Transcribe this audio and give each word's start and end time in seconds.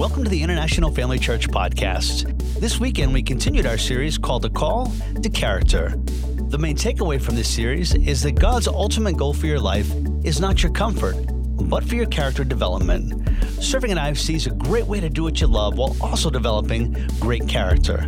Welcome 0.00 0.24
to 0.24 0.30
the 0.30 0.42
International 0.42 0.90
Family 0.90 1.18
Church 1.18 1.46
podcast. 1.46 2.24
This 2.58 2.80
weekend, 2.80 3.12
we 3.12 3.22
continued 3.22 3.66
our 3.66 3.76
series 3.76 4.16
called 4.16 4.46
A 4.46 4.48
Call 4.48 4.90
to 5.22 5.28
Character. 5.28 5.92
The 6.48 6.56
main 6.56 6.74
takeaway 6.74 7.20
from 7.20 7.36
this 7.36 7.54
series 7.54 7.94
is 7.94 8.22
that 8.22 8.32
God's 8.32 8.66
ultimate 8.66 9.18
goal 9.18 9.34
for 9.34 9.44
your 9.44 9.60
life 9.60 9.92
is 10.24 10.40
not 10.40 10.62
your 10.62 10.72
comfort, 10.72 11.16
but 11.68 11.84
for 11.84 11.96
your 11.96 12.06
character 12.06 12.44
development. 12.44 13.28
Serving 13.62 13.92
at 13.92 13.98
IFC 13.98 14.36
is 14.36 14.46
a 14.46 14.52
great 14.52 14.86
way 14.86 15.00
to 15.00 15.10
do 15.10 15.22
what 15.22 15.38
you 15.38 15.46
love 15.46 15.76
while 15.76 15.94
also 16.00 16.30
developing 16.30 16.96
great 17.20 17.46
character. 17.46 18.00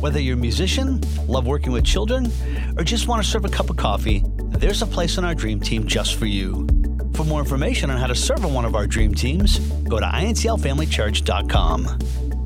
Whether 0.00 0.20
you're 0.20 0.36
a 0.36 0.38
musician, 0.38 1.00
love 1.28 1.46
working 1.46 1.72
with 1.72 1.82
children, 1.82 2.30
or 2.76 2.84
just 2.84 3.08
want 3.08 3.24
to 3.24 3.28
serve 3.28 3.46
a 3.46 3.48
cup 3.48 3.70
of 3.70 3.78
coffee, 3.78 4.22
there's 4.50 4.82
a 4.82 4.86
place 4.86 5.16
on 5.16 5.24
our 5.24 5.34
dream 5.34 5.60
team 5.60 5.86
just 5.86 6.16
for 6.16 6.26
you. 6.26 6.66
For 7.18 7.24
more 7.24 7.40
information 7.40 7.90
on 7.90 7.98
how 7.98 8.06
to 8.06 8.14
serve 8.14 8.44
on 8.44 8.54
one 8.54 8.64
of 8.64 8.76
our 8.76 8.86
dream 8.86 9.12
teams, 9.12 9.58
go 9.88 9.98
to 9.98 10.06
intlfamilychurch.com. 10.06 11.98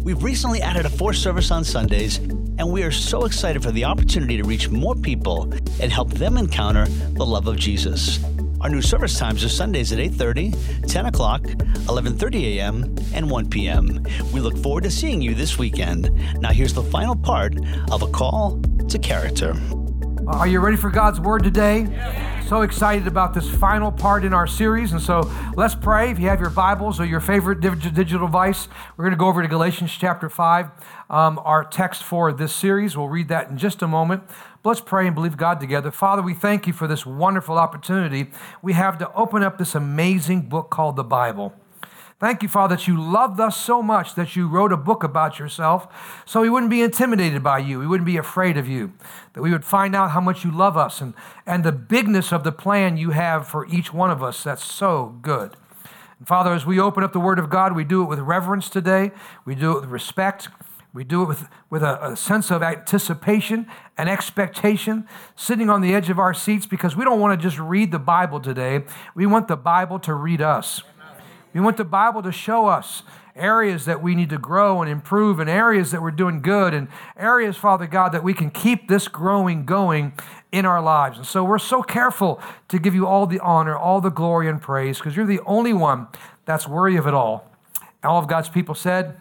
We've 0.02 0.22
recently 0.22 0.62
added 0.62 0.86
a 0.86 0.88
fourth 0.88 1.16
service 1.16 1.50
on 1.50 1.62
Sundays, 1.62 2.16
and 2.16 2.72
we 2.72 2.82
are 2.82 2.90
so 2.90 3.26
excited 3.26 3.62
for 3.62 3.70
the 3.70 3.84
opportunity 3.84 4.38
to 4.38 4.44
reach 4.44 4.70
more 4.70 4.94
people 4.94 5.42
and 5.78 5.92
help 5.92 6.14
them 6.14 6.38
encounter 6.38 6.86
the 6.86 7.26
love 7.26 7.48
of 7.48 7.58
Jesus. 7.58 8.18
Our 8.62 8.70
new 8.70 8.80
service 8.80 9.18
times 9.18 9.44
are 9.44 9.50
Sundays 9.50 9.92
at 9.92 9.98
8:30, 9.98 10.88
10 10.88 11.04
o'clock, 11.04 11.42
11:30 11.42 12.56
a.m., 12.56 12.96
and 13.12 13.30
1 13.30 13.50
p.m. 13.50 14.02
We 14.32 14.40
look 14.40 14.56
forward 14.56 14.84
to 14.84 14.90
seeing 14.90 15.20
you 15.20 15.34
this 15.34 15.58
weekend. 15.58 16.10
Now 16.40 16.52
here's 16.52 16.72
the 16.72 16.82
final 16.82 17.14
part 17.14 17.54
of 17.90 18.00
a 18.00 18.06
call 18.06 18.58
to 18.88 18.98
character. 18.98 19.54
Are 20.32 20.48
you 20.48 20.60
ready 20.60 20.76
for 20.76 20.90
God's 20.90 21.20
word 21.20 21.44
today? 21.44 21.86
So 22.48 22.62
excited 22.62 23.06
about 23.06 23.32
this 23.32 23.48
final 23.48 23.92
part 23.92 24.24
in 24.24 24.32
our 24.32 24.46
series. 24.46 24.90
And 24.92 25.00
so 25.00 25.30
let's 25.56 25.74
pray. 25.74 26.10
If 26.10 26.18
you 26.18 26.28
have 26.28 26.40
your 26.40 26.50
Bibles 26.50 26.98
or 26.98 27.04
your 27.04 27.20
favorite 27.20 27.60
digital 27.60 28.26
device, 28.26 28.66
we're 28.96 29.04
going 29.04 29.12
to 29.12 29.18
go 29.18 29.28
over 29.28 29.40
to 29.40 29.48
Galatians 29.48 29.92
chapter 29.92 30.28
5, 30.28 30.70
um, 31.10 31.38
our 31.44 31.64
text 31.64 32.02
for 32.02 32.32
this 32.32 32.52
series. 32.52 32.96
We'll 32.96 33.08
read 33.08 33.28
that 33.28 33.50
in 33.50 33.56
just 33.56 33.82
a 33.82 33.86
moment. 33.86 34.24
But 34.62 34.70
let's 34.70 34.80
pray 34.80 35.06
and 35.06 35.14
believe 35.14 35.36
God 35.36 35.60
together. 35.60 35.90
Father, 35.90 36.22
we 36.22 36.34
thank 36.34 36.66
you 36.66 36.72
for 36.72 36.88
this 36.88 37.06
wonderful 37.06 37.56
opportunity 37.56 38.30
we 38.62 38.72
have 38.72 38.98
to 38.98 39.12
open 39.12 39.42
up 39.42 39.58
this 39.58 39.74
amazing 39.74 40.48
book 40.48 40.70
called 40.70 40.96
the 40.96 41.04
Bible. 41.04 41.54
Thank 42.22 42.44
you, 42.44 42.48
Father, 42.48 42.76
that 42.76 42.86
you 42.86 42.96
loved 43.02 43.40
us 43.40 43.56
so 43.56 43.82
much 43.82 44.14
that 44.14 44.36
you 44.36 44.46
wrote 44.46 44.70
a 44.70 44.76
book 44.76 45.02
about 45.02 45.40
yourself 45.40 46.22
so 46.24 46.40
we 46.40 46.48
wouldn't 46.48 46.70
be 46.70 46.80
intimidated 46.80 47.42
by 47.42 47.58
you. 47.58 47.80
We 47.80 47.86
wouldn't 47.88 48.06
be 48.06 48.16
afraid 48.16 48.56
of 48.56 48.68
you. 48.68 48.92
That 49.32 49.42
we 49.42 49.50
would 49.50 49.64
find 49.64 49.96
out 49.96 50.12
how 50.12 50.20
much 50.20 50.44
you 50.44 50.52
love 50.52 50.76
us 50.76 51.00
and, 51.00 51.14
and 51.46 51.64
the 51.64 51.72
bigness 51.72 52.32
of 52.32 52.44
the 52.44 52.52
plan 52.52 52.96
you 52.96 53.10
have 53.10 53.48
for 53.48 53.66
each 53.66 53.92
one 53.92 54.08
of 54.08 54.22
us. 54.22 54.44
That's 54.44 54.64
so 54.64 55.18
good. 55.20 55.56
And 56.20 56.28
Father, 56.28 56.52
as 56.52 56.64
we 56.64 56.78
open 56.78 57.02
up 57.02 57.12
the 57.12 57.18
Word 57.18 57.40
of 57.40 57.50
God, 57.50 57.74
we 57.74 57.82
do 57.82 58.04
it 58.04 58.06
with 58.06 58.20
reverence 58.20 58.68
today, 58.68 59.10
we 59.44 59.56
do 59.56 59.76
it 59.76 59.80
with 59.80 59.90
respect. 59.90 60.48
We 60.94 61.04
do 61.04 61.22
it 61.22 61.28
with, 61.28 61.48
with 61.70 61.82
a, 61.82 62.12
a, 62.12 62.16
sense 62.16 62.50
of 62.50 62.62
anticipation 62.62 63.66
and 63.96 64.10
expectation, 64.10 65.08
sitting 65.34 65.70
on 65.70 65.80
the 65.80 65.94
edge 65.94 66.10
of 66.10 66.18
our 66.18 66.34
seats 66.34 66.66
because 66.66 66.94
we 66.94 67.02
don't 67.02 67.18
want 67.18 67.40
to 67.40 67.42
just 67.42 67.58
read 67.58 67.92
the 67.92 67.98
Bible 67.98 68.40
today. 68.40 68.84
We 69.14 69.24
want 69.24 69.48
the 69.48 69.56
Bible 69.56 69.98
to 70.00 70.12
read 70.12 70.42
us. 70.42 70.82
We 71.52 71.60
want 71.60 71.76
the 71.76 71.84
Bible 71.84 72.22
to 72.22 72.32
show 72.32 72.66
us 72.66 73.02
areas 73.34 73.84
that 73.86 74.02
we 74.02 74.14
need 74.14 74.30
to 74.30 74.38
grow 74.38 74.82
and 74.82 74.90
improve, 74.90 75.38
and 75.38 75.48
areas 75.48 75.90
that 75.90 76.02
we're 76.02 76.10
doing 76.10 76.42
good, 76.42 76.74
and 76.74 76.88
areas, 77.16 77.56
Father 77.56 77.86
God, 77.86 78.12
that 78.12 78.22
we 78.22 78.34
can 78.34 78.50
keep 78.50 78.88
this 78.88 79.08
growing 79.08 79.64
going 79.64 80.12
in 80.50 80.66
our 80.66 80.82
lives. 80.82 81.18
And 81.18 81.26
so 81.26 81.42
we're 81.42 81.58
so 81.58 81.82
careful 81.82 82.40
to 82.68 82.78
give 82.78 82.94
you 82.94 83.06
all 83.06 83.26
the 83.26 83.40
honor, 83.40 83.76
all 83.76 84.00
the 84.00 84.10
glory 84.10 84.48
and 84.48 84.60
praise, 84.60 84.98
because 84.98 85.16
you're 85.16 85.26
the 85.26 85.40
only 85.46 85.72
one 85.72 86.08
that's 86.44 86.68
worthy 86.68 86.96
of 86.96 87.06
it 87.06 87.14
all. 87.14 87.50
All 88.04 88.18
of 88.18 88.28
God's 88.28 88.48
people 88.48 88.74
said, 88.74 89.16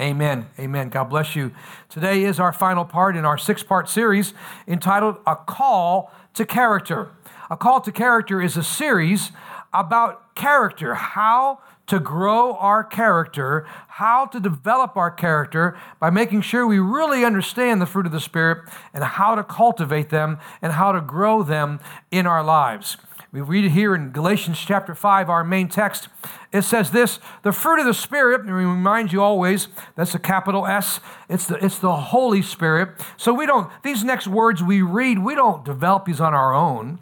Amen. 0.00 0.48
Amen. 0.58 0.88
God 0.88 1.04
bless 1.04 1.36
you. 1.36 1.52
Today 1.88 2.24
is 2.24 2.40
our 2.40 2.52
final 2.52 2.84
part 2.84 3.16
in 3.16 3.24
our 3.24 3.38
six 3.38 3.62
part 3.62 3.88
series 3.88 4.34
entitled 4.66 5.18
A 5.24 5.36
Call 5.36 6.10
to 6.34 6.44
Character. 6.44 7.10
A 7.48 7.56
Call 7.56 7.80
to 7.82 7.92
Character 7.92 8.42
is 8.42 8.56
a 8.56 8.64
series 8.64 9.30
about 9.74 10.34
character, 10.34 10.94
how 10.94 11.58
to 11.86 12.00
grow 12.00 12.54
our 12.54 12.82
character, 12.82 13.66
how 13.88 14.26
to 14.26 14.40
develop 14.40 14.96
our 14.96 15.10
character 15.10 15.76
by 16.00 16.08
making 16.08 16.40
sure 16.40 16.66
we 16.66 16.78
really 16.78 17.24
understand 17.24 17.80
the 17.80 17.86
fruit 17.86 18.06
of 18.06 18.12
the 18.12 18.20
Spirit 18.20 18.66
and 18.94 19.04
how 19.04 19.34
to 19.34 19.44
cultivate 19.44 20.08
them 20.08 20.38
and 20.62 20.72
how 20.72 20.92
to 20.92 21.00
grow 21.00 21.42
them 21.42 21.80
in 22.10 22.26
our 22.26 22.42
lives. 22.42 22.96
We 23.32 23.40
read 23.40 23.64
it 23.64 23.70
here 23.70 23.96
in 23.96 24.12
Galatians 24.12 24.60
chapter 24.64 24.94
5, 24.94 25.28
our 25.28 25.42
main 25.42 25.68
text. 25.68 26.08
It 26.52 26.62
says 26.62 26.92
this 26.92 27.18
the 27.42 27.50
fruit 27.50 27.80
of 27.80 27.84
the 27.84 27.92
Spirit, 27.92 28.42
and 28.42 28.54
we 28.54 28.64
remind 28.64 29.12
you 29.12 29.20
always, 29.22 29.66
that's 29.96 30.14
a 30.14 30.20
capital 30.20 30.66
S, 30.68 31.00
it's 31.28 31.46
the, 31.46 31.62
it's 31.62 31.78
the 31.78 31.96
Holy 31.96 32.42
Spirit. 32.42 32.90
So 33.16 33.34
we 33.34 33.44
don't, 33.44 33.70
these 33.82 34.04
next 34.04 34.28
words 34.28 34.62
we 34.62 34.82
read, 34.82 35.18
we 35.18 35.34
don't 35.34 35.64
develop 35.64 36.04
these 36.04 36.20
on 36.20 36.32
our 36.32 36.54
own. 36.54 37.00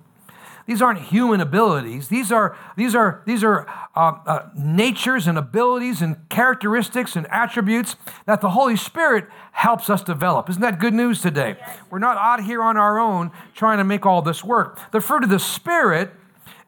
These 0.67 0.81
aren't 0.81 1.00
human 1.00 1.41
abilities. 1.41 2.09
These 2.09 2.31
are, 2.31 2.56
these 2.77 2.95
are, 2.95 3.23
these 3.27 3.43
are 3.43 3.67
uh, 3.95 4.19
uh, 4.27 4.49
natures 4.56 5.27
and 5.27 5.37
abilities 5.37 6.03
and 6.03 6.28
characteristics 6.28 7.17
and 7.17 7.27
attributes 7.28 7.97
that 8.27 8.41
the 8.41 8.50
Holy 8.50 8.77
Spirit 8.77 9.27
helps 9.53 9.91
us 9.91 10.03
develop. 10.03 10.49
Isn't 10.49 10.62
that 10.62 10.78
good 10.78 10.95
news 10.95 11.21
today? 11.21 11.56
Yes. 11.59 11.78
We're 11.91 11.99
not 11.99 12.17
out 12.17 12.45
here 12.45 12.62
on 12.62 12.77
our 12.77 12.99
own 12.99 13.31
trying 13.55 13.78
to 13.78 13.84
make 13.84 14.06
all 14.06 14.23
this 14.23 14.45
work. 14.45 14.78
The 14.93 15.00
fruit 15.00 15.25
of 15.25 15.31
the 15.31 15.39
Spirit 15.39 16.12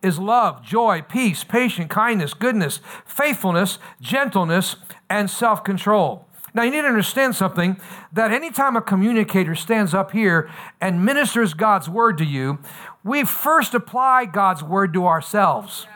is 0.02 0.18
love, 0.18 0.62
joy, 0.62 1.02
peace, 1.02 1.44
patience, 1.44 1.90
kindness, 1.90 2.34
goodness, 2.34 2.80
faithfulness, 3.06 3.78
gentleness, 4.00 4.76
and 5.08 5.30
self 5.30 5.64
control. 5.64 6.28
Now, 6.52 6.62
you 6.62 6.70
need 6.70 6.82
to 6.82 6.88
understand 6.88 7.34
something 7.34 7.80
that 8.12 8.30
anytime 8.30 8.76
a 8.76 8.80
communicator 8.80 9.56
stands 9.56 9.92
up 9.92 10.12
here 10.12 10.48
and 10.80 11.04
ministers 11.04 11.52
God's 11.52 11.88
word 11.88 12.16
to 12.18 12.24
you, 12.24 12.60
we 13.04 13.22
first 13.22 13.74
apply 13.74 14.24
God's 14.24 14.62
word 14.62 14.94
to 14.94 15.06
ourselves. 15.06 15.86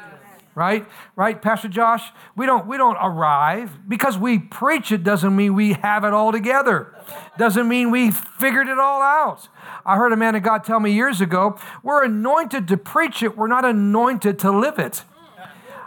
Right? 0.54 0.86
Right, 1.14 1.40
Pastor 1.40 1.68
Josh? 1.68 2.02
We 2.36 2.44
don't 2.44 2.66
we 2.66 2.76
don't 2.76 2.96
arrive 2.96 3.78
because 3.88 4.18
we 4.18 4.40
preach 4.40 4.90
it 4.90 5.04
doesn't 5.04 5.34
mean 5.36 5.54
we 5.54 5.74
have 5.74 6.02
it 6.02 6.12
all 6.12 6.32
together. 6.32 6.94
Doesn't 7.38 7.68
mean 7.68 7.92
we 7.92 8.10
figured 8.10 8.66
it 8.66 8.78
all 8.78 9.00
out. 9.00 9.48
I 9.86 9.96
heard 9.96 10.12
a 10.12 10.16
man 10.16 10.34
of 10.34 10.42
God 10.42 10.64
tell 10.64 10.80
me 10.80 10.90
years 10.92 11.20
ago, 11.20 11.56
we're 11.84 12.04
anointed 12.04 12.66
to 12.68 12.76
preach 12.76 13.22
it, 13.22 13.36
we're 13.36 13.46
not 13.46 13.64
anointed 13.64 14.40
to 14.40 14.50
live 14.50 14.80
it. 14.80 15.04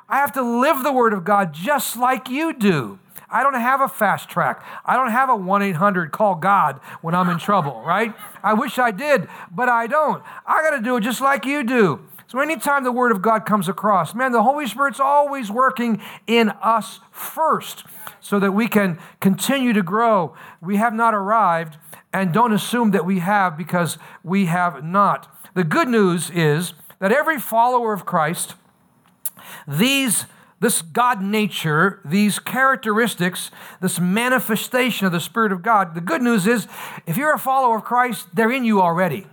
I 0.07 0.17
have 0.17 0.31
to 0.33 0.41
live 0.41 0.83
the 0.83 0.93
word 0.93 1.11
of 1.11 1.25
God 1.25 1.51
just 1.51 1.97
like 1.97 2.29
you 2.29 2.53
do. 2.53 2.97
I 3.31 3.43
don't 3.43 3.53
have 3.53 3.81
a 3.81 3.87
fast 3.87 4.29
track. 4.29 4.63
I 4.85 4.95
don't 4.95 5.11
have 5.11 5.29
a 5.29 5.35
1 5.35 5.61
800 5.61 6.11
call 6.11 6.35
God 6.35 6.79
when 7.01 7.15
I'm 7.15 7.29
in 7.29 7.39
trouble, 7.39 7.81
right? 7.85 8.13
I 8.43 8.53
wish 8.53 8.77
I 8.77 8.91
did, 8.91 9.27
but 9.51 9.69
I 9.69 9.87
don't. 9.87 10.23
I 10.45 10.61
got 10.61 10.77
to 10.77 10.83
do 10.83 10.97
it 10.97 11.01
just 11.01 11.21
like 11.21 11.45
you 11.45 11.63
do. 11.63 12.01
So, 12.27 12.39
anytime 12.39 12.85
the 12.85 12.93
Word 12.93 13.11
of 13.11 13.21
God 13.21 13.45
comes 13.45 13.67
across, 13.67 14.15
man, 14.15 14.31
the 14.31 14.43
Holy 14.43 14.65
Spirit's 14.65 15.01
always 15.01 15.51
working 15.51 16.01
in 16.27 16.49
us 16.61 17.01
first 17.11 17.83
so 18.21 18.39
that 18.39 18.53
we 18.53 18.69
can 18.69 18.99
continue 19.19 19.73
to 19.73 19.83
grow. 19.83 20.33
We 20.61 20.77
have 20.77 20.93
not 20.93 21.13
arrived, 21.13 21.77
and 22.13 22.33
don't 22.33 22.53
assume 22.53 22.91
that 22.91 23.05
we 23.05 23.19
have 23.19 23.57
because 23.57 23.97
we 24.23 24.45
have 24.45 24.81
not. 24.81 25.27
The 25.55 25.65
good 25.65 25.89
news 25.89 26.29
is 26.29 26.73
that 26.99 27.11
every 27.11 27.37
follower 27.37 27.91
of 27.91 28.05
Christ, 28.05 28.55
these 29.67 30.25
this 30.61 30.83
God 30.83 31.21
nature, 31.21 31.99
these 32.05 32.39
characteristics, 32.39 33.51
this 33.81 33.99
manifestation 33.99 35.07
of 35.07 35.11
the 35.11 35.19
Spirit 35.19 35.51
of 35.51 35.63
God, 35.63 35.95
the 35.95 36.01
good 36.01 36.21
news 36.21 36.47
is 36.47 36.67
if 37.07 37.17
you're 37.17 37.33
a 37.33 37.39
follower 37.39 37.77
of 37.77 37.83
Christ, 37.83 38.27
they're 38.33 38.51
in 38.51 38.63
you 38.63 38.79
already. 38.79 39.27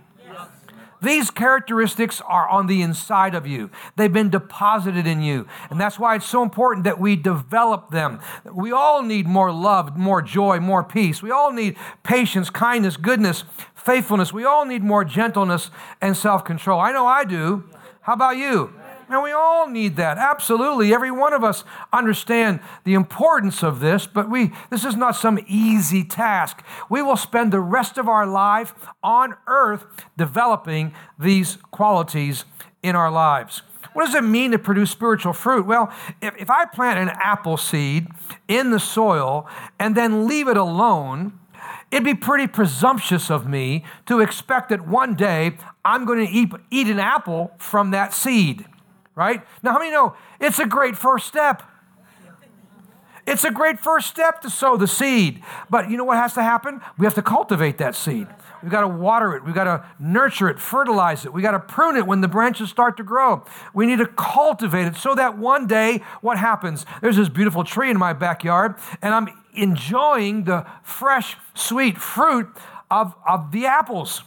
These 1.01 1.31
characteristics 1.31 2.19
are 2.27 2.49
on 2.49 2.67
the 2.67 2.81
inside 2.81 3.33
of 3.33 3.47
you. 3.47 3.69
They've 3.95 4.11
been 4.11 4.29
deposited 4.29 5.07
in 5.07 5.21
you. 5.21 5.47
And 5.69 5.79
that's 5.79 5.97
why 5.97 6.15
it's 6.15 6.25
so 6.25 6.43
important 6.43 6.83
that 6.83 6.99
we 6.99 7.15
develop 7.15 7.91
them. 7.91 8.19
We 8.43 8.73
all 8.73 9.01
need 9.01 9.25
more 9.25 9.51
love, 9.51 9.95
more 9.95 10.21
joy, 10.21 10.59
more 10.59 10.83
peace. 10.83 11.23
We 11.23 11.31
all 11.31 11.53
need 11.53 11.77
patience, 12.03 12.49
kindness, 12.49 12.97
goodness, 12.97 13.45
faithfulness. 13.75 14.33
We 14.33 14.43
all 14.43 14.65
need 14.65 14.83
more 14.83 15.05
gentleness 15.05 15.71
and 16.01 16.17
self 16.17 16.43
control. 16.43 16.81
I 16.81 16.91
know 16.91 17.05
I 17.05 17.23
do. 17.23 17.63
How 18.01 18.13
about 18.13 18.35
you? 18.35 18.73
And 19.09 19.23
we 19.23 19.31
all 19.31 19.67
need 19.67 19.95
that. 19.95 20.19
Absolutely. 20.19 20.93
Every 20.93 21.09
one 21.09 21.33
of 21.33 21.43
us 21.43 21.63
understand 21.91 22.59
the 22.83 22.93
importance 22.93 23.63
of 23.63 23.79
this, 23.79 24.05
but 24.05 24.29
we 24.29 24.51
this 24.69 24.85
is 24.85 24.95
not 24.95 25.15
some 25.15 25.39
easy 25.47 26.03
task. 26.03 26.63
We 26.89 27.01
will 27.01 27.17
spend 27.17 27.51
the 27.51 27.59
rest 27.59 27.97
of 27.97 28.07
our 28.07 28.27
life 28.27 28.75
on 29.01 29.35
earth 29.47 29.85
developing 30.15 30.93
these 31.17 31.57
qualities 31.71 32.45
in 32.83 32.95
our 32.95 33.09
lives. 33.09 33.63
What 33.93 34.05
does 34.05 34.15
it 34.15 34.23
mean 34.23 34.51
to 34.51 34.59
produce 34.59 34.91
spiritual 34.91 35.33
fruit? 35.33 35.65
Well, 35.65 35.91
if, 36.21 36.35
if 36.37 36.49
I 36.51 36.65
plant 36.65 36.99
an 36.99 37.09
apple 37.19 37.57
seed 37.57 38.07
in 38.47 38.69
the 38.69 38.79
soil 38.79 39.47
and 39.79 39.95
then 39.95 40.27
leave 40.27 40.47
it 40.47 40.57
alone, 40.57 41.33
It'd 41.91 42.05
be 42.05 42.13
pretty 42.13 42.45
presumptuous 42.45 43.31
of 43.31 43.47
me 43.47 43.83
to 44.05 44.19
expect 44.19 44.69
that 44.69 44.87
one 44.87 45.15
day 45.15 45.57
I'm 45.83 46.05
going 46.05 46.25
to 46.25 46.31
eat, 46.31 46.51
eat 46.69 46.87
an 46.87 46.99
apple 46.99 47.51
from 47.57 47.89
that 47.91 48.13
seed 48.13 48.65
right? 49.19 49.45
Now, 49.61 49.73
how 49.73 49.79
many 49.79 49.91
know 49.91 50.15
it's 50.39 50.59
a 50.59 50.65
great 50.65 50.95
first 50.95 51.27
step? 51.27 51.61
It's 53.27 53.43
a 53.43 53.51
great 53.51 53.79
first 53.79 54.07
step 54.07 54.41
to 54.41 54.49
sow 54.49 54.77
the 54.77 54.87
seed. 54.87 55.43
But 55.69 55.91
you 55.91 55.97
know 55.97 56.05
what 56.05 56.17
has 56.17 56.33
to 56.35 56.41
happen? 56.41 56.79
We 56.97 57.05
have 57.05 57.15
to 57.15 57.21
cultivate 57.21 57.77
that 57.79 57.95
seed. 57.95 58.27
We've 58.63 58.71
got 58.71 58.81
to 58.81 58.87
water 58.87 59.35
it. 59.35 59.43
We've 59.43 59.53
got 59.53 59.65
to 59.65 59.85
nurture 59.99 60.49
it, 60.49 60.57
fertilize 60.57 61.25
it. 61.25 61.33
We've 61.33 61.43
got 61.43 61.51
to 61.51 61.59
prune 61.59 61.97
it 61.97 62.07
when 62.07 62.21
the 62.21 62.29
branches 62.29 62.69
start 62.69 62.95
to 62.97 63.03
grow. 63.03 63.43
We 63.73 63.85
need 63.85 63.99
to 63.99 64.07
cultivate 64.07 64.85
it 64.85 64.95
so 64.95 65.13
that 65.15 65.37
one 65.37 65.67
day, 65.67 66.01
what 66.21 66.37
happens? 66.37 66.85
There's 67.01 67.17
this 67.17 67.29
beautiful 67.29 67.65
tree 67.65 67.91
in 67.91 67.99
my 67.99 68.13
backyard, 68.13 68.75
and 69.01 69.13
I'm 69.13 69.27
enjoying 69.53 70.45
the 70.45 70.65
fresh, 70.81 71.35
sweet 71.53 71.97
fruit 71.97 72.47
of, 72.89 73.15
of 73.27 73.51
the 73.51 73.65
apples. 73.65 74.23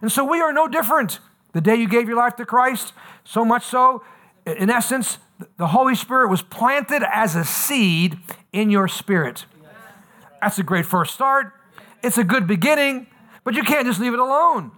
And 0.00 0.10
so 0.10 0.24
we 0.24 0.40
are 0.40 0.54
no 0.54 0.68
different. 0.68 1.20
The 1.52 1.60
day 1.60 1.76
you 1.76 1.86
gave 1.86 2.08
your 2.08 2.16
life 2.16 2.36
to 2.36 2.46
Christ, 2.46 2.94
so 3.24 3.44
much 3.44 3.64
so, 3.66 4.02
in 4.46 4.70
essence, 4.70 5.18
the 5.56 5.68
Holy 5.68 5.94
Spirit 5.94 6.28
was 6.28 6.42
planted 6.42 7.02
as 7.02 7.36
a 7.36 7.44
seed 7.44 8.18
in 8.52 8.70
your 8.70 8.88
spirit. 8.88 9.46
That's 10.40 10.58
a 10.58 10.62
great 10.62 10.86
first 10.86 11.14
start. 11.14 11.52
It's 12.02 12.18
a 12.18 12.24
good 12.24 12.46
beginning, 12.46 13.06
but 13.44 13.54
you 13.54 13.62
can't 13.62 13.86
just 13.86 14.00
leave 14.00 14.12
it 14.12 14.18
alone. 14.18 14.72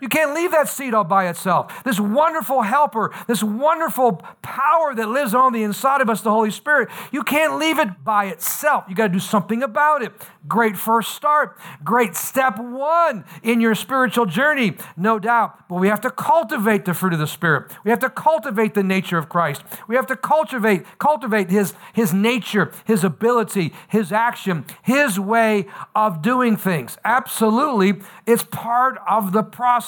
You 0.00 0.08
can't 0.08 0.34
leave 0.34 0.50
that 0.52 0.68
seed 0.68 0.94
all 0.94 1.04
by 1.04 1.28
itself. 1.28 1.84
This 1.84 2.00
wonderful 2.00 2.62
helper, 2.62 3.12
this 3.26 3.42
wonderful 3.42 4.22
power 4.42 4.94
that 4.94 5.08
lives 5.08 5.34
on 5.34 5.52
the 5.52 5.62
inside 5.62 6.00
of 6.00 6.10
us, 6.10 6.20
the 6.20 6.30
Holy 6.30 6.50
Spirit, 6.50 6.88
you 7.12 7.22
can't 7.22 7.58
leave 7.58 7.78
it 7.78 8.04
by 8.04 8.26
itself. 8.26 8.84
You 8.88 8.94
got 8.94 9.08
to 9.08 9.12
do 9.12 9.18
something 9.18 9.62
about 9.62 10.02
it. 10.02 10.12
Great 10.46 10.76
first 10.76 11.14
start. 11.14 11.58
Great 11.82 12.16
step 12.16 12.58
one 12.58 13.24
in 13.42 13.60
your 13.60 13.74
spiritual 13.74 14.26
journey, 14.26 14.76
no 14.96 15.18
doubt. 15.18 15.68
But 15.68 15.76
we 15.76 15.88
have 15.88 16.00
to 16.02 16.10
cultivate 16.10 16.84
the 16.84 16.94
fruit 16.94 17.12
of 17.12 17.18
the 17.18 17.26
Spirit. 17.26 17.72
We 17.84 17.90
have 17.90 18.00
to 18.00 18.10
cultivate 18.10 18.74
the 18.74 18.82
nature 18.82 19.16
of 19.16 19.28
Christ. 19.28 19.62
We 19.88 19.96
have 19.96 20.06
to 20.08 20.16
cultivate, 20.16 20.84
cultivate 20.98 21.50
his, 21.50 21.74
his 21.92 22.12
nature, 22.12 22.72
his 22.84 23.04
ability, 23.04 23.72
his 23.88 24.12
action, 24.12 24.66
his 24.82 25.18
way 25.18 25.66
of 25.94 26.20
doing 26.20 26.56
things. 26.56 26.98
Absolutely. 27.04 28.02
It's 28.26 28.42
part 28.42 28.98
of 29.08 29.32
the 29.32 29.42
process. 29.42 29.83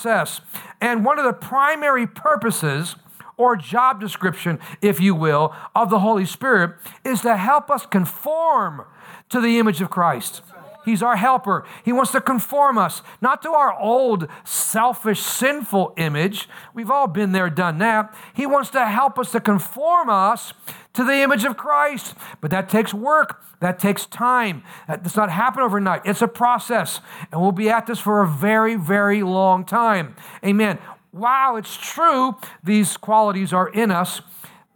And 0.81 1.05
one 1.05 1.19
of 1.19 1.25
the 1.25 1.33
primary 1.33 2.07
purposes 2.07 2.97
or 3.37 3.57
job 3.57 4.01
description, 4.01 4.59
if 4.81 5.01
you 5.01 5.15
will, 5.15 5.55
of 5.75 5.91
the 5.91 6.01
Holy 6.01 6.25
Spirit 6.25 6.77
is 7.05 7.21
to 7.23 7.37
help 7.37 7.71
us 7.71 7.87
conform 7.87 8.85
to 9.29 9.41
the 9.41 9.59
image 9.59 9.81
of 9.81 9.91
Christ. 9.91 10.43
He's 10.87 11.03
our 11.03 11.17
helper. 11.17 11.67
He 11.85 11.93
wants 11.93 12.13
to 12.13 12.21
conform 12.21 12.79
us, 12.79 13.03
not 13.21 13.43
to 13.43 13.51
our 13.51 13.77
old, 13.79 14.29
selfish, 14.45 15.21
sinful 15.21 15.93
image. 15.99 16.49
We've 16.73 16.93
all 16.93 17.09
been 17.09 17.33
there, 17.33 17.51
done 17.51 17.79
that. 17.79 18.15
He 18.33 18.47
wants 18.47 18.71
to 18.71 18.87
help 18.87 19.19
us 19.19 19.33
to 19.33 19.41
conform 19.41 20.09
us 20.09 20.55
to 20.95 21.05
the 21.05 21.17
image 21.17 21.45
of 21.45 21.57
Christ. 21.57 22.15
But 22.41 22.53
that 22.53 22.69
takes 22.69 22.95
work, 22.95 23.43
that 23.61 23.81
takes 23.81 24.07
time. 24.07 24.63
That 24.87 25.03
does 25.03 25.17
not 25.17 25.29
happen 25.29 25.61
overnight. 25.61 26.03
It's 26.05 26.23
a 26.23 26.29
process, 26.29 27.01
and 27.33 27.41
we'll 27.41 27.51
be 27.51 27.69
at 27.69 27.87
this 27.87 27.99
for 27.99 28.23
a 28.23 28.29
very, 28.29 28.77
very 28.77 29.25
long 29.25 29.65
time. 29.65 30.15
Amen. 30.45 30.79
Wow, 31.13 31.57
it's 31.57 31.77
true, 31.77 32.37
these 32.63 32.97
qualities 32.97 33.53
are 33.53 33.69
in 33.69 33.91
us. 33.91 34.21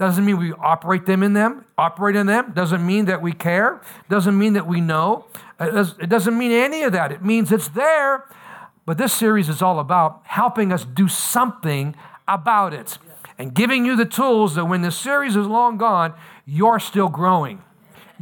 Doesn't 0.00 0.24
mean 0.24 0.38
we 0.38 0.54
operate 0.54 1.04
them 1.04 1.22
in 1.22 1.34
them, 1.34 1.66
operate 1.76 2.16
in 2.16 2.26
them. 2.26 2.52
Doesn't 2.54 2.84
mean 2.86 3.04
that 3.04 3.20
we 3.20 3.34
care. 3.34 3.82
Doesn't 4.08 4.38
mean 4.38 4.54
that 4.54 4.66
we 4.66 4.80
know. 4.80 5.26
It 5.60 6.08
doesn't 6.08 6.38
mean 6.38 6.52
any 6.52 6.84
of 6.84 6.92
that. 6.92 7.12
It 7.12 7.22
means 7.22 7.52
it's 7.52 7.68
there. 7.68 8.24
But 8.86 8.96
this 8.96 9.12
series 9.12 9.50
is 9.50 9.60
all 9.60 9.78
about 9.78 10.22
helping 10.24 10.72
us 10.72 10.86
do 10.86 11.06
something 11.06 11.94
about 12.26 12.72
it 12.72 12.96
and 13.36 13.52
giving 13.52 13.84
you 13.84 13.94
the 13.94 14.06
tools 14.06 14.54
that 14.54 14.64
when 14.64 14.80
the 14.80 14.90
series 14.90 15.36
is 15.36 15.46
long 15.46 15.76
gone, 15.76 16.14
you're 16.46 16.80
still 16.80 17.10
growing, 17.10 17.62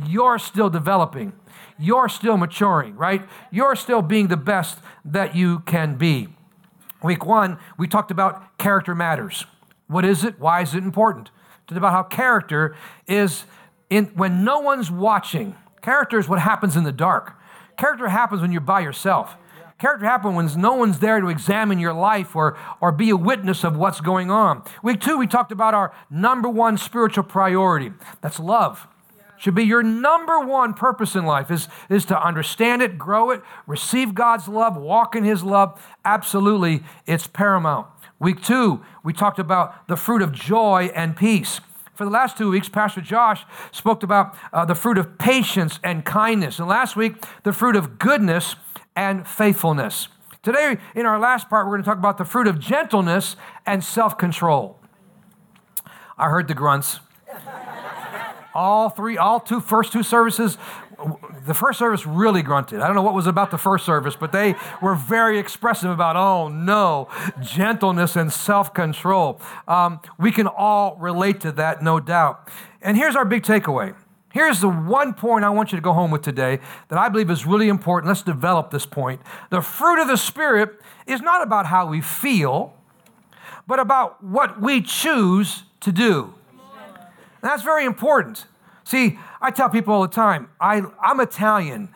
you're 0.05 0.41
still 0.41 0.69
developing, 0.69 1.33
you're 1.79 2.09
still 2.09 2.37
maturing, 2.37 2.97
right? 2.97 3.23
You're 3.53 3.77
still 3.77 4.03
being 4.03 4.27
the 4.27 4.37
best 4.37 4.81
that 5.05 5.37
you 5.37 5.61
can 5.61 5.95
be. 5.95 6.27
Week 7.05 7.25
one, 7.25 7.57
we 7.79 7.87
talked 7.87 8.11
about 8.11 8.59
character 8.59 8.97
matters. 8.97 9.47
What 9.87 10.05
is 10.05 10.25
it? 10.25 10.41
Why 10.41 10.63
is 10.63 10.75
it 10.75 10.83
important? 10.83 11.31
About 11.76 11.93
how 11.93 12.03
character 12.03 12.76
is 13.06 13.44
in 13.91 14.06
when 14.15 14.44
no 14.44 14.61
one's 14.61 14.91
watching. 14.91 15.55
Character 15.82 16.19
is 16.19 16.29
what 16.29 16.41
happens 16.41 16.76
in 16.76 16.85
the 16.85 16.93
dark. 16.93 17.35
Character 17.76 18.09
happens 18.09 18.43
when 18.43 18.53
you're 18.53 18.61
by 18.61 18.81
yourself. 18.81 19.37
Character 19.79 20.06
happens 20.06 20.35
when 20.35 20.61
no 20.61 20.75
one's 20.75 20.99
there 20.99 21.20
to 21.20 21.29
examine 21.29 21.79
your 21.79 21.93
life 21.93 22.35
or, 22.35 22.59
or 22.81 22.91
be 22.91 23.11
a 23.11 23.17
witness 23.17 23.62
of 23.65 23.76
what's 23.76 24.00
going 24.00 24.29
on. 24.29 24.65
Week 24.82 25.00
two, 25.00 25.17
we 25.17 25.29
talked 25.29 25.53
about 25.53 25.73
our 25.73 25.94
number 26.11 26.49
one 26.49 26.76
spiritual 26.76 27.23
priority. 27.23 27.93
That's 28.21 28.41
love. 28.41 28.88
Should 29.38 29.55
be 29.55 29.62
your 29.62 29.85
number 29.85 30.41
one 30.41 30.75
purpose 30.75 31.14
in 31.14 31.25
life 31.25 31.49
is, 31.53 31.69
is 31.88 32.05
to 32.06 32.21
understand 32.21 32.82
it, 32.82 32.99
grow 32.99 33.31
it, 33.31 33.41
receive 33.69 34.12
God's 34.12 34.49
love, 34.49 34.76
walk 34.76 35.14
in 35.14 35.23
His 35.23 35.44
love. 35.44 35.81
Absolutely, 36.05 36.82
it's 37.06 37.29
paramount. 37.29 37.87
Week 38.20 38.43
two, 38.43 38.85
we 39.05 39.12
talked 39.12 39.38
about 39.38 39.87
the 39.87 39.97
fruit 39.97 40.23
of 40.23 40.32
joy 40.32 40.91
and 40.94 41.17
peace. 41.17 41.61
For 41.94 42.05
the 42.05 42.11
last 42.11 42.37
two 42.37 42.50
weeks, 42.50 42.69
Pastor 42.69 43.00
Josh 43.00 43.44
spoke 43.70 44.03
about 44.03 44.37
uh, 44.53 44.65
the 44.65 44.75
fruit 44.75 44.99
of 44.99 45.19
patience 45.19 45.79
and 45.85 46.05
kindness. 46.05 46.59
And 46.59 46.69
last 46.69 46.97
week, 46.97 47.15
the 47.44 47.53
fruit 47.53 47.76
of 47.76 47.99
goodness 47.99 48.56
and 48.97 49.26
faithfulness. 49.26 50.09
Today, 50.43 50.79
in 50.94 51.06
our 51.06 51.19
last 51.19 51.49
part, 51.49 51.67
we're 51.67 51.73
going 51.73 51.82
to 51.82 51.88
talk 51.88 51.99
about 51.99 52.19
the 52.19 52.25
fruit 52.25 52.47
of 52.47 52.59
gentleness 52.59 53.37
and 53.67 53.82
self 53.82 54.19
control. 54.19 54.79
I 56.17 56.29
heard 56.29 56.49
the 56.49 56.55
grunts. 56.55 57.00
all 58.55 58.91
three, 58.91 59.17
all 59.17 59.38
two, 59.38 59.61
first 59.61 59.93
two 59.93 60.03
services, 60.03 60.59
the 61.47 61.55
first 61.55 61.79
service 61.79 62.06
really 62.06 62.43
grunted. 62.43 62.81
I 62.81 62.87
don't 62.87 62.97
know 62.97 63.03
what 63.03 63.15
was 63.15 63.27
about 63.27 63.50
the 63.50 63.59
first 63.59 63.87
service, 63.87 64.17
but 64.17 64.33
they 64.33 64.55
were 64.83 64.95
very 64.95 65.39
expressive 65.39 65.91
about, 65.91 66.17
oh 66.17 66.49
no, 66.49 67.09
gentleness 67.41 68.17
and 68.17 68.33
self 68.33 68.75
control. 68.75 69.41
Um, 69.67 70.00
we 70.19 70.33
can 70.33 70.47
all 70.47 70.97
relate 70.97 71.41
to 71.43 71.53
that, 71.53 71.83
no 71.83 72.00
doubt. 72.00 72.49
And 72.83 72.97
here's 72.97 73.17
our 73.17 73.25
big 73.25 73.43
takeaway. 73.43 73.95
Here's 74.33 74.61
the 74.61 74.69
one 74.69 75.15
point 75.15 75.45
I 75.45 75.50
want 75.50 75.73
you 75.73 75.79
to 75.79 75.83
go 75.83 75.93
home 75.93 76.11
with 76.11 76.23
today 76.23 76.61
that 76.89 76.99
I 76.99 77.09
believe 77.09 77.31
is 77.31 77.47
really 77.47 77.69
important. 77.69 78.09
Let's 78.09 78.23
develop 78.23 78.71
this 78.71 78.87
point. 78.87 79.21
The 79.50 79.62
fruit 79.62 80.00
of 80.00 80.09
the 80.09 80.17
Spirit 80.17 80.81
is 81.06 81.23
not 81.23 81.43
about 81.43 81.67
how 81.67 81.87
we 81.87 82.00
feel, 82.00 82.75
but 83.67 83.81
about 83.81 84.23
what 84.23 84.61
we 84.61 84.83
choose 84.83 85.65
to 85.81 85.93
do. 85.93 86.35
And 87.41 87.50
that's 87.50 87.62
very 87.62 87.85
important. 87.85 88.47
See, 88.88 89.19
I 89.38 89.50
tell 89.50 89.69
people 89.69 89.93
all 89.93 90.00
the 90.00 90.08
time, 90.08 90.49
I, 90.58 90.81
I'm 91.02 91.21
Italian. 91.21 91.90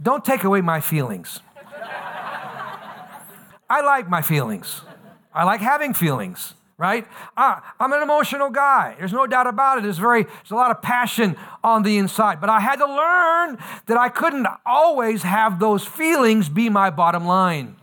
Don't 0.00 0.24
take 0.24 0.44
away 0.44 0.62
my 0.62 0.80
feelings. 0.80 1.40
I 3.68 3.82
like 3.82 4.08
my 4.08 4.22
feelings. 4.22 4.80
I 5.34 5.44
like 5.44 5.60
having 5.60 5.92
feelings, 5.92 6.54
right? 6.78 7.06
I, 7.36 7.60
I'm 7.78 7.92
an 7.92 8.00
emotional 8.00 8.48
guy. 8.48 8.94
There's 8.98 9.12
no 9.12 9.26
doubt 9.26 9.46
about 9.46 9.76
it. 9.76 9.82
There's, 9.82 9.98
very, 9.98 10.22
there's 10.22 10.50
a 10.50 10.54
lot 10.54 10.70
of 10.70 10.80
passion 10.80 11.36
on 11.62 11.82
the 11.82 11.98
inside. 11.98 12.40
But 12.40 12.48
I 12.48 12.60
had 12.60 12.76
to 12.76 12.86
learn 12.86 13.58
that 13.84 13.98
I 13.98 14.08
couldn't 14.08 14.46
always 14.64 15.24
have 15.24 15.60
those 15.60 15.84
feelings 15.84 16.48
be 16.48 16.70
my 16.70 16.88
bottom 16.88 17.26
line 17.26 17.76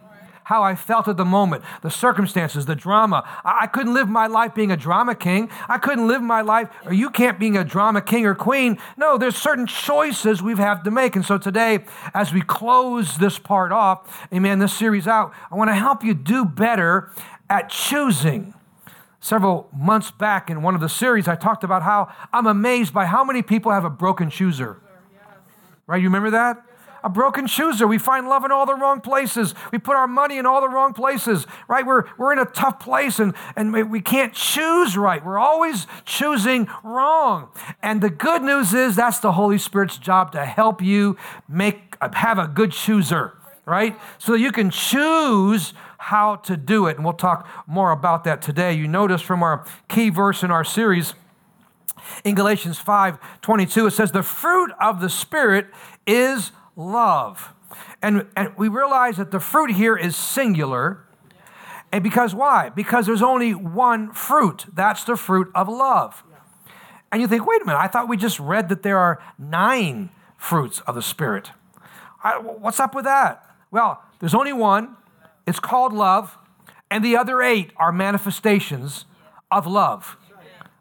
how 0.45 0.63
I 0.63 0.75
felt 0.75 1.07
at 1.07 1.17
the 1.17 1.25
moment, 1.25 1.63
the 1.81 1.91
circumstances, 1.91 2.65
the 2.65 2.75
drama. 2.75 3.23
I, 3.43 3.63
I 3.63 3.67
couldn't 3.67 3.93
live 3.93 4.07
my 4.07 4.27
life 4.27 4.55
being 4.55 4.71
a 4.71 4.77
drama 4.77 5.15
king. 5.15 5.49
I 5.67 5.77
couldn't 5.77 6.07
live 6.07 6.21
my 6.21 6.41
life, 6.41 6.69
or 6.85 6.93
you 6.93 7.09
can't 7.09 7.39
being 7.39 7.57
a 7.57 7.63
drama 7.63 8.01
king 8.01 8.25
or 8.25 8.35
queen. 8.35 8.77
No, 8.95 9.17
there's 9.17 9.35
certain 9.35 9.67
choices 9.67 10.41
we've 10.41 10.57
had 10.57 10.83
to 10.83 10.91
make. 10.91 11.15
And 11.15 11.25
so 11.25 11.37
today, 11.37 11.85
as 12.13 12.31
we 12.31 12.41
close 12.41 13.17
this 13.17 13.37
part 13.37 13.71
off, 13.71 14.27
amen, 14.33 14.59
this 14.59 14.73
series 14.73 15.07
out, 15.07 15.33
I 15.51 15.55
want 15.55 15.69
to 15.69 15.75
help 15.75 16.03
you 16.03 16.13
do 16.13 16.45
better 16.45 17.11
at 17.49 17.69
choosing 17.69 18.53
several 19.19 19.67
months 19.75 20.11
back 20.11 20.51
in 20.51 20.61
one 20.61 20.75
of 20.75 20.81
the 20.81 20.89
series, 20.89 21.27
I 21.27 21.35
talked 21.35 21.63
about 21.63 21.81
how 21.81 22.13
I'm 22.31 22.45
amazed 22.45 22.93
by 22.93 23.05
how 23.05 23.23
many 23.23 23.41
people 23.41 23.71
have 23.71 23.83
a 23.83 23.89
broken 23.89 24.29
chooser. 24.29 24.79
Right? 25.87 25.97
You 25.97 26.07
remember 26.07 26.31
that? 26.31 26.63
A 27.05 27.09
broken 27.09 27.45
chooser. 27.45 27.87
We 27.87 27.99
find 27.99 28.27
love 28.27 28.43
in 28.43 28.51
all 28.51 28.65
the 28.65 28.73
wrong 28.73 28.99
places. 28.99 29.53
We 29.71 29.77
put 29.77 29.95
our 29.95 30.07
money 30.07 30.39
in 30.39 30.47
all 30.47 30.59
the 30.59 30.67
wrong 30.67 30.91
places, 30.91 31.45
right? 31.67 31.85
We're, 31.85 32.05
we're 32.17 32.33
in 32.33 32.39
a 32.39 32.45
tough 32.45 32.79
place 32.79 33.19
and, 33.19 33.35
and 33.55 33.71
we 33.91 34.01
can't 34.01 34.33
choose 34.33 34.97
right. 34.97 35.23
We're 35.23 35.37
always 35.37 35.85
choosing 36.05 36.67
wrong. 36.83 37.49
And 37.83 38.01
the 38.01 38.09
good 38.09 38.41
news 38.41 38.73
is 38.73 38.95
that's 38.95 39.19
the 39.19 39.33
Holy 39.33 39.59
Spirit's 39.59 39.99
job 39.99 40.31
to 40.31 40.43
help 40.43 40.81
you 40.81 41.15
make 41.47 41.95
have 42.13 42.39
a 42.39 42.47
good 42.47 42.71
chooser, 42.71 43.37
right? 43.65 43.97
So 44.17 44.33
you 44.33 44.51
can 44.51 44.71
choose 44.71 45.73
how 45.99 46.37
to 46.37 46.57
do 46.57 46.87
it. 46.87 46.95
And 46.95 47.05
we'll 47.05 47.13
talk 47.13 47.47
more 47.67 47.91
about 47.91 48.23
that 48.23 48.41
today. 48.41 48.73
You 48.73 48.87
notice 48.87 49.21
from 49.21 49.43
our 49.43 49.65
key 49.87 50.09
verse 50.09 50.41
in 50.41 50.49
our 50.49 50.63
series, 50.63 51.13
in 52.23 52.35
Galatians 52.35 52.79
5 52.79 53.17
22, 53.41 53.87
it 53.87 53.91
says, 53.91 54.11
The 54.11 54.23
fruit 54.23 54.71
of 54.79 55.01
the 55.01 55.09
Spirit 55.09 55.67
is 56.05 56.51
love. 56.75 57.53
And, 58.01 58.27
and 58.35 58.53
we 58.57 58.67
realize 58.67 59.17
that 59.17 59.31
the 59.31 59.39
fruit 59.39 59.71
here 59.71 59.95
is 59.95 60.15
singular. 60.15 61.05
And 61.91 62.03
because 62.03 62.35
why? 62.35 62.69
Because 62.69 63.05
there's 63.05 63.21
only 63.21 63.53
one 63.53 64.11
fruit. 64.13 64.65
That's 64.73 65.03
the 65.03 65.15
fruit 65.15 65.49
of 65.55 65.67
love. 65.67 66.23
And 67.11 67.21
you 67.21 67.27
think, 67.27 67.45
wait 67.45 67.61
a 67.61 67.65
minute, 67.65 67.79
I 67.79 67.87
thought 67.87 68.09
we 68.09 68.17
just 68.17 68.39
read 68.39 68.69
that 68.69 68.83
there 68.83 68.97
are 68.97 69.21
nine 69.37 70.09
fruits 70.37 70.81
of 70.81 70.95
the 70.95 71.01
Spirit. 71.01 71.51
I, 72.23 72.37
what's 72.39 72.79
up 72.79 72.93
with 72.93 73.05
that? 73.05 73.43
Well, 73.71 74.01
there's 74.19 74.33
only 74.33 74.53
one. 74.53 74.97
It's 75.47 75.59
called 75.59 75.93
love, 75.93 76.37
and 76.89 77.05
the 77.05 77.15
other 77.15 77.41
eight 77.41 77.71
are 77.77 77.91
manifestations 77.91 79.05
of 79.51 79.67
love. 79.67 80.17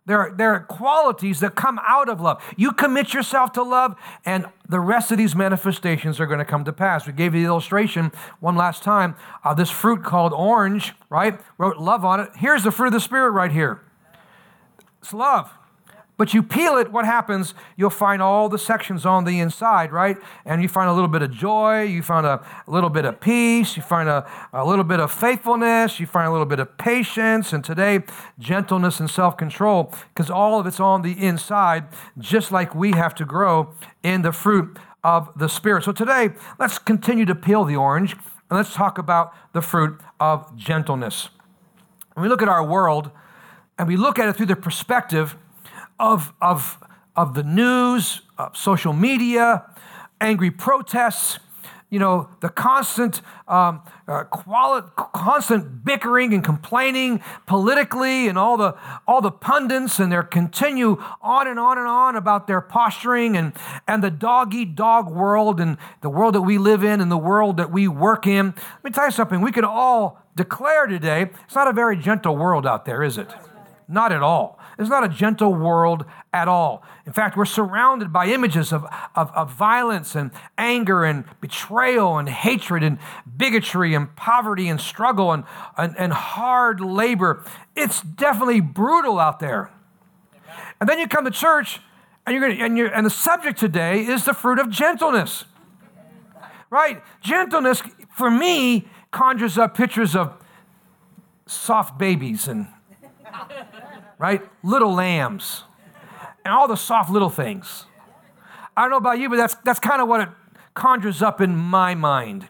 There 0.06 0.18
are, 0.18 0.34
there 0.36 0.52
are 0.52 0.60
qualities 0.60 1.40
that 1.40 1.54
come 1.54 1.80
out 1.86 2.10
of 2.10 2.20
love. 2.20 2.42
You 2.56 2.72
commit 2.72 3.14
yourself 3.14 3.52
to 3.52 3.62
love, 3.62 3.96
and 4.26 4.46
the 4.68 4.80
rest 4.80 5.10
of 5.10 5.16
these 5.18 5.34
manifestations 5.34 6.20
are 6.20 6.26
going 6.26 6.40
to 6.40 6.44
come 6.44 6.64
to 6.64 6.72
pass. 6.72 7.06
We 7.06 7.14
gave 7.14 7.34
you 7.34 7.40
the 7.40 7.46
illustration 7.46 8.12
one 8.40 8.54
last 8.54 8.82
time 8.82 9.16
of 9.44 9.56
this 9.56 9.70
fruit 9.70 10.04
called 10.04 10.34
orange, 10.34 10.92
right? 11.08 11.40
Wrote 11.56 11.78
love 11.78 12.04
on 12.04 12.20
it. 12.20 12.30
Here's 12.36 12.64
the 12.64 12.70
fruit 12.70 12.88
of 12.88 12.92
the 12.92 13.00
Spirit 13.00 13.30
right 13.30 13.52
here 13.52 13.80
it's 15.00 15.14
love. 15.14 15.50
But 16.16 16.32
you 16.32 16.44
peel 16.44 16.76
it, 16.76 16.92
what 16.92 17.04
happens? 17.04 17.54
You'll 17.76 17.90
find 17.90 18.22
all 18.22 18.48
the 18.48 18.58
sections 18.58 19.04
on 19.04 19.24
the 19.24 19.40
inside, 19.40 19.90
right? 19.90 20.16
And 20.44 20.62
you 20.62 20.68
find 20.68 20.88
a 20.88 20.92
little 20.92 21.08
bit 21.08 21.22
of 21.22 21.32
joy, 21.32 21.82
you 21.82 22.02
find 22.02 22.24
a, 22.24 22.44
little 22.68 22.90
bit 22.90 23.04
of 23.04 23.20
peace, 23.20 23.76
you 23.76 23.82
find 23.82 24.08
a, 24.08 24.28
a 24.52 24.64
little 24.64 24.84
bit 24.84 25.00
of 25.00 25.10
faithfulness, 25.10 25.98
you 25.98 26.06
find 26.06 26.28
a 26.28 26.30
little 26.30 26.46
bit 26.46 26.60
of 26.60 26.78
patience, 26.78 27.52
and 27.52 27.64
today, 27.64 28.04
gentleness 28.38 29.00
and 29.00 29.10
self 29.10 29.36
control, 29.36 29.92
because 30.14 30.30
all 30.30 30.60
of 30.60 30.66
it's 30.66 30.78
on 30.78 31.02
the 31.02 31.12
inside, 31.20 31.86
just 32.18 32.52
like 32.52 32.76
we 32.76 32.92
have 32.92 33.14
to 33.16 33.24
grow 33.24 33.74
in 34.04 34.22
the 34.22 34.32
fruit 34.32 34.78
of 35.02 35.36
the 35.36 35.48
Spirit. 35.48 35.82
So 35.82 35.90
today, 35.92 36.30
let's 36.60 36.78
continue 36.78 37.24
to 37.24 37.34
peel 37.34 37.64
the 37.64 37.76
orange 37.76 38.12
and 38.12 38.56
let's 38.56 38.72
talk 38.72 38.98
about 38.98 39.34
the 39.52 39.60
fruit 39.60 40.00
of 40.20 40.56
gentleness. 40.56 41.30
When 42.14 42.22
we 42.22 42.28
look 42.28 42.40
at 42.40 42.48
our 42.48 42.64
world 42.64 43.10
and 43.78 43.88
we 43.88 43.96
look 43.96 44.20
at 44.20 44.28
it 44.28 44.36
through 44.36 44.46
the 44.46 44.56
perspective 44.56 45.36
of, 45.98 46.32
of, 46.40 46.78
of 47.16 47.34
the 47.34 47.42
news, 47.42 48.22
of 48.38 48.56
social 48.56 48.92
media, 48.92 49.64
angry 50.20 50.50
protests, 50.50 51.38
you 51.90 52.00
know, 52.00 52.28
the 52.40 52.48
constant, 52.48 53.20
um, 53.46 53.80
uh, 54.08 54.24
quali- 54.24 54.82
constant 54.96 55.84
bickering 55.84 56.34
and 56.34 56.42
complaining 56.42 57.22
politically, 57.46 58.26
and 58.26 58.36
all 58.36 58.56
the 58.56 58.74
all 59.06 59.20
the 59.20 59.30
pundits 59.30 60.00
and 60.00 60.10
their 60.10 60.24
continue 60.24 61.00
on 61.22 61.46
and 61.46 61.60
on 61.60 61.78
and 61.78 61.86
on 61.86 62.16
about 62.16 62.48
their 62.48 62.60
posturing 62.60 63.36
and 63.36 63.52
and 63.86 64.02
the 64.02 64.10
dog 64.10 64.52
eat 64.54 64.74
dog 64.74 65.08
world 65.08 65.60
and 65.60 65.76
the 66.00 66.10
world 66.10 66.34
that 66.34 66.42
we 66.42 66.58
live 66.58 66.82
in 66.82 67.00
and 67.00 67.12
the 67.12 67.16
world 67.16 67.58
that 67.58 67.70
we 67.70 67.86
work 67.86 68.26
in. 68.26 68.46
Let 68.46 68.84
me 68.84 68.90
tell 68.90 69.04
you 69.04 69.12
something. 69.12 69.40
We 69.40 69.52
can 69.52 69.64
all 69.64 70.20
declare 70.34 70.86
today 70.86 71.30
it's 71.44 71.54
not 71.54 71.68
a 71.68 71.72
very 71.72 71.96
gentle 71.96 72.36
world 72.36 72.66
out 72.66 72.86
there, 72.86 73.04
is 73.04 73.18
it? 73.18 73.28
Not 73.86 74.10
at 74.10 74.22
all. 74.22 74.58
It's 74.78 74.90
not 74.90 75.04
a 75.04 75.08
gentle 75.08 75.54
world 75.54 76.04
at 76.32 76.48
all. 76.48 76.82
In 77.06 77.12
fact, 77.12 77.36
we're 77.36 77.44
surrounded 77.44 78.12
by 78.12 78.26
images 78.26 78.72
of, 78.72 78.84
of, 79.14 79.30
of, 79.32 79.52
violence 79.52 80.16
and 80.16 80.30
anger 80.58 81.04
and 81.04 81.24
betrayal 81.40 82.18
and 82.18 82.28
hatred 82.28 82.82
and 82.82 82.98
bigotry 83.36 83.94
and 83.94 84.14
poverty 84.16 84.68
and 84.68 84.80
struggle 84.80 85.32
and, 85.32 85.44
and, 85.76 85.94
and 85.96 86.12
hard 86.12 86.80
labor. 86.80 87.44
It's 87.76 88.00
definitely 88.00 88.60
brutal 88.60 89.20
out 89.20 89.38
there. 89.38 89.70
And 90.80 90.88
then 90.88 90.98
you 90.98 91.06
come 91.06 91.24
to 91.24 91.30
church 91.30 91.80
and, 92.26 92.34
you're 92.34 92.48
gonna, 92.48 92.64
and, 92.64 92.76
you're, 92.76 92.88
and 92.88 93.06
the 93.06 93.10
subject 93.10 93.58
today 93.58 94.00
is 94.00 94.24
the 94.24 94.34
fruit 94.34 94.58
of 94.58 94.70
gentleness. 94.70 95.44
Right? 96.68 97.02
Gentleness, 97.20 97.82
for 98.10 98.30
me, 98.30 98.88
conjures 99.12 99.56
up 99.56 99.76
pictures 99.76 100.16
of 100.16 100.34
soft 101.46 101.98
babies 101.98 102.48
and 102.48 102.66
right? 104.24 104.40
Little 104.62 104.94
lambs 104.94 105.64
and 106.46 106.54
all 106.54 106.66
the 106.66 106.78
soft 106.78 107.10
little 107.10 107.28
things. 107.28 107.84
I 108.74 108.80
don't 108.80 108.90
know 108.90 108.96
about 108.96 109.18
you, 109.18 109.28
but 109.28 109.36
that's, 109.36 109.54
that's 109.66 109.78
kind 109.78 110.00
of 110.00 110.08
what 110.08 110.22
it 110.22 110.28
conjures 110.72 111.20
up 111.20 111.42
in 111.42 111.54
my 111.54 111.94
mind. 111.94 112.48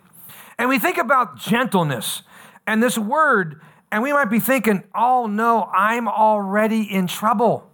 And 0.57 0.69
we 0.69 0.79
think 0.79 0.99
about 0.99 1.37
gentleness 1.37 2.23
and 2.65 2.81
this 2.81 2.97
word, 2.97 3.61
and 3.91 4.05
we 4.05 4.13
might 4.13 4.27
be 4.27 4.39
thinking, 4.39 4.85
oh 4.95 5.27
no, 5.27 5.65
I'm 5.75 6.07
already 6.07 6.83
in 6.83 7.09
trouble. 7.09 7.69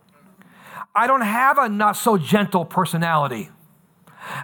I 0.95 1.07
don't 1.07 1.21
have 1.21 1.59
a 1.59 1.69
not 1.69 1.95
so 1.95 2.17
gentle 2.17 2.65
personality. 2.65 3.51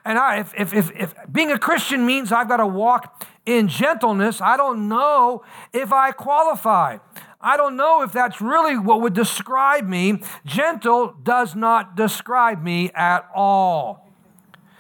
And 0.05 0.19
I, 0.19 0.41
if, 0.41 0.53
if, 0.55 0.75
if, 0.75 0.93
if 0.95 1.15
being 1.33 1.51
a 1.51 1.59
Christian 1.59 2.05
means 2.05 2.31
I've 2.31 2.49
got 2.49 2.59
to 2.59 2.67
walk 2.67 3.27
in 3.47 3.69
gentleness, 3.69 4.43
I 4.43 4.59
don't 4.59 4.87
know 4.87 5.45
if 5.73 5.95
I 5.95 6.13
qualify. 6.13 6.99
I 7.47 7.57
don't 7.57 7.77
know 7.77 8.03
if 8.03 8.11
that's 8.11 8.41
really 8.41 8.77
what 8.77 9.01
would 9.03 9.15
describe 9.15 9.87
me. 9.87 10.21
Gentle 10.45 11.15
does 11.23 11.55
not 11.55 11.95
describe 11.95 12.61
me 12.61 12.91
at 12.91 13.25
all. 13.33 14.11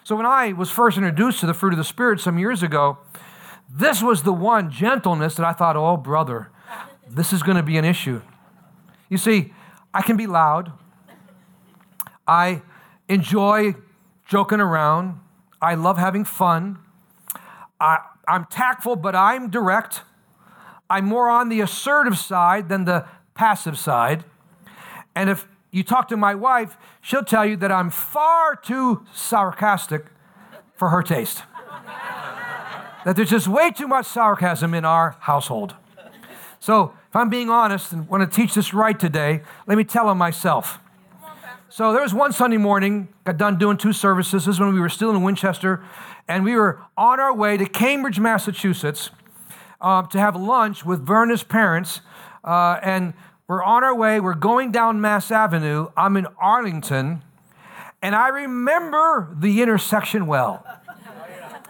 So 0.03 0.17
when 0.17 0.27
I 0.27 0.53
was 0.53 0.69
first 0.69 0.97
introduced 0.97 1.39
to 1.41 1.47
the 1.47 1.55
fruit 1.55 1.73
of 1.73 1.77
the 1.77 1.85
Spirit 1.85 2.19
some 2.19 2.41
years 2.41 2.65
ago, 2.65 2.99
this 3.73 4.03
was 4.03 4.25
the 4.25 4.33
one 4.33 4.69
gentleness 4.69 5.37
that 5.37 5.47
I 5.47 5.53
thought, 5.53 5.77
oh, 5.77 5.97
brother, 5.97 6.51
this 7.09 7.33
is 7.33 7.41
going 7.41 7.57
to 7.57 7.63
be 7.63 7.79
an 7.79 7.85
issue. 7.85 8.21
You 9.09 9.19
see, 9.19 9.55
I 9.95 10.03
can 10.03 10.17
be 10.17 10.27
loud. 10.27 10.73
I 12.27 12.63
enjoy 13.09 13.77
joking 14.27 14.59
around. 14.59 15.21
I 15.63 15.77
love 15.77 15.99
having 15.99 16.25
fun. 16.25 16.81
I, 17.79 17.99
I'm 18.27 18.47
tactful, 18.47 18.97
but 18.97 19.15
I'm 19.15 19.51
direct. 19.51 20.03
I'm 20.88 21.05
more 21.05 21.28
on 21.28 21.49
the 21.49 21.61
assertive 21.61 22.19
side 22.19 22.69
than 22.69 22.85
the 22.85 23.07
passive 23.35 23.78
side. 23.78 24.25
And 25.14 25.28
if 25.31 25.47
you 25.71 25.83
talk 25.83 26.09
to 26.09 26.16
my 26.16 26.35
wife, 26.35 26.76
she'll 27.00 27.25
tell 27.25 27.45
you 27.45 27.57
that 27.57 27.73
I'm 27.73 27.90
far 27.90 28.57
too 28.57 29.05
sarcastic 29.12 30.07
for 30.75 30.90
her 30.90 31.02
taste. 31.02 31.43
that 33.05 33.16
there's 33.16 33.31
just 33.31 33.49
way 33.49 33.71
too 33.71 33.88
much 33.88 34.07
sarcasm 34.07 34.75
in 34.75 34.85
our 34.85 35.16
household. 35.21 35.75
So, 36.61 36.95
if 37.09 37.14
I'm 37.14 37.31
being 37.31 37.49
honest 37.50 37.93
and 37.93 38.09
want 38.09 38.28
to 38.31 38.37
teach 38.37 38.55
this 38.55 38.75
right 38.75 38.99
today, 38.99 39.43
let 39.66 39.78
me 39.78 39.85
tell 39.85 40.11
him 40.11 40.19
myself. 40.19 40.81
So, 41.69 41.93
there 41.93 42.02
was 42.02 42.14
one 42.14 42.33
Sunday 42.33 42.57
morning, 42.57 43.09
got 43.25 43.37
done 43.37 43.59
doing 43.59 43.76
two 43.76 43.93
services. 43.93 44.47
This 44.47 44.57
is 44.57 44.61
when 44.61 44.75
we 44.75 44.81
were 44.81 44.88
still 44.88 45.11
in 45.11 45.23
Winchester, 45.23 45.85
and 46.26 46.45
we 46.45 46.57
were 46.57 46.81
on 46.97 47.21
our 47.21 47.35
way 47.35 47.57
to 47.57 47.66
Cambridge, 47.66 48.19
Massachusetts 48.19 49.11
uh, 49.80 50.02
to 50.02 50.18
have 50.18 50.37
lunch 50.37 50.85
with 50.85 51.04
Verna's 51.06 51.42
parents, 51.42 52.00
uh, 52.45 52.78
and 52.83 53.14
we're 53.49 53.62
on 53.62 53.85
our 53.85 53.95
way. 53.95 54.21
We're 54.21 54.35
going 54.35 54.73
down 54.73 55.00
Mass 55.00 55.30
Avenue. 55.30 55.88
I'm 55.97 56.16
in 56.16 56.26
Arlington, 56.40 57.23
and 58.02 58.14
I 58.14 58.28
remember 58.28 59.35
the 59.38 59.62
intersection 59.62 60.26
well. 60.26 60.66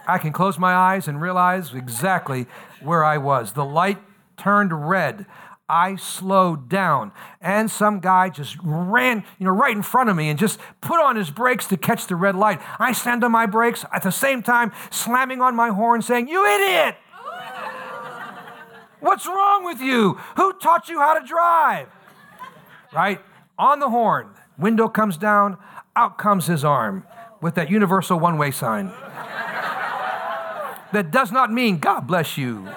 I 0.07 0.17
can 0.17 0.31
close 0.31 0.57
my 0.57 0.73
eyes 0.73 1.07
and 1.07 1.21
realize 1.21 1.73
exactly 1.73 2.47
where 2.81 3.03
I 3.03 3.17
was. 3.17 3.51
The 3.51 3.65
light 3.65 3.99
turned 4.37 4.89
red. 4.89 5.25
I 5.69 5.97
slowed 5.97 6.69
down, 6.69 7.11
and 7.41 7.69
some 7.69 7.99
guy 7.99 8.29
just 8.29 8.55
ran, 8.63 9.25
you 9.37 9.45
know, 9.45 9.51
right 9.51 9.75
in 9.75 9.81
front 9.81 10.09
of 10.09 10.15
me 10.15 10.29
and 10.29 10.39
just 10.39 10.59
put 10.79 11.01
on 11.01 11.17
his 11.17 11.29
brakes 11.29 11.67
to 11.67 11.75
catch 11.75 12.07
the 12.07 12.15
red 12.15 12.35
light. 12.35 12.61
I 12.79 12.93
slammed 12.93 13.25
on 13.25 13.33
my 13.33 13.47
brakes 13.47 13.83
at 13.91 14.01
the 14.01 14.11
same 14.11 14.41
time, 14.41 14.71
slamming 14.91 15.41
on 15.41 15.57
my 15.57 15.69
horn, 15.69 16.01
saying, 16.01 16.29
"You 16.29 16.45
idiot!" 16.45 16.95
What's 18.99 19.27
wrong 19.27 19.63
with 19.65 19.79
you? 19.79 20.13
Who 20.35 20.53
taught 20.53 20.89
you 20.89 20.99
how 20.99 21.19
to 21.19 21.25
drive? 21.25 21.87
Right? 22.93 23.21
On 23.57 23.79
the 23.79 23.89
horn, 23.89 24.29
window 24.57 24.87
comes 24.87 25.17
down, 25.17 25.57
out 25.95 26.17
comes 26.17 26.47
his 26.47 26.63
arm 26.63 27.05
with 27.41 27.55
that 27.55 27.69
universal 27.69 28.19
one 28.19 28.37
way 28.37 28.51
sign. 28.51 28.87
that 30.91 31.11
does 31.11 31.31
not 31.31 31.51
mean 31.51 31.77
God 31.77 32.07
bless 32.07 32.37
you. 32.37 32.67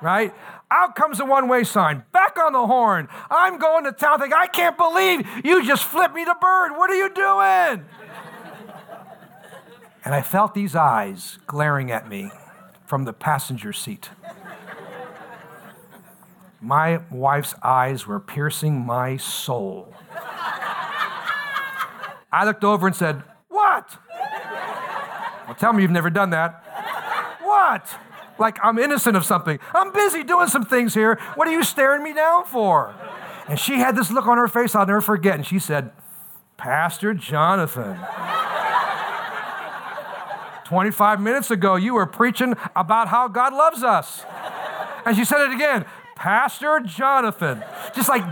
Right? 0.00 0.34
Out 0.70 0.96
comes 0.96 1.18
the 1.18 1.24
one 1.24 1.48
way 1.48 1.64
sign. 1.64 2.04
Back 2.12 2.38
on 2.38 2.52
the 2.52 2.66
horn. 2.66 3.08
I'm 3.30 3.58
going 3.58 3.84
to 3.84 3.92
town. 3.92 4.20
Think, 4.20 4.34
I 4.34 4.46
can't 4.46 4.76
believe 4.76 5.26
you 5.44 5.64
just 5.64 5.84
flipped 5.84 6.14
me 6.14 6.24
the 6.24 6.36
bird. 6.40 6.72
What 6.76 6.90
are 6.90 6.94
you 6.94 7.12
doing? 7.14 7.84
and 10.04 10.14
I 10.14 10.20
felt 10.20 10.52
these 10.54 10.74
eyes 10.74 11.38
glaring 11.46 11.90
at 11.90 12.08
me 12.08 12.30
from 12.86 13.04
the 13.04 13.12
passenger 13.12 13.72
seat. 13.72 14.10
My 16.64 17.02
wife's 17.10 17.54
eyes 17.62 18.06
were 18.06 18.18
piercing 18.18 18.86
my 18.86 19.18
soul. 19.18 19.94
I 22.32 22.44
looked 22.46 22.64
over 22.64 22.86
and 22.86 22.96
said, 22.96 23.22
What? 23.48 23.98
Well, 25.46 25.54
tell 25.56 25.74
me 25.74 25.82
you've 25.82 25.90
never 25.90 26.08
done 26.08 26.30
that. 26.30 26.64
What? 27.42 27.86
Like 28.38 28.56
I'm 28.62 28.78
innocent 28.78 29.14
of 29.14 29.26
something. 29.26 29.58
I'm 29.74 29.92
busy 29.92 30.24
doing 30.24 30.48
some 30.48 30.64
things 30.64 30.94
here. 30.94 31.20
What 31.34 31.46
are 31.46 31.52
you 31.52 31.62
staring 31.62 32.02
me 32.02 32.14
down 32.14 32.46
for? 32.46 32.94
And 33.46 33.60
she 33.60 33.74
had 33.74 33.94
this 33.94 34.10
look 34.10 34.26
on 34.26 34.38
her 34.38 34.48
face 34.48 34.74
I'll 34.74 34.86
never 34.86 35.02
forget. 35.02 35.34
And 35.34 35.44
she 35.44 35.58
said, 35.58 35.90
Pastor 36.56 37.12
Jonathan. 37.12 37.98
25 40.64 41.20
minutes 41.20 41.50
ago, 41.50 41.76
you 41.76 41.92
were 41.92 42.06
preaching 42.06 42.54
about 42.74 43.08
how 43.08 43.28
God 43.28 43.52
loves 43.52 43.82
us. 43.82 44.24
And 45.04 45.14
she 45.14 45.26
said 45.26 45.42
it 45.42 45.52
again 45.52 45.84
Pastor 46.16 46.80
Jonathan. 46.80 47.62
just 47.94 48.08
like, 48.08 48.22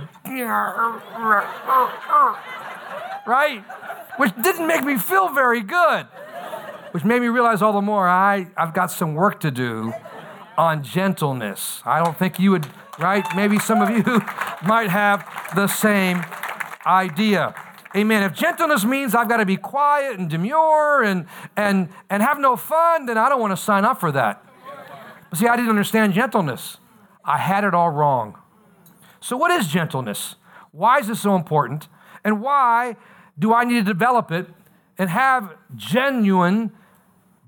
right? 3.26 3.64
Which 4.16 4.32
didn't 4.42 4.66
make 4.66 4.84
me 4.84 4.98
feel 4.98 5.28
very 5.30 5.60
good. 5.60 6.06
Which 6.92 7.04
made 7.04 7.20
me 7.20 7.28
realize 7.28 7.62
all 7.62 7.72
the 7.72 7.80
more 7.80 8.06
I, 8.06 8.48
I've 8.56 8.74
got 8.74 8.90
some 8.90 9.14
work 9.14 9.40
to 9.40 9.50
do 9.50 9.92
on 10.58 10.82
gentleness. 10.82 11.80
I 11.84 12.04
don't 12.04 12.18
think 12.18 12.38
you 12.38 12.50
would, 12.50 12.66
right? 12.98 13.24
Maybe 13.34 13.58
some 13.58 13.80
of 13.80 13.90
you 13.90 14.02
might 14.66 14.90
have 14.90 15.26
the 15.54 15.66
same 15.66 16.24
idea. 16.86 17.54
Amen. 17.94 18.22
If 18.22 18.34
gentleness 18.34 18.84
means 18.84 19.14
I've 19.14 19.28
got 19.28 19.38
to 19.38 19.46
be 19.46 19.56
quiet 19.56 20.18
and 20.18 20.28
demure 20.28 21.02
and, 21.02 21.26
and, 21.56 21.88
and 22.08 22.22
have 22.22 22.38
no 22.38 22.56
fun, 22.56 23.06
then 23.06 23.18
I 23.18 23.28
don't 23.28 23.40
want 23.40 23.52
to 23.52 23.62
sign 23.62 23.84
up 23.84 24.00
for 24.00 24.12
that. 24.12 24.44
See, 25.34 25.46
I 25.46 25.56
didn't 25.56 25.70
understand 25.70 26.12
gentleness. 26.12 26.78
I 27.24 27.38
had 27.38 27.64
it 27.64 27.74
all 27.74 27.90
wrong. 27.90 28.38
So, 29.20 29.36
what 29.36 29.50
is 29.50 29.68
gentleness? 29.68 30.36
Why 30.72 30.98
is 30.98 31.08
it 31.08 31.16
so 31.16 31.36
important? 31.36 31.88
And 32.24 32.40
why 32.40 32.96
do 33.38 33.54
I 33.54 33.64
need 33.64 33.84
to 33.84 33.92
develop 33.92 34.30
it 34.30 34.48
and 34.98 35.10
have 35.10 35.54
genuine 35.76 36.72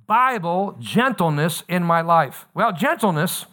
Bible 0.06 0.76
gentleness 0.78 1.62
in 1.68 1.82
my 1.82 2.00
life? 2.00 2.46
Well, 2.54 2.72
gentleness 2.72 3.46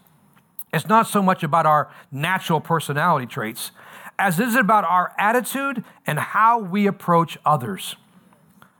is 0.73 0.87
not 0.87 1.07
so 1.07 1.21
much 1.21 1.43
about 1.43 1.65
our 1.65 1.91
natural 2.11 2.61
personality 2.61 3.25
traits 3.25 3.71
as 4.19 4.39
it 4.39 4.47
is 4.47 4.55
about 4.55 4.83
our 4.83 5.13
attitude 5.17 5.83
and 6.05 6.19
how 6.19 6.59
we 6.59 6.85
approach 6.85 7.37
others. 7.45 7.95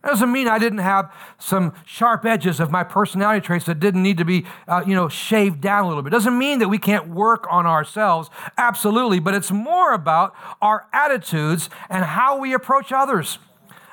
That 0.01 0.09
doesn't 0.09 0.31
mean 0.31 0.47
I 0.47 0.57
didn't 0.57 0.79
have 0.79 1.13
some 1.37 1.73
sharp 1.85 2.25
edges 2.25 2.59
of 2.59 2.71
my 2.71 2.83
personality 2.83 3.45
traits 3.45 3.65
that 3.65 3.79
didn't 3.79 4.01
need 4.01 4.17
to 4.17 4.25
be, 4.25 4.45
uh, 4.67 4.83
you 4.85 4.95
know, 4.95 5.09
shaved 5.09 5.61
down 5.61 5.85
a 5.85 5.87
little 5.87 6.01
bit. 6.01 6.09
Doesn't 6.09 6.37
mean 6.37 6.59
that 6.59 6.69
we 6.69 6.79
can't 6.79 7.09
work 7.09 7.45
on 7.51 7.67
ourselves. 7.67 8.29
Absolutely. 8.57 9.19
But 9.19 9.35
it's 9.35 9.51
more 9.51 9.93
about 9.93 10.33
our 10.61 10.87
attitudes 10.91 11.69
and 11.89 12.03
how 12.03 12.39
we 12.39 12.53
approach 12.53 12.91
others, 12.91 13.37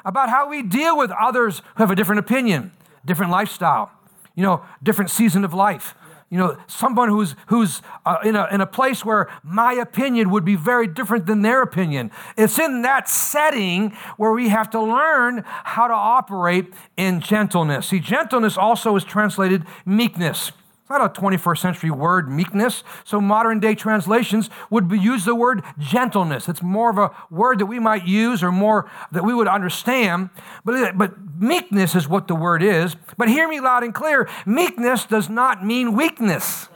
about 0.05 0.31
how 0.31 0.49
we 0.49 0.63
deal 0.63 0.97
with 0.97 1.11
others 1.11 1.61
who 1.77 1.83
have 1.83 1.91
a 1.91 1.97
different 1.97 2.21
opinion, 2.21 2.73
different 3.05 3.31
lifestyle, 3.31 3.91
you 4.35 4.43
know, 4.43 4.63
different 4.83 5.11
season 5.11 5.45
of 5.45 5.53
life 5.53 5.95
you 6.31 6.37
know, 6.37 6.59
someone 6.67 7.09
who's, 7.09 7.35
who's 7.47 7.81
uh, 8.05 8.19
in, 8.23 8.37
a, 8.37 8.47
in 8.53 8.61
a 8.61 8.67
place 8.67 9.05
where 9.05 9.29
my 9.43 9.73
opinion 9.73 10.31
would 10.31 10.45
be 10.45 10.57
very 10.57 10.87
different 10.87 11.27
than 11.27 11.41
their 11.41 11.63
opinion. 11.63 12.11
It's 12.37 12.59
in 12.59 12.83
that 12.83 13.09
setting 13.09 13.97
where 14.19 14.33
we 14.33 14.51
have 14.51 14.69
to 14.71 14.81
learn 14.81 15.45
how 15.47 15.89
to 15.89 15.95
operate 15.95 16.75
in 16.97 17.21
gentleness. 17.21 17.87
See, 17.87 18.01
gentleness 18.01 18.59
also 18.59 18.95
is 18.97 19.05
translated 19.05 19.65
meekness. 19.87 20.53
It's 20.89 20.99
not 20.99 21.19
a 21.19 21.21
21st 21.21 21.59
century 21.59 21.91
word, 21.91 22.31
meekness. 22.31 22.83
So 23.05 23.21
modern 23.21 23.61
day 23.61 23.75
translations 23.75 24.49
would 24.71 24.91
use 24.91 25.27
the 25.27 25.35
word 25.35 25.63
gentleness. 25.79 26.49
It's 26.49 26.63
more 26.63 26.89
of 26.89 26.97
a 26.97 27.11
word 27.31 27.59
that 27.59 27.67
we 27.67 27.79
might 27.79 28.07
use 28.07 28.43
or 28.43 28.51
more 28.51 28.91
that 29.13 29.23
we 29.23 29.35
would 29.35 29.49
understand. 29.49 30.31
But, 30.65 30.97
but 30.97 31.13
meekness 31.39 31.95
is 31.95 32.09
what 32.09 32.27
the 32.27 32.35
word 32.35 32.63
is. 32.63 32.97
But 33.19 33.29
hear 33.29 33.47
me 33.47 33.61
loud 33.61 33.83
and 33.83 33.93
clear 33.93 34.31
meekness 34.47 35.05
does 35.05 35.29
not 35.29 35.63
mean 35.63 35.95
weakness. 35.95 36.71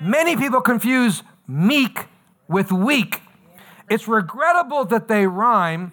Many 0.00 0.36
people 0.36 0.60
confuse 0.60 1.24
meek 1.48 2.06
with 2.46 2.70
weak. 2.70 3.22
It's 3.90 4.06
regrettable 4.06 4.84
that 4.84 5.08
they 5.08 5.26
rhyme, 5.26 5.90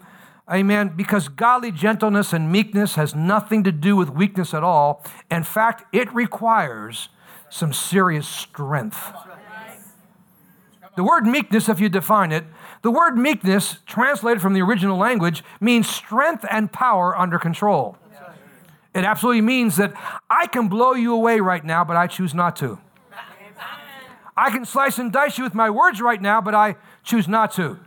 Amen. 0.51 0.93
Because 0.95 1.27
godly 1.27 1.71
gentleness 1.71 2.33
and 2.33 2.51
meekness 2.51 2.95
has 2.95 3.13
nothing 3.13 3.63
to 3.63 3.71
do 3.71 3.95
with 3.95 4.09
weakness 4.09 4.53
at 4.53 4.63
all. 4.63 5.03
In 5.29 5.43
fact, 5.43 5.83
it 5.93 6.11
requires 6.13 7.09
some 7.49 7.71
serious 7.71 8.27
strength. 8.27 9.11
The 10.95 11.03
word 11.03 11.25
meekness, 11.25 11.69
if 11.69 11.79
you 11.79 11.87
define 11.87 12.31
it, 12.31 12.45
the 12.81 12.91
word 12.91 13.17
meekness, 13.17 13.77
translated 13.85 14.41
from 14.41 14.53
the 14.53 14.61
original 14.61 14.97
language, 14.97 15.43
means 15.61 15.87
strength 15.87 16.45
and 16.49 16.71
power 16.71 17.17
under 17.17 17.37
control. 17.37 17.97
It 18.95 19.03
absolutely 19.03 19.41
means 19.41 19.77
that 19.77 19.93
I 20.29 20.47
can 20.47 20.67
blow 20.67 20.93
you 20.93 21.13
away 21.13 21.39
right 21.39 21.63
now, 21.63 21.83
but 21.83 21.95
I 21.95 22.07
choose 22.07 22.33
not 22.33 22.55
to. 22.57 22.79
I 24.35 24.49
can 24.49 24.65
slice 24.65 24.97
and 24.97 25.12
dice 25.12 25.38
you 25.38 25.43
with 25.43 25.53
my 25.53 25.69
words 25.69 26.01
right 26.01 26.21
now, 26.21 26.41
but 26.41 26.55
I 26.55 26.75
choose 27.03 27.27
not 27.27 27.51
to. 27.53 27.79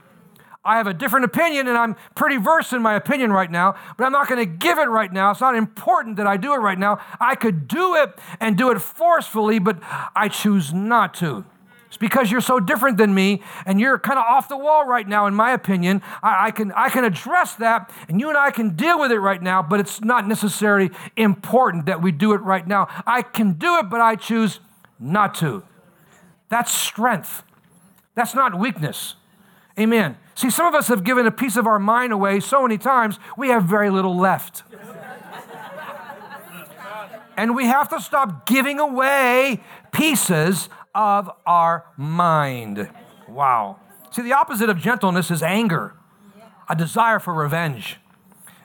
I 0.65 0.77
have 0.77 0.87
a 0.87 0.95
different 0.95 1.25
opinion 1.25 1.67
and 1.67 1.77
I'm 1.77 1.97
pretty 2.15 2.37
versed 2.37 2.73
in 2.73 2.83
my 2.83 2.95
opinion 2.95 3.33
right 3.33 3.51
now, 3.51 3.75
but 3.97 4.05
I'm 4.05 4.13
not 4.13 4.29
going 4.29 4.39
to 4.39 4.47
give 4.47 4.79
it 4.79 4.89
right 4.89 5.13
now. 5.13 5.33
It's 5.33 5.41
not 5.41 5.57
important 5.57 6.17
that 6.17 6.27
I 6.27 6.37
do 6.37 6.53
it 6.53 6.59
right 6.59 6.79
now. 6.79 7.01
I 7.21 7.35
could 7.35 7.67
do 7.67 7.97
it 7.97 8.17
and 8.39 8.57
do 8.57 8.71
it 8.71 8.81
forcefully, 8.81 9.59
but 9.59 9.79
I 10.15 10.29
choose 10.29 10.73
not 10.73 11.15
to. 11.15 11.45
It's 11.89 11.99
because 11.99 12.31
you're 12.31 12.41
so 12.41 12.59
different 12.59 12.97
than 12.97 13.13
me 13.13 13.43
and 13.67 13.79
you're 13.79 13.99
kind 13.99 14.19
of 14.19 14.25
off 14.25 14.49
the 14.49 14.57
wall 14.57 14.87
right 14.87 15.07
now, 15.07 15.27
in 15.27 15.35
my 15.35 15.53
opinion. 15.53 16.01
I, 16.23 16.47
I, 16.47 16.51
can, 16.51 16.73
I 16.73 16.89
can 16.89 17.05
address 17.05 17.55
that 17.57 17.93
and 18.09 18.21
you 18.21 18.29
and 18.29 18.39
I 18.39 18.51
can 18.51 18.77
deal 18.77 19.01
with 19.01 19.13
it 19.13 19.19
right 19.19 19.43
now, 19.43 19.63
but 19.63 19.81
it's 19.81 20.01
not 20.01 20.27
necessarily 20.27 20.91
important 21.17 21.87
that 21.87 22.01
we 22.01 22.13
do 22.13 22.33
it 22.33 22.41
right 22.41 22.67
now. 22.67 22.89
I 23.05 23.21
can 23.21 23.55
do 23.55 23.77
it, 23.79 23.91
but 23.91 24.01
I 24.01 24.15
choose 24.15 24.61
not 24.99 25.35
to. 25.37 25.65
That's 26.49 26.73
strength. 26.73 27.43
That's 28.15 28.35
not 28.35 28.59
weakness. 28.59 29.17
Amen. 29.79 30.17
See, 30.35 30.51
some 30.51 30.67
of 30.67 30.75
us 30.75 30.89
have 30.89 31.05
given 31.05 31.27
a 31.27 31.31
piece 31.31 31.57
of 31.57 31.67
our 31.67 31.79
mind 31.79 32.13
away 32.13 32.41
so 32.41 32.63
many 32.63 32.79
times, 32.79 33.19
we 33.37 33.49
have 33.49 33.65
very 33.65 33.91
little 33.91 34.17
left. 34.17 34.63
and 37.37 37.55
we 37.55 37.67
have 37.67 37.89
to 37.91 38.01
stop 38.01 38.47
giving 38.47 38.79
away 38.79 39.61
pieces 39.93 40.69
of 40.95 41.31
our 41.47 41.87
mind. 41.97 42.91
Wow. 43.29 43.79
See, 44.11 44.23
the 44.23 44.33
opposite 44.33 44.69
of 44.69 44.79
gentleness 44.79 45.31
is 45.31 45.43
anger, 45.43 45.95
a 46.69 46.77
desire 46.77 47.19
for 47.19 47.33
revenge. 47.33 47.99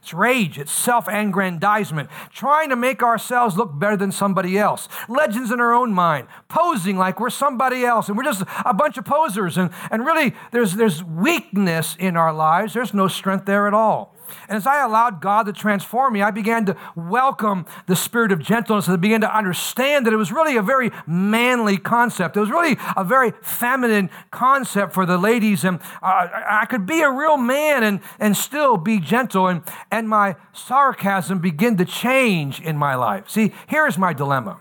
It's 0.07 0.13
rage, 0.13 0.57
it's 0.57 0.71
self 0.71 1.09
aggrandizement, 1.09 2.09
trying 2.31 2.69
to 2.69 2.77
make 2.77 3.03
ourselves 3.03 3.57
look 3.57 3.77
better 3.77 3.97
than 3.97 4.13
somebody 4.13 4.57
else. 4.57 4.87
Legends 5.09 5.51
in 5.51 5.59
our 5.59 5.73
own 5.73 5.91
mind, 5.91 6.29
posing 6.47 6.95
like 6.95 7.19
we're 7.19 7.29
somebody 7.29 7.83
else, 7.83 8.07
and 8.07 8.17
we're 8.17 8.23
just 8.23 8.43
a 8.63 8.73
bunch 8.73 8.97
of 8.97 9.03
posers. 9.03 9.57
And, 9.57 9.69
and 9.91 10.05
really, 10.05 10.33
there's, 10.51 10.75
there's 10.75 11.03
weakness 11.03 11.97
in 11.99 12.15
our 12.15 12.31
lives, 12.31 12.73
there's 12.73 12.93
no 12.93 13.09
strength 13.09 13.45
there 13.45 13.67
at 13.67 13.73
all. 13.73 14.15
And 14.47 14.57
as 14.57 14.67
I 14.67 14.83
allowed 14.83 15.21
God 15.21 15.45
to 15.45 15.53
transform 15.53 16.13
me, 16.13 16.21
I 16.21 16.31
began 16.31 16.65
to 16.65 16.77
welcome 16.95 17.65
the 17.85 17.95
spirit 17.95 18.31
of 18.31 18.39
gentleness. 18.39 18.87
and 18.87 18.93
I 18.93 18.97
began 18.97 19.21
to 19.21 19.35
understand 19.35 20.05
that 20.05 20.13
it 20.13 20.17
was 20.17 20.31
really 20.31 20.57
a 20.57 20.61
very 20.61 20.91
manly 21.05 21.77
concept. 21.77 22.37
It 22.37 22.39
was 22.39 22.49
really 22.49 22.77
a 22.95 23.03
very 23.03 23.33
feminine 23.41 24.09
concept 24.31 24.93
for 24.93 25.05
the 25.05 25.17
ladies. 25.17 25.63
And 25.63 25.79
uh, 26.01 26.27
I 26.47 26.65
could 26.69 26.85
be 26.85 27.01
a 27.01 27.11
real 27.11 27.37
man 27.37 27.83
and, 27.83 27.99
and 28.19 28.35
still 28.35 28.77
be 28.77 28.99
gentle. 28.99 29.47
And, 29.47 29.61
and 29.91 30.07
my 30.09 30.35
sarcasm 30.53 31.39
began 31.39 31.77
to 31.77 31.85
change 31.85 32.61
in 32.61 32.77
my 32.77 32.95
life. 32.95 33.29
See, 33.29 33.53
here's 33.67 33.97
my 33.97 34.13
dilemma 34.13 34.59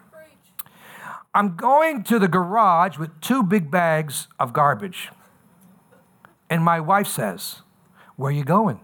I'm 1.36 1.54
going 1.54 2.02
to 2.04 2.18
the 2.18 2.28
garage 2.28 2.96
with 2.96 3.20
two 3.20 3.42
big 3.42 3.70
bags 3.70 4.26
of 4.38 4.54
garbage. 4.54 5.10
And 6.48 6.64
my 6.64 6.80
wife 6.80 7.06
says, 7.06 7.60
Where 8.16 8.30
are 8.30 8.32
you 8.34 8.44
going? 8.44 8.80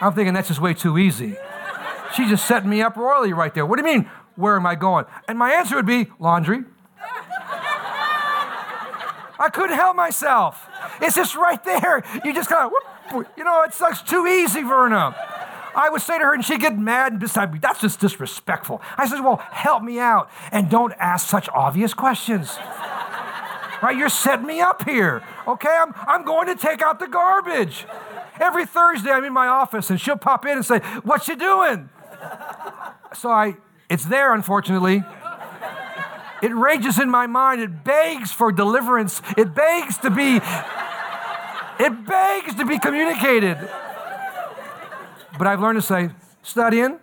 I'm 0.00 0.14
thinking 0.14 0.34
that's 0.34 0.48
just 0.48 0.60
way 0.60 0.74
too 0.74 0.98
easy. 0.98 1.36
She 2.14 2.28
just 2.28 2.46
set 2.46 2.66
me 2.66 2.82
up 2.82 2.96
royally 2.96 3.32
right 3.32 3.54
there. 3.54 3.66
What 3.66 3.78
do 3.78 3.86
you 3.86 3.96
mean, 3.96 4.10
where 4.36 4.56
am 4.56 4.66
I 4.66 4.74
going? 4.74 5.04
And 5.28 5.38
my 5.38 5.52
answer 5.52 5.76
would 5.76 5.86
be 5.86 6.08
laundry. 6.18 6.64
I 9.38 9.48
couldn't 9.52 9.76
help 9.76 9.96
myself. 9.96 10.68
It's 11.00 11.16
just 11.16 11.34
right 11.34 11.62
there. 11.64 12.02
You 12.24 12.34
just 12.34 12.50
kind 12.50 12.70
of, 12.70 13.26
you 13.36 13.44
know, 13.44 13.62
it 13.62 13.72
sucks 13.72 14.02
too 14.02 14.26
easy, 14.26 14.62
Verna. 14.62 15.14
I 15.74 15.88
would 15.88 16.02
say 16.02 16.18
to 16.18 16.24
her, 16.24 16.34
and 16.34 16.44
she'd 16.44 16.60
get 16.60 16.76
mad 16.78 17.12
and 17.12 17.20
beside 17.20 17.52
me, 17.52 17.58
that's 17.58 17.80
just 17.80 18.00
disrespectful. 18.00 18.82
I 18.98 19.08
said, 19.08 19.20
well, 19.20 19.36
help 19.36 19.82
me 19.82 19.98
out 19.98 20.30
and 20.52 20.68
don't 20.68 20.92
ask 20.98 21.28
such 21.28 21.48
obvious 21.50 21.94
questions. 21.94 22.58
right? 23.82 23.96
You're 23.96 24.08
setting 24.08 24.46
me 24.46 24.60
up 24.60 24.84
here, 24.88 25.22
okay? 25.46 25.74
I'm, 25.80 25.94
I'm 26.06 26.24
going 26.24 26.46
to 26.48 26.54
take 26.54 26.82
out 26.82 26.98
the 26.98 27.06
garbage. 27.06 27.86
Every 28.40 28.64
Thursday, 28.64 29.10
I'm 29.10 29.24
in 29.24 29.32
my 29.32 29.46
office 29.46 29.90
and 29.90 30.00
she'll 30.00 30.16
pop 30.16 30.46
in 30.46 30.52
and 30.52 30.66
say, 30.66 30.78
What 31.02 31.28
you 31.28 31.36
doing? 31.36 31.90
So 33.14 33.30
I, 33.30 33.56
it's 33.88 34.06
there, 34.06 34.34
unfortunately. 34.34 35.04
It 36.42 36.54
rages 36.54 36.98
in 36.98 37.10
my 37.10 37.26
mind. 37.26 37.60
It 37.60 37.84
begs 37.84 38.32
for 38.32 38.50
deliverance. 38.50 39.20
It 39.36 39.54
begs 39.54 39.98
to 39.98 40.10
be, 40.10 40.36
it 41.78 42.06
begs 42.06 42.54
to 42.54 42.64
be 42.64 42.78
communicated. 42.78 43.58
But 45.36 45.46
I've 45.46 45.60
learned 45.60 45.80
to 45.80 45.86
say, 45.86 46.10
studying. 46.42 46.98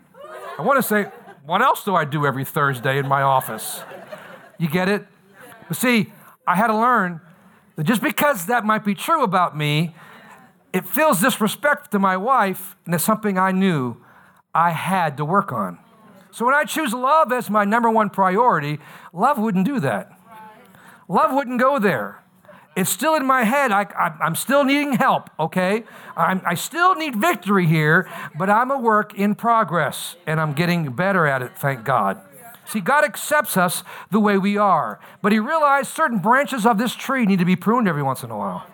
I 0.58 0.64
want 0.64 0.78
to 0.78 0.84
say, 0.84 1.06
what 1.46 1.62
else 1.62 1.84
do 1.84 1.96
I 1.96 2.04
do 2.04 2.26
every 2.26 2.46
Thursday 2.46 2.98
in 2.98 3.08
my 3.08 3.22
office? 3.22 3.82
You 4.58 4.68
get 4.70 4.90
it? 4.90 5.06
But 5.68 5.78
see, 5.78 6.12
I 6.48 6.56
had 6.56 6.68
to 6.68 6.78
learn 6.78 7.22
that 7.76 7.84
just 7.84 8.02
because 8.02 8.48
that 8.48 8.66
might 8.66 8.84
be 8.84 8.96
true 8.96 9.24
about 9.24 9.56
me 9.56 9.96
it 10.74 10.88
feels 10.88 11.22
disrespectful 11.22 11.92
to 11.92 12.00
my 12.00 12.18
wife, 12.18 12.76
and 12.86 12.94
it's 12.94 13.04
something 13.04 13.38
I 13.38 13.52
knew 13.52 13.98
I 14.54 14.72
had 14.72 15.18
to 15.18 15.26
work 15.26 15.52
on. 15.52 15.80
So 16.32 16.46
when 16.46 16.54
I 16.54 16.66
choose 16.66 16.94
love 16.94 17.32
as 17.32 17.50
my 17.50 17.66
number 17.66 17.90
one 17.90 18.10
priority, 18.10 18.80
love 19.14 19.38
wouldn't 19.38 19.66
do 19.66 19.80
that. 19.80 20.12
Love 21.08 21.34
wouldn't 21.34 21.60
go 21.60 21.80
there. 21.80 22.24
It's 22.76 22.92
still 22.92 23.16
in 23.16 23.26
my 23.26 23.44
head. 23.44 23.72
I, 23.72 23.88
am 24.22 24.36
still 24.36 24.64
needing 24.64 24.94
help, 24.94 25.32
okay? 25.40 25.84
I'm, 26.16 26.42
I 26.46 26.54
still 26.54 26.94
need 26.94 27.16
victory 27.16 27.66
here, 27.66 28.08
but 28.38 28.52
I'm 28.52 28.70
a 28.70 28.78
work 28.78 29.16
in 29.16 29.34
progress 29.34 30.16
and 30.28 30.40
I'm 30.40 30.54
getting 30.54 30.92
better 30.94 31.26
at 31.26 31.42
it, 31.42 31.58
thank 31.58 31.84
God. 31.84 32.22
See, 32.66 32.82
God 32.82 33.04
accepts 33.04 33.58
us 33.58 33.84
the 34.12 34.20
way 34.20 34.38
we 34.38 34.58
are, 34.58 35.00
but 35.24 35.32
He 35.32 35.40
realized 35.40 35.88
certain 35.88 36.20
branches 36.20 36.66
of 36.66 36.78
this 36.78 36.94
tree 36.94 37.26
need 37.26 37.40
to 37.40 37.46
be 37.46 37.56
pruned 37.56 37.88
every 37.88 38.04
once 38.04 38.22
in 38.24 38.30
a 38.30 38.38
while. 38.38 38.68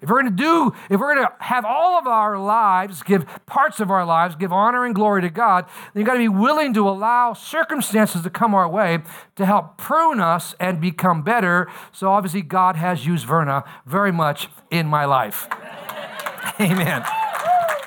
If 0.00 0.08
we're 0.08 0.22
going 0.22 0.36
to 0.36 0.42
do, 0.42 0.74
if 0.90 1.00
we're 1.00 1.14
going 1.14 1.26
to 1.26 1.32
have 1.44 1.64
all 1.64 1.98
of 1.98 2.06
our 2.06 2.38
lives, 2.38 3.02
give 3.02 3.26
parts 3.46 3.80
of 3.80 3.90
our 3.90 4.04
lives, 4.04 4.36
give 4.36 4.52
honor 4.52 4.84
and 4.84 4.94
glory 4.94 5.22
to 5.22 5.30
God, 5.30 5.66
then 5.92 6.00
you've 6.00 6.06
got 6.06 6.14
to 6.14 6.18
be 6.18 6.28
willing 6.28 6.74
to 6.74 6.88
allow 6.88 7.32
circumstances 7.32 8.22
to 8.22 8.30
come 8.30 8.54
our 8.54 8.68
way 8.68 8.98
to 9.36 9.46
help 9.46 9.78
prune 9.78 10.20
us 10.20 10.54
and 10.60 10.80
become 10.80 11.22
better. 11.22 11.70
So 11.92 12.10
obviously, 12.10 12.42
God 12.42 12.76
has 12.76 13.06
used 13.06 13.26
Verna 13.26 13.64
very 13.86 14.12
much 14.12 14.48
in 14.70 14.86
my 14.86 15.04
life. 15.04 15.48
Amen. 16.60 17.04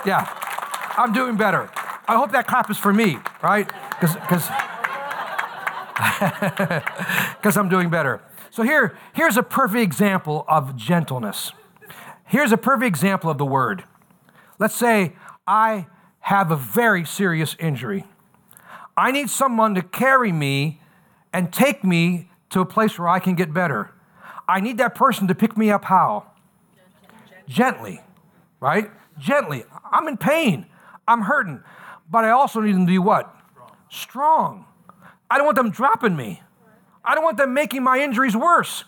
Yeah, 0.06 0.28
I'm 0.98 1.13
doing 1.13 1.38
better. 1.38 1.69
I 2.08 2.15
hope 2.15 2.32
that 2.32 2.48
clap 2.48 2.69
is 2.72 2.78
for 2.78 2.93
me, 2.93 3.17
right? 3.43 3.69
Because 3.89 4.15
because 7.36 7.58
I'm 7.58 7.69
doing 7.69 7.89
better. 7.89 8.22
So 8.52 8.63
here, 8.63 8.98
here's 9.13 9.38
a 9.38 9.43
perfect 9.43 9.82
example 9.82 10.45
of 10.48 10.76
gentleness. 10.76 11.52
Here's 12.29 12.51
a 12.51 12.57
perfect 12.57 12.87
example 12.87 13.31
of 13.31 13.39
the 13.39 13.45
word. 13.45 13.85
Let's 14.59 14.75
say 14.75 15.13
I 15.47 15.87
have 16.19 16.51
a 16.51 16.55
very 16.55 17.03
serious 17.03 17.55
injury. 17.59 18.05
I 18.95 19.11
need 19.11 19.31
someone 19.31 19.73
to 19.73 19.81
carry 19.81 20.31
me 20.31 20.79
and 21.33 21.51
take 21.51 21.83
me 21.83 22.29
to 22.51 22.59
a 22.59 22.67
place 22.67 22.99
where 22.99 23.07
I 23.07 23.17
can 23.17 23.33
get 23.33 23.51
better. 23.51 23.91
I 24.47 24.59
need 24.59 24.77
that 24.77 24.93
person 24.93 25.27
to 25.27 25.33
pick 25.33 25.57
me 25.57 25.71
up 25.71 25.85
how? 25.85 26.27
Gently, 27.47 27.99
right? 28.59 28.91
Gently. 29.17 29.65
I'm 29.91 30.07
in 30.07 30.17
pain. 30.17 30.67
I'm 31.07 31.23
hurting. 31.23 31.63
But 32.11 32.25
I 32.25 32.29
also 32.29 32.61
need 32.61 32.75
them 32.75 32.85
to 32.85 32.91
be 32.91 32.99
what? 32.99 33.35
Strong. 33.89 34.65
I 35.31 35.37
don't 35.37 35.45
want 35.45 35.57
them 35.57 35.71
dropping 35.71 36.15
me. 36.15 36.43
I 37.03 37.15
don't 37.15 37.23
want 37.23 37.37
them 37.37 37.55
making 37.55 37.81
my 37.81 37.97
injuries 37.97 38.37
worse. 38.37 38.83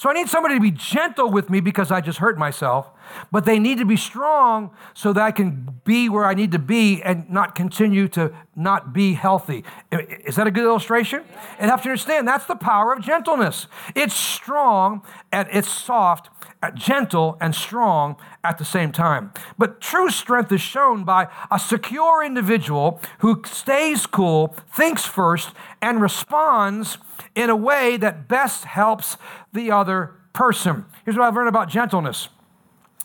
So 0.00 0.08
I 0.08 0.14
need 0.14 0.30
somebody 0.30 0.54
to 0.54 0.60
be 0.62 0.70
gentle 0.70 1.30
with 1.30 1.50
me 1.50 1.60
because 1.60 1.90
I 1.90 2.00
just 2.00 2.20
hurt 2.20 2.38
myself, 2.38 2.90
but 3.30 3.44
they 3.44 3.58
need 3.58 3.76
to 3.76 3.84
be 3.84 3.98
strong 3.98 4.70
so 4.94 5.12
that 5.12 5.22
I 5.22 5.30
can 5.30 5.78
be 5.84 6.08
where 6.08 6.24
I 6.24 6.32
need 6.32 6.52
to 6.52 6.58
be 6.58 7.02
and 7.02 7.28
not 7.28 7.54
continue 7.54 8.08
to 8.08 8.32
not 8.56 8.94
be 8.94 9.12
healthy. 9.12 9.62
Is 9.92 10.36
that 10.36 10.46
a 10.46 10.50
good 10.50 10.64
illustration? 10.64 11.22
And 11.58 11.70
have 11.70 11.82
to 11.82 11.90
understand 11.90 12.26
that's 12.26 12.46
the 12.46 12.56
power 12.56 12.94
of 12.94 13.02
gentleness. 13.02 13.66
It's 13.94 14.14
strong 14.14 15.02
and 15.32 15.46
it's 15.52 15.68
soft, 15.70 16.30
gentle 16.74 17.38
and 17.40 17.54
strong 17.54 18.16
at 18.44 18.58
the 18.58 18.64
same 18.64 18.92
time. 18.92 19.32
But 19.56 19.80
true 19.80 20.10
strength 20.10 20.52
is 20.52 20.60
shown 20.60 21.04
by 21.04 21.28
a 21.50 21.58
secure 21.58 22.24
individual 22.24 23.00
who 23.20 23.42
stays 23.46 24.06
cool, 24.06 24.54
thinks 24.70 25.04
first, 25.06 25.52
and 25.80 26.02
responds 26.02 26.98
in 27.34 27.50
a 27.50 27.56
way 27.56 27.96
that 27.96 28.28
best 28.28 28.64
helps 28.64 29.16
the 29.52 29.70
other 29.70 30.14
person. 30.32 30.84
Here's 31.04 31.16
what 31.16 31.26
I've 31.26 31.34
learned 31.34 31.48
about 31.48 31.68
gentleness 31.68 32.28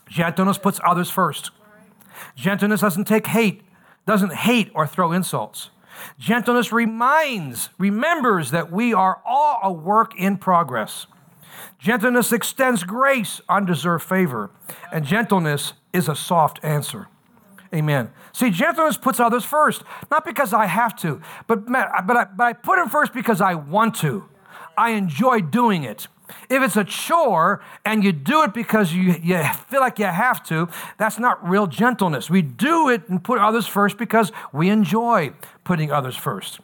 gentleness 0.08 0.58
puts 0.58 0.78
others 0.84 1.10
first. 1.10 1.50
Gentleness 2.36 2.80
doesn't 2.80 3.06
take 3.06 3.26
hate, 3.26 3.62
doesn't 4.06 4.32
hate 4.32 4.70
or 4.74 4.86
throw 4.86 5.12
insults. 5.12 5.70
Gentleness 6.18 6.72
reminds, 6.72 7.70
remembers 7.78 8.50
that 8.50 8.70
we 8.70 8.94
are 8.94 9.20
all 9.24 9.58
a 9.62 9.72
work 9.72 10.12
in 10.16 10.36
progress. 10.36 11.06
Gentleness 11.78 12.32
extends 12.32 12.84
grace, 12.84 13.40
undeserved 13.48 14.04
favor, 14.04 14.50
and 14.92 15.04
gentleness 15.04 15.74
is 15.92 16.08
a 16.08 16.16
soft 16.16 16.58
answer. 16.62 17.08
Amen. 17.74 18.10
See, 18.32 18.50
gentleness 18.50 18.96
puts 18.96 19.20
others 19.20 19.44
first, 19.44 19.82
not 20.10 20.24
because 20.24 20.52
I 20.52 20.66
have 20.66 20.96
to, 21.00 21.20
but, 21.46 21.66
but, 21.66 22.16
I, 22.16 22.24
but 22.24 22.44
I 22.44 22.52
put 22.52 22.76
them 22.76 22.88
first 22.88 23.12
because 23.12 23.40
I 23.40 23.54
want 23.54 23.96
to. 23.96 24.28
I 24.76 24.90
enjoy 24.90 25.40
doing 25.40 25.84
it. 25.84 26.06
If 26.48 26.62
it's 26.62 26.76
a 26.76 26.84
chore 26.84 27.62
and 27.84 28.02
you 28.02 28.12
do 28.12 28.42
it 28.42 28.52
because 28.52 28.92
you, 28.92 29.14
you 29.22 29.42
feel 29.68 29.80
like 29.80 29.98
you 29.98 30.06
have 30.06 30.42
to, 30.48 30.68
that's 30.98 31.18
not 31.18 31.46
real 31.48 31.66
gentleness. 31.66 32.28
We 32.28 32.42
do 32.42 32.88
it 32.88 33.08
and 33.08 33.22
put 33.22 33.38
others 33.38 33.66
first 33.66 33.96
because 33.96 34.32
we 34.52 34.68
enjoy 34.68 35.32
putting 35.64 35.92
others 35.92 36.16
first. 36.16 36.60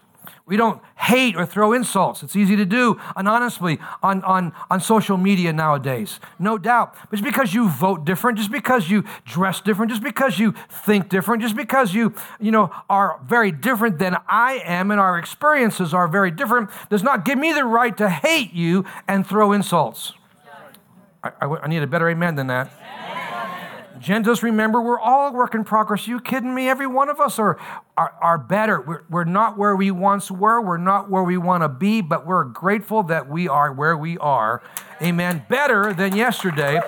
We 0.53 0.59
don't 0.59 0.83
hate 0.97 1.35
or 1.35 1.47
throw 1.47 1.73
insults. 1.73 2.23
It's 2.23 2.37
easy 2.37 2.57
to 2.57 2.67
do 2.67 3.01
anonymously 3.17 3.79
on, 4.03 4.23
on, 4.23 4.53
on 4.71 4.83
social 4.83 5.17
media 5.17 5.51
nowadays, 5.51 6.21
no 6.38 6.59
doubt. 6.59 6.95
But 7.09 7.17
just 7.17 7.25
because 7.25 7.55
you 7.55 7.71
vote 7.71 8.05
different, 8.05 8.37
just 8.37 8.53
because 8.53 8.91
you 8.91 9.03
dress 9.25 9.62
different, 9.62 9.93
just 9.93 10.03
because 10.03 10.38
you 10.38 10.53
think 10.69 11.09
different, 11.09 11.41
just 11.41 11.57
because 11.57 11.95
you, 11.95 12.15
you 12.38 12.51
know, 12.51 12.71
are 12.91 13.19
very 13.25 13.51
different 13.51 13.99
than 13.99 14.19
I 14.29 14.61
am 14.67 14.91
and 14.91 15.01
our 15.01 15.19
experiences 15.19 15.95
are 15.95 16.07
very 16.07 16.31
different, 16.31 16.69
does 16.91 17.03
not 17.03 17.25
give 17.25 17.38
me 17.38 17.55
the 17.55 17.65
right 17.65 17.97
to 17.97 18.11
hate 18.11 18.53
you 18.53 18.85
and 19.09 19.27
throw 19.27 19.53
insults. 19.53 20.12
I, 21.25 21.31
I, 21.41 21.47
I 21.47 21.67
need 21.67 21.83
a 21.83 21.87
better 21.87 22.11
amen 22.11 22.35
than 22.35 22.49
that. 22.49 22.71
Gentiles, 24.03 24.43
remember, 24.43 24.81
we're 24.81 24.99
all 24.99 25.29
a 25.29 25.33
work 25.33 25.55
in 25.55 25.62
progress. 25.62 26.09
Are 26.09 26.11
you 26.11 26.21
kidding 26.21 26.53
me? 26.55 26.69
Every 26.69 26.88
one 26.88 27.09
of 27.09 27.21
us 27.21 27.38
are, 27.38 27.57
are, 27.97 28.12
are 28.21 28.38
better. 28.38 28.81
We're, 28.81 29.05
we're 29.09 29.25
not 29.25 29.57
where 29.57 29.77
we 29.77 29.93
once 29.93 30.29
were. 30.31 30.61
We're 30.61 30.77
not 30.77 31.09
where 31.09 31.23
we 31.23 31.38
want 31.38 31.62
to 31.62 31.69
be, 31.69 32.01
but 32.01 32.27
we're 32.27 32.45
grateful 32.45 33.05
that 33.05 33.29
we 33.29 33.47
are 33.47 33.73
where 33.73 33.97
we 33.97 34.19
are. 34.19 34.61
Amen. 35.01 35.45
Better 35.49 35.93
than 35.93 36.17
yesterday, 36.17 36.81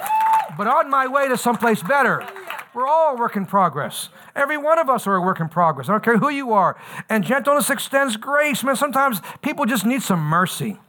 but 0.58 0.66
on 0.66 0.90
my 0.90 1.06
way 1.06 1.28
to 1.28 1.38
someplace 1.38 1.82
better. 1.82 2.26
We're 2.74 2.88
all 2.88 3.14
a 3.14 3.16
work 3.16 3.36
in 3.36 3.46
progress. 3.46 4.08
Every 4.34 4.56
one 4.56 4.80
of 4.80 4.90
us 4.90 5.06
are 5.06 5.14
a 5.14 5.20
work 5.20 5.38
in 5.38 5.48
progress. 5.48 5.88
I 5.88 5.92
don't 5.92 6.02
care 6.02 6.18
who 6.18 6.30
you 6.30 6.52
are. 6.52 6.76
And 7.08 7.24
gentleness 7.24 7.70
extends 7.70 8.16
grace. 8.16 8.64
Man, 8.64 8.74
sometimes 8.74 9.20
people 9.42 9.64
just 9.64 9.86
need 9.86 10.02
some 10.02 10.20
mercy. 10.20 10.80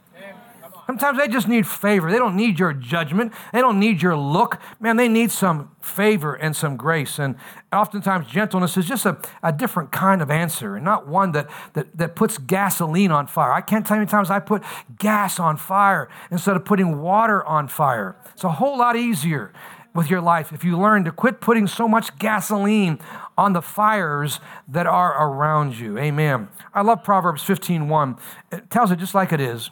Sometimes 0.86 1.18
they 1.18 1.26
just 1.26 1.48
need 1.48 1.66
favor. 1.66 2.10
They 2.10 2.18
don't 2.18 2.36
need 2.36 2.58
your 2.58 2.72
judgment. 2.72 3.32
They 3.52 3.60
don't 3.60 3.80
need 3.80 4.02
your 4.02 4.16
look. 4.16 4.60
Man, 4.78 4.96
they 4.96 5.08
need 5.08 5.32
some 5.32 5.70
favor 5.80 6.34
and 6.34 6.54
some 6.54 6.76
grace. 6.76 7.18
And 7.18 7.34
oftentimes, 7.72 8.28
gentleness 8.28 8.76
is 8.76 8.86
just 8.86 9.04
a, 9.04 9.18
a 9.42 9.52
different 9.52 9.90
kind 9.90 10.22
of 10.22 10.30
answer 10.30 10.76
and 10.76 10.84
not 10.84 11.08
one 11.08 11.32
that, 11.32 11.50
that, 11.72 11.96
that 11.96 12.14
puts 12.14 12.38
gasoline 12.38 13.10
on 13.10 13.26
fire. 13.26 13.52
I 13.52 13.60
can't 13.60 13.84
tell 13.84 13.96
you 13.96 13.98
how 13.98 14.02
many 14.02 14.10
times 14.10 14.30
I 14.30 14.38
put 14.38 14.62
gas 14.98 15.40
on 15.40 15.56
fire 15.56 16.08
instead 16.30 16.54
of 16.56 16.64
putting 16.64 17.00
water 17.00 17.44
on 17.44 17.66
fire. 17.66 18.16
It's 18.32 18.44
a 18.44 18.52
whole 18.52 18.78
lot 18.78 18.96
easier 18.96 19.52
with 19.96 20.10
your 20.10 20.20
life 20.20 20.52
if 20.52 20.62
you 20.62 20.78
learn 20.78 21.04
to 21.04 21.10
quit 21.10 21.40
putting 21.40 21.66
so 21.66 21.88
much 21.88 22.16
gasoline 22.18 23.00
on 23.36 23.54
the 23.54 23.62
fires 23.62 24.38
that 24.68 24.86
are 24.86 25.28
around 25.28 25.78
you. 25.78 25.98
Amen. 25.98 26.48
I 26.74 26.82
love 26.82 27.02
Proverbs 27.02 27.42
15:1. 27.42 28.18
It 28.52 28.70
tells 28.70 28.90
it 28.92 28.96
just 28.96 29.14
like 29.14 29.32
it 29.32 29.40
is. 29.40 29.70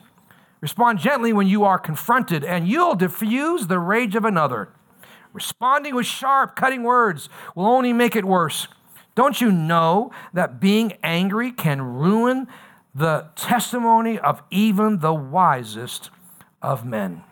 Respond 0.65 0.99
gently 0.99 1.31
when 1.35 1.47
you 1.47 1.63
are 1.65 1.79
confronted, 1.79 2.43
and 2.43 2.67
you'll 2.67 2.95
diffuse 2.95 3.67
the 3.67 3.79
rage 3.79 4.15
of 4.15 4.25
another. 4.25 4.71
Responding 5.35 5.95
with 5.95 6.07
sharp, 6.07 6.57
cutting 6.57 6.83
words 6.83 7.29
will 7.55 7.67
only 7.67 7.93
make 7.93 8.17
it 8.17 8.25
worse. 8.25 8.67
Don't 9.15 9.43
you 9.43 9.53
know 9.53 10.11
that 10.33 10.61
being 10.61 10.95
angry 11.03 11.53
can 11.53 11.83
ruin 11.83 12.47
the 12.95 13.29
testimony 13.37 14.19
of 14.19 14.43
even 14.51 15.01
the 15.01 15.13
wisest 15.13 16.09
of 16.63 16.87
men? 16.87 17.23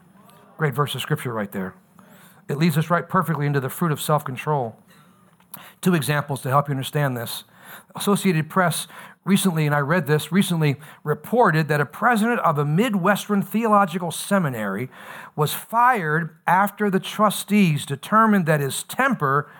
Great 0.58 0.74
verse 0.74 0.94
of 0.94 1.00
scripture 1.00 1.32
right 1.32 1.52
there. 1.52 1.74
It 2.50 2.58
leads 2.58 2.76
us 2.76 2.90
right 2.90 3.08
perfectly 3.08 3.46
into 3.46 3.60
the 3.60 3.70
fruit 3.70 3.92
of 3.92 4.00
self 4.02 4.26
control. 4.26 4.76
Two 5.80 5.94
examples 5.94 6.42
to 6.42 6.50
help 6.50 6.68
you 6.68 6.72
understand 6.72 7.16
this. 7.16 7.44
Associated 7.96 8.50
Press 8.50 8.86
recently, 9.24 9.66
and 9.66 9.74
I 9.74 9.80
read 9.80 10.06
this 10.06 10.32
recently, 10.32 10.76
reported 11.04 11.68
that 11.68 11.80
a 11.80 11.86
president 11.86 12.40
of 12.40 12.58
a 12.58 12.64
Midwestern 12.64 13.42
theological 13.42 14.10
seminary 14.10 14.90
was 15.36 15.52
fired 15.54 16.36
after 16.46 16.90
the 16.90 17.00
trustees 17.00 17.86
determined 17.86 18.46
that 18.46 18.60
his 18.60 18.82
temper 18.82 19.50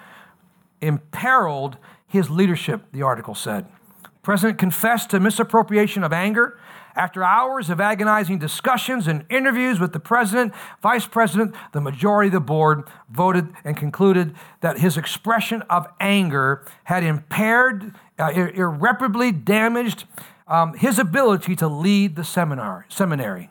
imperiled 0.80 1.76
his 2.06 2.28
leadership, 2.28 2.82
the 2.92 3.02
article 3.02 3.34
said. 3.34 3.66
The 4.02 4.10
president 4.22 4.58
confessed 4.58 5.10
to 5.10 5.20
misappropriation 5.20 6.04
of 6.04 6.12
anger 6.12 6.58
after 6.94 7.24
hours 7.24 7.70
of 7.70 7.80
agonizing 7.80 8.38
discussions 8.38 9.06
and 9.06 9.24
interviews 9.30 9.80
with 9.80 9.92
the 9.92 10.00
president, 10.00 10.52
vice 10.82 11.06
president, 11.06 11.54
the 11.72 11.80
majority 11.80 12.28
of 12.28 12.32
the 12.32 12.40
board 12.40 12.84
voted 13.10 13.48
and 13.64 13.76
concluded 13.76 14.34
that 14.60 14.78
his 14.78 14.96
expression 14.96 15.62
of 15.62 15.86
anger 16.00 16.64
had 16.84 17.02
impaired, 17.02 17.94
uh, 18.18 18.30
irreparably 18.30 19.32
damaged 19.32 20.04
um, 20.46 20.74
his 20.74 20.98
ability 20.98 21.56
to 21.56 21.68
lead 21.68 22.16
the 22.16 22.24
seminar, 22.24 22.86
seminary. 22.88 23.48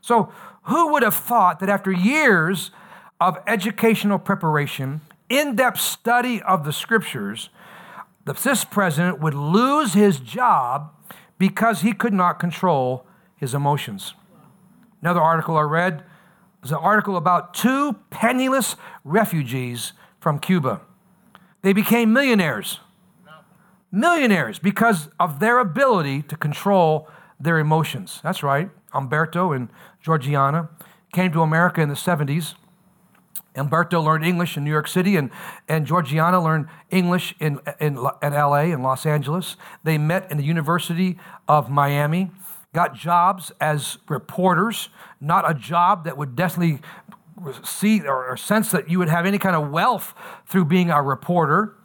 So, 0.00 0.32
who 0.64 0.92
would 0.92 1.02
have 1.02 1.14
thought 1.14 1.60
that 1.60 1.68
after 1.68 1.92
years 1.92 2.70
of 3.20 3.36
educational 3.46 4.18
preparation, 4.18 5.02
in 5.28 5.56
depth 5.56 5.80
study 5.80 6.40
of 6.42 6.64
the 6.64 6.72
scriptures, 6.72 7.50
this 8.24 8.64
president 8.64 9.20
would 9.20 9.34
lose 9.34 9.92
his 9.92 10.20
job 10.20 10.93
because 11.38 11.80
he 11.80 11.92
could 11.92 12.12
not 12.12 12.38
control 12.38 13.06
his 13.36 13.54
emotions. 13.54 14.14
Another 15.02 15.20
article 15.20 15.56
I 15.56 15.62
read 15.62 16.02
was 16.62 16.70
an 16.70 16.78
article 16.78 17.16
about 17.16 17.52
two 17.52 17.96
penniless 18.10 18.76
refugees 19.04 19.92
from 20.18 20.38
Cuba. 20.38 20.80
They 21.62 21.72
became 21.72 22.12
millionaires. 22.12 22.80
Millionaires 23.92 24.58
because 24.58 25.08
of 25.20 25.40
their 25.40 25.58
ability 25.58 26.22
to 26.22 26.36
control 26.36 27.08
their 27.38 27.58
emotions. 27.58 28.20
That's 28.22 28.42
right. 28.42 28.70
Umberto 28.92 29.52
and 29.52 29.68
Georgiana 30.00 30.70
came 31.12 31.32
to 31.32 31.42
America 31.42 31.80
in 31.80 31.88
the 31.88 31.94
70s. 31.94 32.54
Umberto 33.56 34.00
learned 34.00 34.24
English 34.24 34.56
in 34.56 34.64
New 34.64 34.70
York 34.70 34.88
City, 34.88 35.16
and, 35.16 35.30
and 35.68 35.86
Georgiana 35.86 36.42
learned 36.42 36.66
English 36.90 37.34
in, 37.38 37.60
in, 37.80 37.96
in 38.22 38.32
LA, 38.32 38.62
in 38.62 38.82
Los 38.82 39.06
Angeles. 39.06 39.56
They 39.84 39.98
met 39.98 40.30
in 40.30 40.38
the 40.38 40.44
University 40.44 41.18
of 41.46 41.70
Miami 41.70 42.30
got 42.74 42.92
jobs 42.92 43.52
as 43.60 43.98
reporters, 44.08 44.90
not 45.20 45.48
a 45.48 45.54
job 45.54 46.04
that 46.04 46.18
would 46.18 46.36
definitely 46.36 46.80
see 47.64 48.00
or 48.02 48.36
sense 48.36 48.70
that 48.72 48.90
you 48.90 48.98
would 48.98 49.08
have 49.08 49.24
any 49.24 49.38
kind 49.38 49.56
of 49.56 49.70
wealth 49.70 50.12
through 50.46 50.64
being 50.66 50.90
a 50.90 51.00
reporter. 51.00 51.76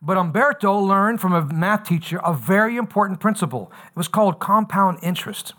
But 0.00 0.18
Umberto 0.18 0.78
learned 0.78 1.20
from 1.20 1.32
a 1.32 1.44
math 1.46 1.88
teacher 1.88 2.20
a 2.22 2.34
very 2.34 2.76
important 2.76 3.20
principle. 3.20 3.72
It 3.88 3.96
was 3.96 4.06
called 4.06 4.38
compound 4.38 4.98
interest. 5.02 5.54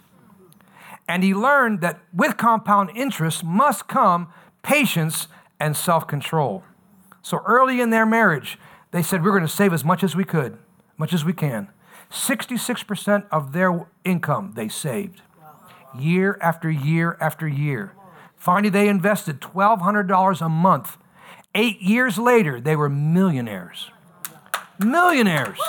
And 1.07 1.23
he 1.23 1.33
learned 1.33 1.81
that 1.81 1.99
with 2.13 2.37
compound 2.37 2.91
interest 2.95 3.43
must 3.43 3.87
come 3.87 4.31
patience 4.61 5.27
and 5.59 5.75
self 5.75 6.07
control. 6.07 6.63
So 7.21 7.41
early 7.45 7.81
in 7.81 7.89
their 7.89 8.05
marriage, 8.05 8.57
they 8.91 9.01
said, 9.01 9.23
We're 9.23 9.31
going 9.31 9.41
to 9.43 9.47
save 9.47 9.73
as 9.73 9.83
much 9.83 10.03
as 10.03 10.15
we 10.15 10.23
could, 10.23 10.57
much 10.97 11.13
as 11.13 11.25
we 11.25 11.33
can. 11.33 11.69
66% 12.11 13.25
of 13.31 13.51
their 13.51 13.87
income 14.03 14.53
they 14.55 14.67
saved 14.69 15.21
year 15.99 16.37
after 16.41 16.69
year 16.69 17.17
after 17.19 17.47
year. 17.47 17.93
Finally, 18.35 18.69
they 18.69 18.87
invested 18.87 19.41
$1,200 19.41 20.41
a 20.41 20.49
month. 20.49 20.97
Eight 21.53 21.81
years 21.81 22.17
later, 22.17 22.59
they 22.59 22.75
were 22.75 22.89
millionaires. 22.89 23.89
Millionaires. 24.79 25.59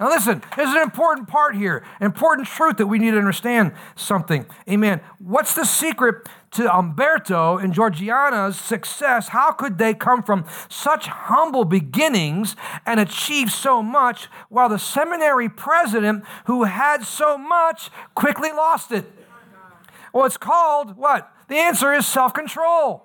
Now, 0.00 0.08
listen, 0.08 0.42
there's 0.56 0.70
an 0.74 0.80
important 0.80 1.28
part 1.28 1.54
here, 1.54 1.84
an 2.00 2.06
important 2.06 2.48
truth 2.48 2.78
that 2.78 2.86
we 2.86 2.98
need 2.98 3.10
to 3.10 3.18
understand 3.18 3.72
something. 3.96 4.46
Amen. 4.66 5.02
What's 5.18 5.54
the 5.54 5.66
secret 5.66 6.26
to 6.52 6.74
Umberto 6.74 7.58
and 7.58 7.74
Georgiana's 7.74 8.58
success? 8.58 9.28
How 9.28 9.52
could 9.52 9.76
they 9.76 9.92
come 9.92 10.22
from 10.22 10.46
such 10.70 11.08
humble 11.08 11.66
beginnings 11.66 12.56
and 12.86 12.98
achieve 12.98 13.52
so 13.52 13.82
much 13.82 14.28
while 14.48 14.70
the 14.70 14.78
seminary 14.78 15.50
president, 15.50 16.24
who 16.46 16.64
had 16.64 17.04
so 17.04 17.36
much, 17.36 17.90
quickly 18.14 18.50
lost 18.52 18.92
it? 18.92 19.04
Well, 20.14 20.24
it's 20.24 20.38
called 20.38 20.96
what? 20.96 21.30
The 21.48 21.56
answer 21.56 21.92
is 21.92 22.06
self 22.06 22.32
control. 22.32 23.04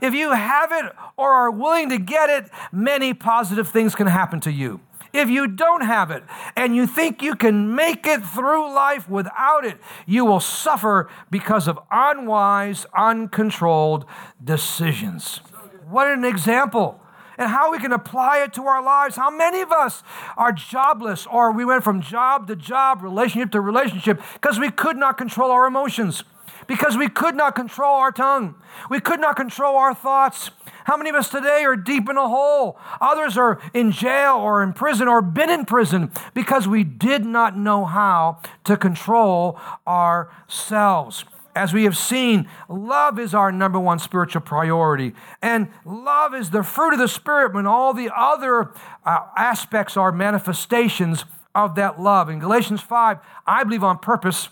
If 0.00 0.14
you 0.14 0.30
have 0.32 0.70
it 0.70 0.92
or 1.16 1.32
are 1.32 1.50
willing 1.50 1.88
to 1.88 1.98
get 1.98 2.30
it, 2.30 2.50
many 2.70 3.14
positive 3.14 3.66
things 3.66 3.96
can 3.96 4.06
happen 4.06 4.38
to 4.40 4.52
you. 4.52 4.80
If 5.12 5.28
you 5.28 5.48
don't 5.48 5.82
have 5.82 6.10
it 6.10 6.22
and 6.56 6.74
you 6.74 6.86
think 6.86 7.22
you 7.22 7.34
can 7.34 7.74
make 7.74 8.06
it 8.06 8.24
through 8.24 8.72
life 8.72 9.08
without 9.08 9.64
it, 9.64 9.78
you 10.06 10.24
will 10.24 10.40
suffer 10.40 11.10
because 11.30 11.66
of 11.66 11.78
unwise, 11.90 12.86
uncontrolled 12.96 14.04
decisions. 14.42 15.40
What 15.88 16.06
an 16.06 16.24
example 16.24 17.00
and 17.40 17.48
how 17.48 17.72
we 17.72 17.78
can 17.78 17.92
apply 17.92 18.42
it 18.42 18.52
to 18.52 18.66
our 18.66 18.82
lives. 18.82 19.16
How 19.16 19.30
many 19.30 19.62
of 19.62 19.72
us 19.72 20.02
are 20.36 20.52
jobless 20.52 21.26
or 21.26 21.50
we 21.50 21.64
went 21.64 21.82
from 21.82 22.02
job 22.02 22.46
to 22.48 22.54
job, 22.54 23.02
relationship 23.02 23.50
to 23.52 23.60
relationship 23.60 24.20
because 24.34 24.58
we 24.58 24.70
could 24.70 24.96
not 24.96 25.16
control 25.16 25.50
our 25.50 25.66
emotions, 25.66 26.22
because 26.66 26.96
we 26.98 27.08
could 27.08 27.34
not 27.34 27.54
control 27.56 27.94
our 27.96 28.12
tongue, 28.12 28.54
we 28.90 29.00
could 29.00 29.20
not 29.20 29.36
control 29.36 29.76
our 29.76 29.94
thoughts. 29.94 30.50
How 30.84 30.96
many 30.96 31.10
of 31.10 31.16
us 31.16 31.28
today 31.28 31.64
are 31.64 31.76
deep 31.76 32.08
in 32.08 32.16
a 32.16 32.28
hole? 32.28 32.78
Others 33.00 33.36
are 33.36 33.60
in 33.74 33.92
jail 33.92 34.36
or 34.36 34.62
in 34.62 34.72
prison 34.72 35.08
or 35.08 35.22
been 35.22 35.50
in 35.50 35.64
prison 35.64 36.10
because 36.34 36.66
we 36.66 36.84
did 36.84 37.24
not 37.24 37.56
know 37.56 37.84
how 37.84 38.40
to 38.64 38.76
control 38.76 39.58
ourselves. 39.86 41.24
As 41.54 41.72
we 41.72 41.84
have 41.84 41.96
seen, 41.96 42.48
love 42.68 43.18
is 43.18 43.34
our 43.34 43.50
number 43.50 43.78
one 43.78 43.98
spiritual 43.98 44.40
priority. 44.40 45.14
And 45.42 45.68
love 45.84 46.34
is 46.34 46.50
the 46.50 46.62
fruit 46.62 46.92
of 46.92 47.00
the 47.00 47.08
Spirit 47.08 47.52
when 47.52 47.66
all 47.66 47.92
the 47.92 48.10
other 48.16 48.72
uh, 49.04 49.26
aspects 49.36 49.96
are 49.96 50.12
manifestations 50.12 51.24
of 51.54 51.74
that 51.74 52.00
love. 52.00 52.28
In 52.28 52.38
Galatians 52.38 52.80
5, 52.80 53.18
I 53.46 53.64
believe 53.64 53.82
on 53.82 53.98
purpose, 53.98 54.48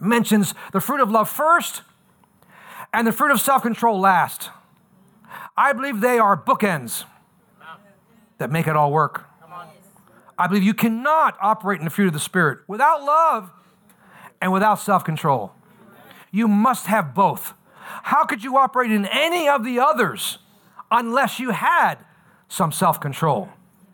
mentions 0.00 0.54
the 0.72 0.80
fruit 0.80 1.00
of 1.00 1.10
love 1.10 1.28
first 1.28 1.82
and 2.92 3.06
the 3.06 3.12
fruit 3.12 3.30
of 3.30 3.40
self 3.40 3.62
control 3.62 4.00
last. 4.00 4.50
I 5.58 5.72
believe 5.72 6.00
they 6.00 6.20
are 6.20 6.40
bookends 6.40 7.04
that 8.38 8.48
make 8.52 8.68
it 8.68 8.76
all 8.76 8.92
work. 8.92 9.26
I 10.38 10.46
believe 10.46 10.62
you 10.62 10.72
cannot 10.72 11.36
operate 11.42 11.80
in 11.80 11.84
the 11.84 11.90
fruit 11.90 12.06
of 12.06 12.12
the 12.12 12.20
Spirit 12.20 12.60
without 12.68 13.02
love 13.02 13.50
and 14.40 14.52
without 14.52 14.76
self 14.76 15.04
control. 15.04 15.52
You 16.30 16.46
must 16.46 16.86
have 16.86 17.12
both. 17.12 17.54
How 18.04 18.24
could 18.24 18.44
you 18.44 18.56
operate 18.56 18.92
in 18.92 19.04
any 19.06 19.48
of 19.48 19.64
the 19.64 19.80
others 19.80 20.38
unless 20.92 21.40
you 21.40 21.50
had 21.50 21.96
some 22.46 22.70
self 22.70 23.00
control? 23.00 23.48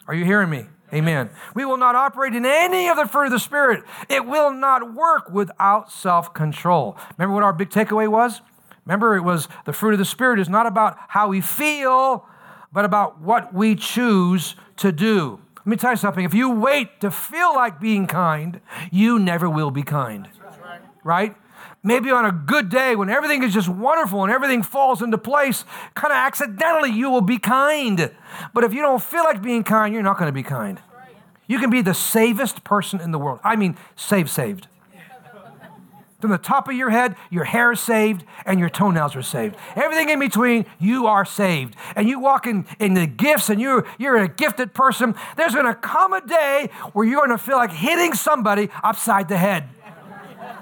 Are 0.07 0.14
you 0.14 0.27
hearing 0.27 0.50
me? 0.50 0.66
Amen. 0.92 1.31
We 1.55 1.64
will 1.64 1.79
not 1.79 1.94
operate 1.94 2.35
in 2.35 2.44
any 2.44 2.88
of 2.88 2.98
the 2.98 3.07
fruit 3.07 3.27
of 3.27 3.33
the 3.33 3.38
Spirit. 3.38 3.85
It 4.11 4.27
will 4.27 4.53
not 4.53 4.92
work 4.94 5.31
without 5.31 5.90
self 5.90 6.35
control. 6.35 6.98
Remember 7.16 7.35
what 7.35 7.42
our 7.42 7.55
big 7.55 7.70
takeaway 7.70 8.07
was? 8.07 8.42
Remember, 8.87 9.16
it 9.16 9.23
was 9.23 9.49
the 9.64 9.73
fruit 9.73 9.92
of 9.92 9.99
the 9.99 10.05
Spirit 10.05 10.38
is 10.38 10.49
not 10.49 10.66
about 10.66 10.97
how 11.09 11.29
we 11.29 11.40
feel, 11.40 12.27
but 12.73 12.85
about 12.85 13.20
what 13.20 13.55
we 13.55 13.75
choose 13.75 14.57
to 14.77 14.92
do. 14.92 15.40
Let 15.59 15.66
me 15.66 15.77
tell 15.77 15.92
you 15.92 15.97
something. 15.97 16.25
If 16.25 16.35
you 16.35 16.51
wait 16.51 17.01
to 17.01 17.11
feel 17.11 17.55
like 17.55 17.81
being 17.81 18.07
kind, 18.07 18.61
you 18.92 19.18
never 19.18 19.49
will 19.49 19.70
be 19.70 19.83
kind. 19.83 20.29
Right? 21.03 21.35
Maybe 21.83 22.11
on 22.11 22.25
a 22.25 22.33
good 22.33 22.68
day 22.68 22.97
when 22.97 23.11
everything 23.11 23.42
is 23.42 23.53
just 23.53 23.68
wonderful 23.68 24.23
and 24.23 24.33
everything 24.33 24.62
falls 24.62 25.03
into 25.03 25.18
place, 25.18 25.64
kind 25.94 26.12
of 26.12 26.16
accidentally 26.16 26.90
you 26.90 27.11
will 27.11 27.23
be 27.23 27.38
kind. 27.38 28.11
But 28.53 28.64
if 28.64 28.75
you 28.75 28.81
don't 28.81 29.03
feel 29.03 29.25
like 29.25 29.42
being 29.42 29.64
kind, 29.64 29.94
you're 29.94 30.03
not 30.03 30.18
going 30.18 30.29
to 30.29 30.33
be 30.33 30.42
kind. 30.42 30.81
You 31.47 31.59
can 31.59 31.70
be 31.70 31.83
the 31.83 31.94
safest 31.94 32.64
person 32.64 33.01
in 33.01 33.11
the 33.11 33.18
world. 33.18 33.40
I 33.44 33.57
mean, 33.57 33.77
save, 33.97 34.31
saved. 34.31 34.66
From 36.25 36.31
the 36.31 36.39
top 36.39 36.69
of 36.69 36.75
your 36.75 36.89
head, 36.89 37.17
your 37.29 37.45
hair 37.45 37.73
is 37.73 37.81
saved 37.81 38.25
and 38.47 38.59
your 38.59 38.71
toenails 38.71 39.15
are 39.15 39.21
saved. 39.21 39.57
Everything 39.77 40.09
in 40.09 40.19
between, 40.19 40.65
you 40.79 41.07
are 41.07 41.27
saved. 41.27 41.77
And 41.95 42.09
you 42.09 42.19
walk 42.19 42.47
in, 42.47 42.65
in 42.81 42.95
the 42.95 43.07
gifts 43.07 43.51
and 43.51 43.61
you're, 43.61 43.87
you're 43.99 44.17
a 44.17 44.27
gifted 44.27 44.73
person. 44.73 45.15
There's 45.37 45.53
going 45.53 45.67
to 45.67 45.75
come 45.75 46.15
a 46.15 46.27
day 46.27 46.71
where 46.95 47.05
you're 47.05 47.19
going 47.19 47.37
to 47.37 47.45
feel 47.45 47.59
like 47.59 47.73
hitting 47.73 48.15
somebody 48.15 48.71
upside 48.83 49.29
the 49.29 49.37
head. 49.37 49.69
I 50.41 50.55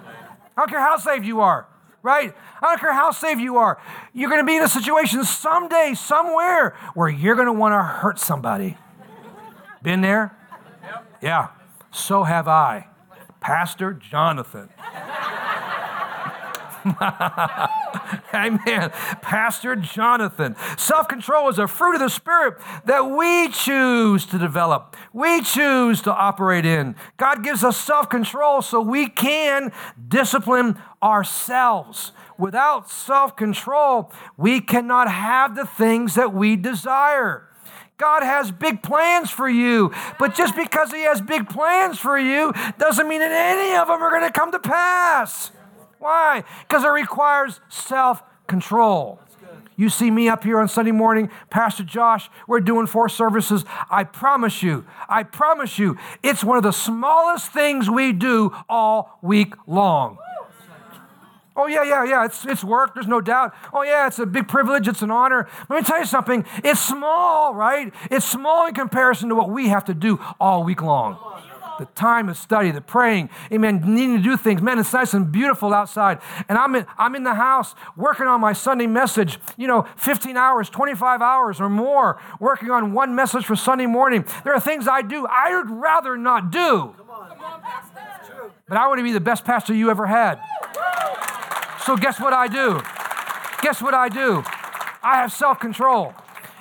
don't 0.57 0.69
care 0.69 0.81
how 0.81 0.97
saved 0.97 1.25
you 1.25 1.39
are, 1.39 1.69
right? 2.03 2.35
I 2.61 2.67
don't 2.67 2.81
care 2.81 2.93
how 2.93 3.13
saved 3.13 3.41
you 3.41 3.59
are. 3.59 3.81
You're 4.13 4.31
going 4.31 4.43
to 4.43 4.45
be 4.45 4.57
in 4.57 4.65
a 4.65 4.69
situation 4.69 5.23
someday, 5.23 5.95
somewhere, 5.95 6.77
where 6.95 7.09
you're 7.09 7.37
going 7.37 7.47
to 7.47 7.53
want 7.53 7.73
to 7.75 7.85
hurt 7.85 8.19
somebody. 8.19 8.77
Been 9.81 10.01
there? 10.01 10.37
Yeah. 11.21 11.51
So 11.93 12.25
have 12.25 12.49
I. 12.49 12.89
Pastor 13.39 13.93
Jonathan. 13.93 14.69
Amen. 18.35 18.91
Pastor 19.23 19.77
Jonathan. 19.77 20.57
Self 20.77 21.07
control 21.09 21.49
is 21.49 21.59
a 21.59 21.69
fruit 21.69 21.95
of 21.95 22.01
the 22.01 22.09
Spirit 22.09 22.61
that 22.87 23.03
we 23.03 23.49
choose 23.51 24.27
to 24.27 24.39
develop, 24.39 24.97
we 25.13 25.43
choose 25.43 26.03
to 26.03 26.13
operate 26.13 26.67
in. 26.67 26.97
God 27.17 27.45
gives 27.45 27.63
us 27.63 27.77
self 27.77 28.09
control 28.09 28.63
so 28.63 28.81
we 28.81 29.09
can 29.09 29.73
discipline 30.09 30.79
ourselves. 31.03 32.13
Without 32.37 32.91
self 32.91 33.37
control, 33.37 34.13
we 34.37 34.61
cannot 34.61 35.09
have 35.09 35.55
the 35.55 35.67
things 35.67 36.15
that 36.15 36.35
we 36.35 36.57
desire. 36.57 37.49
God 37.99 38.25
has 38.25 38.51
big 38.51 38.83
plans 38.83 39.31
for 39.31 39.49
you. 39.49 39.93
But 40.19 40.35
just 40.35 40.57
because 40.57 40.91
He 40.91 41.03
has 41.03 41.21
big 41.21 41.49
plans 41.49 42.01
for 42.01 42.19
you 42.19 42.53
doesn't 42.77 43.07
mean 43.07 43.21
that 43.21 43.31
any 43.31 43.77
of 43.77 43.87
them 43.87 44.03
are 44.03 44.11
going 44.11 44.27
to 44.27 44.33
come 44.33 44.51
to 44.51 44.59
pass. 44.59 45.53
Why? 46.03 46.43
Because 46.67 46.83
it 46.83 46.89
requires 46.89 47.61
self 47.69 48.25
control. 48.49 49.21
You 49.77 49.89
see 49.89 50.11
me 50.11 50.29
up 50.29 50.43
here 50.43 50.59
on 50.59 50.67
Sunday 50.67 50.91
morning, 50.91 51.31
Pastor 51.49 51.85
Josh, 51.85 52.29
we're 52.49 52.61
doing 52.61 52.89
four 52.89 53.09
services. 53.09 53.65
I 53.89 54.03
promise 54.03 54.65
you, 54.65 54.85
I 55.09 55.23
promise 55.23 55.79
you, 55.79 55.97
it's 56.23 56.43
one 56.43 56.57
of 56.57 56.65
the 56.65 56.73
smallest 56.73 57.53
things 57.53 57.89
we 57.89 58.13
do 58.13 58.53
all 58.69 59.19
week 59.23 59.55
long. 59.69 60.19
Oh, 61.55 61.67
yeah, 61.67 61.85
yeah, 61.85 62.05
yeah, 62.05 62.25
it's, 62.25 62.45
it's 62.47 62.65
work, 62.65 62.95
there's 62.95 63.07
no 63.07 63.21
doubt. 63.21 63.55
Oh, 63.73 63.83
yeah, 63.83 64.09
it's 64.09 64.19
a 64.19 64.27
big 64.27 64.49
privilege, 64.49 64.89
it's 64.89 65.03
an 65.03 65.11
honor. 65.11 65.49
Let 65.69 65.77
me 65.77 65.83
tell 65.83 66.01
you 66.01 66.07
something, 66.07 66.45
it's 66.65 66.81
small, 66.81 67.55
right? 67.55 67.93
It's 68.11 68.27
small 68.27 68.67
in 68.67 68.75
comparison 68.75 69.29
to 69.29 69.35
what 69.37 69.51
we 69.51 69.69
have 69.69 69.85
to 69.85 69.95
do 69.95 70.19
all 70.41 70.65
week 70.65 70.83
long. 70.83 71.17
The 71.79 71.87
time 71.95 72.29
of 72.29 72.37
study, 72.37 72.71
the 72.71 72.81
praying, 72.81 73.31
amen, 73.53 73.83
needing 73.85 74.17
to 74.19 74.23
do 74.23 74.37
things. 74.37 74.61
Man, 74.63 74.79
it's 74.79 74.93
nice 74.93 75.15
and 75.15 75.33
beautiful 75.33 75.73
outside. 75.73 76.21
And 76.49 76.59
I'm 76.59 76.75
in, 76.75 76.87
I'm 76.99 77.15
in 77.15 77.25
the 77.25 77.35
house 77.35 77.75
working 77.97 78.27
on 78.27 78.41
my 78.41 78.53
Sunday 78.53 78.87
message, 78.87 79.39
you 79.57 79.67
know, 79.67 79.87
15 79.97 80.37
hours, 80.37 80.69
25 80.69 81.23
hours 81.23 81.61
or 81.61 81.69
more, 81.69 82.21
working 82.41 82.71
on 82.71 82.93
one 82.93 83.15
message 83.15 83.45
for 83.45 83.57
Sunday 83.57 83.87
morning. 83.87 84.25
There 84.45 84.55
are 84.55 84.61
things 84.61 84.87
I 84.87 85.03
do 85.03 85.27
I 85.27 85.57
would 85.57 85.71
rather 85.71 86.17
not 86.17 86.51
do. 86.51 86.95
But 88.69 88.79
I 88.79 88.87
want 88.89 88.99
to 88.99 89.05
be 89.05 89.13
the 89.13 89.21
best 89.21 89.45
pastor 89.45 89.75
you 89.75 89.91
ever 89.91 90.07
had. 90.07 90.41
So 91.85 91.97
guess 91.97 92.21
what 92.21 92.33
I 92.33 92.49
do? 92.49 92.81
Guess 93.63 93.83
what 93.83 93.95
I 93.95 94.09
do? 94.09 94.43
I 95.03 95.17
have 95.17 95.33
self 95.33 95.59
control. 95.59 96.15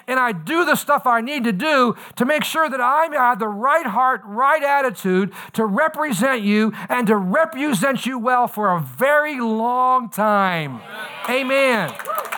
And 0.07 0.19
I 0.19 0.31
do 0.31 0.65
the 0.65 0.75
stuff 0.75 1.05
I 1.05 1.21
need 1.21 1.43
to 1.45 1.51
do 1.51 1.95
to 2.15 2.25
make 2.25 2.43
sure 2.43 2.69
that 2.69 2.81
I 2.81 3.07
have 3.13 3.39
the 3.39 3.47
right 3.47 3.85
heart, 3.85 4.21
right 4.25 4.63
attitude 4.63 5.33
to 5.53 5.65
represent 5.65 6.41
you 6.41 6.73
and 6.89 7.07
to 7.07 7.15
represent 7.15 8.05
you 8.05 8.19
well 8.19 8.47
for 8.47 8.71
a 8.71 8.79
very 8.79 9.39
long 9.39 10.09
time. 10.09 10.81
Amen. 11.29 11.91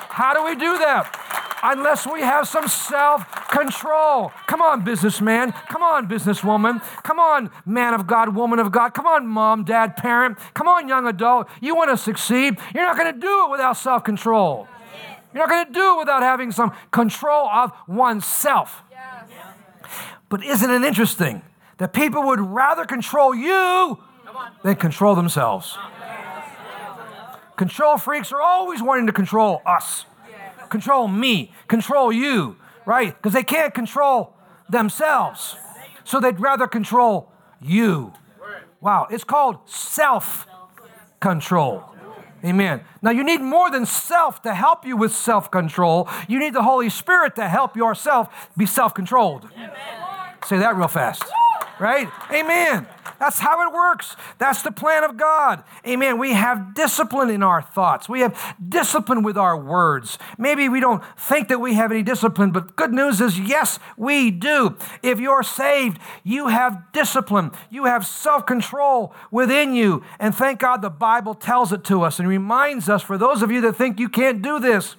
How 0.10 0.34
do 0.34 0.44
we 0.44 0.56
do 0.56 0.78
that? 0.78 1.20
unless 1.64 2.06
we 2.06 2.20
have 2.22 2.48
some 2.48 2.68
self 2.68 3.26
control. 3.50 4.32
Come 4.48 4.62
on, 4.62 4.84
businessman. 4.84 5.54
Come 5.70 5.82
on, 5.82 6.08
businesswoman. 6.08 6.84
Come 7.04 7.20
on, 7.20 7.50
man 7.66 7.94
of 7.94 8.06
God, 8.06 8.36
woman 8.36 8.60
of 8.60 8.72
God. 8.72 8.94
Come 8.94 9.08
on, 9.08 9.26
mom, 9.26 9.64
dad, 9.64 9.96
parent. 9.96 10.38
Come 10.54 10.68
on, 10.68 10.88
young 10.88 11.08
adult. 11.08 11.48
You 11.62 11.76
want 11.76 11.90
to 11.90 11.98
succeed. 11.98 12.60
You're 12.76 12.84
not 12.84 12.98
going 12.98 13.14
to 13.14 13.20
do 13.20 13.46
it 13.46 13.52
without 13.52 13.78
self 13.78 14.04
control. 14.04 14.68
You're 15.34 15.48
not 15.48 15.50
going 15.50 15.66
to 15.66 15.74
do 15.74 15.96
it 15.96 16.00
without 16.00 16.22
having 16.22 16.52
some 16.52 16.74
control 16.92 17.48
of 17.50 17.72
oneself. 17.88 18.82
But 20.30 20.44
isn't 20.44 20.70
it 20.70 20.84
interesting 20.84 21.42
that 21.78 21.94
people 21.94 22.24
would 22.24 22.40
rather 22.40 22.86
control 22.86 23.36
you 23.36 24.00
than 24.64 24.76
control 24.76 25.16
themselves? 25.16 25.78
Control 27.56 27.98
freaks 27.98 28.32
are 28.32 28.42
always 28.42 28.82
wanting 28.82 29.06
to 29.08 29.14
control 29.14 29.62
us 29.66 30.06
control 30.74 31.08
me, 31.08 31.52
control 31.68 32.12
you, 32.12 32.58
right? 32.88 33.16
Because 33.16 33.34
they 33.34 33.44
can't 33.44 33.76
control 33.76 34.34
themselves. 34.68 35.56
So 36.04 36.20
they'd 36.20 36.40
rather 36.40 36.68
control 36.68 37.32
you. 37.62 38.12
Wow, 38.82 39.08
it's 39.12 39.24
called 39.24 39.70
self 39.70 40.48
control. 41.20 41.93
Amen. 42.46 42.82
Now, 43.02 43.12
you 43.12 43.24
need 43.24 43.40
more 43.40 43.72
than 43.72 43.86
self 43.86 44.42
to 44.42 44.54
help 44.54 44.86
you 44.86 44.98
with 44.98 45.14
self 45.14 45.50
control. 45.50 46.10
You 46.28 46.40
need 46.40 46.54
the 46.54 46.64
Holy 46.64 46.90
Spirit 46.90 47.36
to 47.36 47.48
help 47.48 47.78
yourself 47.78 48.50
be 48.58 48.66
self 48.66 48.94
controlled. 48.94 49.48
Say 50.46 50.58
that 50.58 50.76
real 50.76 50.90
fast, 50.90 51.24
right? 51.80 52.10
Amen. 52.32 52.86
That's 53.20 53.40
how 53.40 53.68
it 53.68 53.74
works. 53.74 54.16
That's 54.38 54.62
the 54.62 54.72
plan 54.72 55.04
of 55.04 55.18
God. 55.18 55.64
Amen. 55.88 56.18
We 56.18 56.34
have 56.34 56.74
discipline 56.74 57.30
in 57.30 57.44
our 57.44 57.62
thoughts. 57.62 58.10
We 58.10 58.22
have 58.22 58.56
discipline 58.68 59.24
with 59.24 59.38
our 59.38 59.58
words. 59.58 60.18
Maybe 60.38 60.70
we 60.70 60.80
don't 60.80 61.04
think 61.18 61.48
that 61.48 61.60
we 61.60 61.76
have 61.76 61.92
any 61.92 62.04
discipline, 62.04 62.52
but 62.52 62.76
good 62.76 62.94
news 62.94 63.22
is 63.22 63.40
yes, 63.40 63.80
we 63.98 64.32
do. 64.32 64.78
If 65.02 65.20
you're 65.20 65.44
saved, 65.44 66.00
you 66.24 66.48
have 66.48 66.92
discipline. 66.92 67.52
You 67.70 67.86
have 67.86 68.06
self-control 68.06 69.14
within 69.32 69.74
you. 69.74 70.04
And 70.20 70.36
thank 70.36 70.60
God 70.60 70.82
the 70.82 70.90
Bible 70.90 71.34
tells 71.34 71.72
it 71.72 71.84
to 71.86 72.02
us 72.02 72.20
and 72.20 72.28
reminds 72.28 72.90
us 72.90 73.02
for 73.02 73.18
those 73.18 73.42
of 73.42 73.52
you 73.52 73.62
that 73.62 73.74
think 73.74 74.00
you 74.00 74.10
can't 74.10 74.42
do 74.42 74.60
this. 74.60 74.96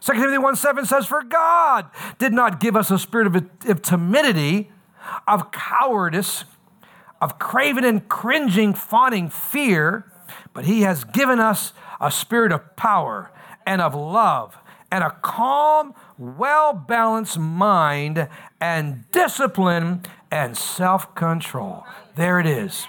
2 0.00 0.12
Timothy 0.12 0.38
1 0.38 0.56
7 0.56 0.86
says, 0.86 1.06
For 1.06 1.22
God 1.22 1.90
did 2.18 2.32
not 2.32 2.60
give 2.60 2.76
us 2.76 2.90
a 2.90 2.98
spirit 2.98 3.26
of, 3.26 3.36
of 3.68 3.82
timidity, 3.82 4.70
of 5.26 5.50
cowardice, 5.50 6.44
of 7.20 7.38
craven 7.38 7.84
and 7.84 8.08
cringing, 8.08 8.74
fawning 8.74 9.28
fear, 9.30 10.10
but 10.52 10.64
He 10.64 10.82
has 10.82 11.04
given 11.04 11.40
us 11.40 11.72
a 12.00 12.10
spirit 12.10 12.52
of 12.52 12.76
power 12.76 13.30
and 13.66 13.80
of 13.80 13.94
love 13.94 14.56
and 14.90 15.04
a 15.04 15.10
calm, 15.22 15.94
well 16.16 16.72
balanced 16.72 17.38
mind 17.38 18.28
and 18.60 19.10
discipline 19.12 20.02
and 20.30 20.56
self 20.56 21.14
control. 21.14 21.84
There 22.16 22.40
it 22.40 22.46
is. 22.46 22.86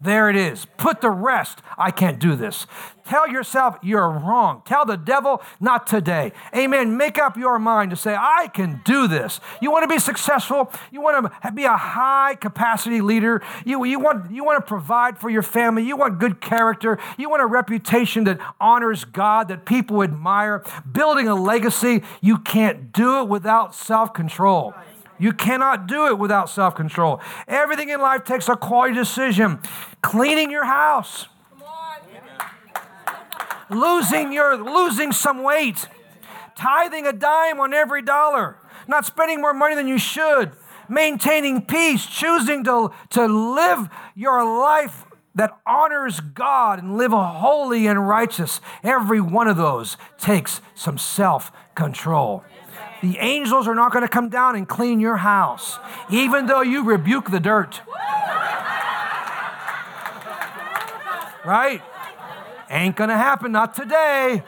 There 0.00 0.30
it 0.30 0.36
is. 0.36 0.64
Put 0.76 1.00
the 1.00 1.10
rest. 1.10 1.60
I 1.76 1.90
can't 1.90 2.20
do 2.20 2.36
this. 2.36 2.66
Tell 3.04 3.26
yourself 3.26 3.78
you're 3.82 4.08
wrong. 4.08 4.62
Tell 4.64 4.84
the 4.84 4.96
devil, 4.96 5.42
not 5.58 5.88
today. 5.88 6.32
Amen. 6.54 6.96
Make 6.96 7.18
up 7.18 7.36
your 7.36 7.58
mind 7.58 7.90
to 7.90 7.96
say, 7.96 8.14
I 8.14 8.48
can 8.48 8.80
do 8.84 9.08
this. 9.08 9.40
You 9.60 9.72
want 9.72 9.82
to 9.84 9.88
be 9.88 9.98
successful. 9.98 10.70
You 10.92 11.00
want 11.00 11.32
to 11.42 11.52
be 11.52 11.64
a 11.64 11.76
high 11.76 12.36
capacity 12.36 13.00
leader. 13.00 13.42
You, 13.64 13.84
you, 13.84 13.98
want, 13.98 14.30
you 14.30 14.44
want 14.44 14.64
to 14.64 14.68
provide 14.68 15.18
for 15.18 15.30
your 15.30 15.42
family. 15.42 15.82
You 15.84 15.96
want 15.96 16.20
good 16.20 16.40
character. 16.40 16.98
You 17.16 17.28
want 17.28 17.42
a 17.42 17.46
reputation 17.46 18.24
that 18.24 18.38
honors 18.60 19.04
God, 19.04 19.48
that 19.48 19.64
people 19.64 20.02
admire. 20.02 20.62
Building 20.90 21.26
a 21.26 21.34
legacy. 21.34 22.04
You 22.20 22.38
can't 22.38 22.92
do 22.92 23.20
it 23.22 23.28
without 23.28 23.74
self 23.74 24.14
control. 24.14 24.74
You 25.18 25.32
cannot 25.32 25.86
do 25.86 26.06
it 26.06 26.18
without 26.18 26.48
self 26.48 26.74
control. 26.74 27.20
Everything 27.46 27.88
in 27.88 28.00
life 28.00 28.24
takes 28.24 28.48
a 28.48 28.56
quality 28.56 28.94
decision. 28.94 29.60
Cleaning 30.00 30.50
your 30.50 30.64
house, 30.64 31.26
losing, 33.68 34.32
your, 34.32 34.56
losing 34.56 35.12
some 35.12 35.42
weight, 35.42 35.88
tithing 36.56 37.06
a 37.06 37.12
dime 37.12 37.60
on 37.60 37.74
every 37.74 38.02
dollar, 38.02 38.56
not 38.86 39.04
spending 39.04 39.40
more 39.40 39.54
money 39.54 39.74
than 39.74 39.88
you 39.88 39.98
should, 39.98 40.52
maintaining 40.88 41.62
peace, 41.62 42.06
choosing 42.06 42.64
to, 42.64 42.92
to 43.10 43.26
live 43.26 43.88
your 44.14 44.44
life 44.44 45.04
that 45.34 45.56
honors 45.66 46.20
God 46.20 46.80
and 46.80 46.96
live 46.96 47.12
holy 47.12 47.86
and 47.86 48.08
righteous. 48.08 48.60
Every 48.82 49.20
one 49.20 49.46
of 49.46 49.56
those 49.56 49.96
takes 50.18 50.60
some 50.74 50.98
self 50.98 51.52
control. 51.74 52.44
The 53.02 53.18
angels 53.18 53.68
are 53.68 53.74
not 53.74 53.92
going 53.92 54.02
to 54.02 54.08
come 54.08 54.28
down 54.28 54.56
and 54.56 54.68
clean 54.68 54.98
your 55.00 55.18
house, 55.18 55.78
even 56.10 56.46
though 56.46 56.62
you 56.62 56.84
rebuke 56.84 57.30
the 57.30 57.40
dirt. 57.40 57.80
Right? 61.44 61.80
Ain't 62.70 62.96
going 62.96 63.10
to 63.10 63.16
happen. 63.16 63.52
Not 63.52 63.74
today. 63.74 64.42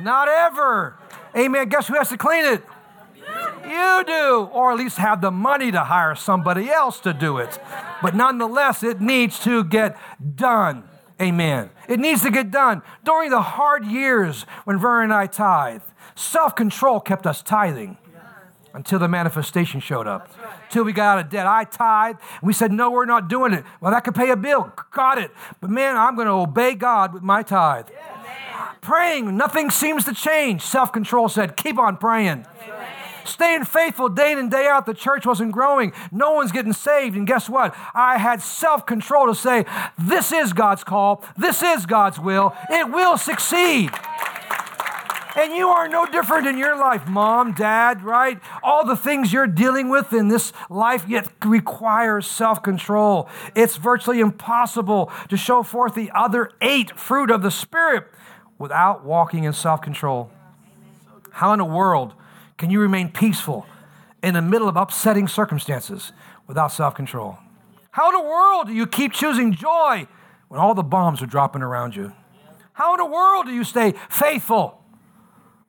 Not 0.00 0.28
ever. 0.28 0.98
Amen. 1.36 1.68
Guess 1.68 1.88
who 1.88 1.94
has 1.94 2.08
to 2.10 2.18
clean 2.18 2.44
it? 2.44 2.62
You 3.64 4.04
do, 4.04 4.50
or 4.52 4.72
at 4.72 4.78
least 4.78 4.98
have 4.98 5.20
the 5.20 5.30
money 5.30 5.70
to 5.70 5.84
hire 5.84 6.14
somebody 6.14 6.68
else 6.68 7.00
to 7.00 7.14
do 7.14 7.38
it. 7.38 7.58
But 8.02 8.14
nonetheless, 8.14 8.82
it 8.82 9.00
needs 9.00 9.38
to 9.44 9.64
get 9.64 9.96
done. 10.34 10.84
Amen. 11.20 11.70
It 11.88 12.00
needs 12.00 12.22
to 12.22 12.30
get 12.30 12.50
done. 12.50 12.82
During 13.04 13.30
the 13.30 13.40
hard 13.40 13.86
years 13.86 14.42
when 14.64 14.78
Vern 14.78 15.04
and 15.04 15.14
I 15.14 15.26
tithe, 15.26 15.82
Self 16.22 16.54
control 16.54 17.00
kept 17.00 17.26
us 17.26 17.42
tithing 17.42 17.98
until 18.74 19.00
the 19.00 19.08
manifestation 19.08 19.80
showed 19.80 20.06
up. 20.06 20.30
Till 20.70 20.84
we 20.84 20.92
got 20.92 21.18
out 21.18 21.24
of 21.24 21.30
debt. 21.30 21.46
I 21.46 21.64
tithe. 21.64 22.16
We 22.42 22.52
said, 22.52 22.72
no, 22.72 22.90
we're 22.90 23.06
not 23.06 23.28
doing 23.28 23.52
it. 23.52 23.64
Well, 23.80 23.92
that 23.92 24.04
could 24.04 24.14
pay 24.14 24.30
a 24.30 24.36
bill. 24.36 24.72
Got 24.92 25.18
it. 25.18 25.32
But 25.60 25.70
man, 25.70 25.96
I'm 25.96 26.14
going 26.14 26.28
to 26.28 26.32
obey 26.32 26.74
God 26.74 27.12
with 27.12 27.24
my 27.24 27.42
tithe. 27.42 27.88
Praying, 28.80 29.36
nothing 29.36 29.68
seems 29.68 30.04
to 30.04 30.14
change. 30.14 30.62
Self 30.62 30.92
control 30.92 31.28
said, 31.28 31.56
keep 31.56 31.76
on 31.76 31.96
praying. 31.96 32.46
Staying 33.24 33.64
faithful 33.64 34.08
day 34.08 34.32
in 34.32 34.38
and 34.38 34.50
day 34.50 34.66
out, 34.66 34.86
the 34.86 34.94
church 34.94 35.26
wasn't 35.26 35.52
growing. 35.52 35.92
No 36.10 36.32
one's 36.32 36.52
getting 36.52 36.72
saved. 36.72 37.16
And 37.16 37.26
guess 37.26 37.48
what? 37.48 37.74
I 37.94 38.18
had 38.18 38.42
self 38.42 38.84
control 38.86 39.26
to 39.26 39.34
say, 39.34 39.64
This 39.96 40.32
is 40.32 40.52
God's 40.52 40.82
call. 40.82 41.24
This 41.36 41.62
is 41.62 41.86
God's 41.86 42.18
will. 42.18 42.52
It 42.68 42.90
will 42.90 43.16
succeed. 43.16 43.90
And 45.34 45.54
you 45.54 45.68
are 45.68 45.88
no 45.88 46.04
different 46.04 46.46
in 46.46 46.58
your 46.58 46.76
life, 46.76 47.06
mom, 47.08 47.52
dad, 47.52 48.02
right? 48.02 48.38
All 48.62 48.84
the 48.84 48.96
things 48.96 49.32
you're 49.32 49.46
dealing 49.46 49.88
with 49.88 50.12
in 50.12 50.28
this 50.28 50.52
life 50.68 51.08
yet 51.08 51.26
requires 51.44 52.26
self 52.26 52.62
control. 52.62 53.28
It's 53.54 53.76
virtually 53.76 54.20
impossible 54.20 55.10
to 55.28 55.36
show 55.36 55.62
forth 55.62 55.94
the 55.94 56.10
other 56.14 56.52
eight 56.60 56.98
fruit 56.98 57.30
of 57.30 57.42
the 57.42 57.50
Spirit 57.50 58.04
without 58.58 59.04
walking 59.04 59.44
in 59.44 59.54
self 59.54 59.80
control. 59.80 60.30
How 61.30 61.52
in 61.52 61.58
the 61.58 61.64
world 61.64 62.12
can 62.58 62.68
you 62.70 62.80
remain 62.80 63.10
peaceful 63.10 63.66
in 64.22 64.34
the 64.34 64.42
middle 64.42 64.68
of 64.68 64.76
upsetting 64.76 65.28
circumstances 65.28 66.12
without 66.46 66.72
self 66.72 66.94
control? 66.94 67.38
How 67.92 68.08
in 68.10 68.22
the 68.22 68.28
world 68.28 68.66
do 68.66 68.74
you 68.74 68.86
keep 68.86 69.12
choosing 69.12 69.54
joy 69.54 70.06
when 70.48 70.60
all 70.60 70.74
the 70.74 70.82
bombs 70.82 71.22
are 71.22 71.26
dropping 71.26 71.62
around 71.62 71.96
you? 71.96 72.12
How 72.74 72.94
in 72.94 72.98
the 72.98 73.06
world 73.06 73.46
do 73.46 73.52
you 73.52 73.64
stay 73.64 73.94
faithful 74.10 74.81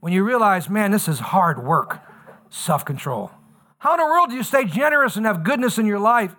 when 0.03 0.11
you 0.11 0.21
realize, 0.25 0.69
man, 0.69 0.91
this 0.91 1.07
is 1.07 1.19
hard 1.19 1.63
work, 1.63 2.01
self 2.49 2.83
control? 2.83 3.31
How 3.77 3.93
in 3.93 4.01
the 4.01 4.05
world 4.05 4.31
do 4.31 4.35
you 4.35 4.43
stay 4.43 4.65
generous 4.65 5.15
and 5.15 5.25
have 5.25 5.45
goodness 5.45 5.77
in 5.77 5.85
your 5.85 5.97
life 5.97 6.35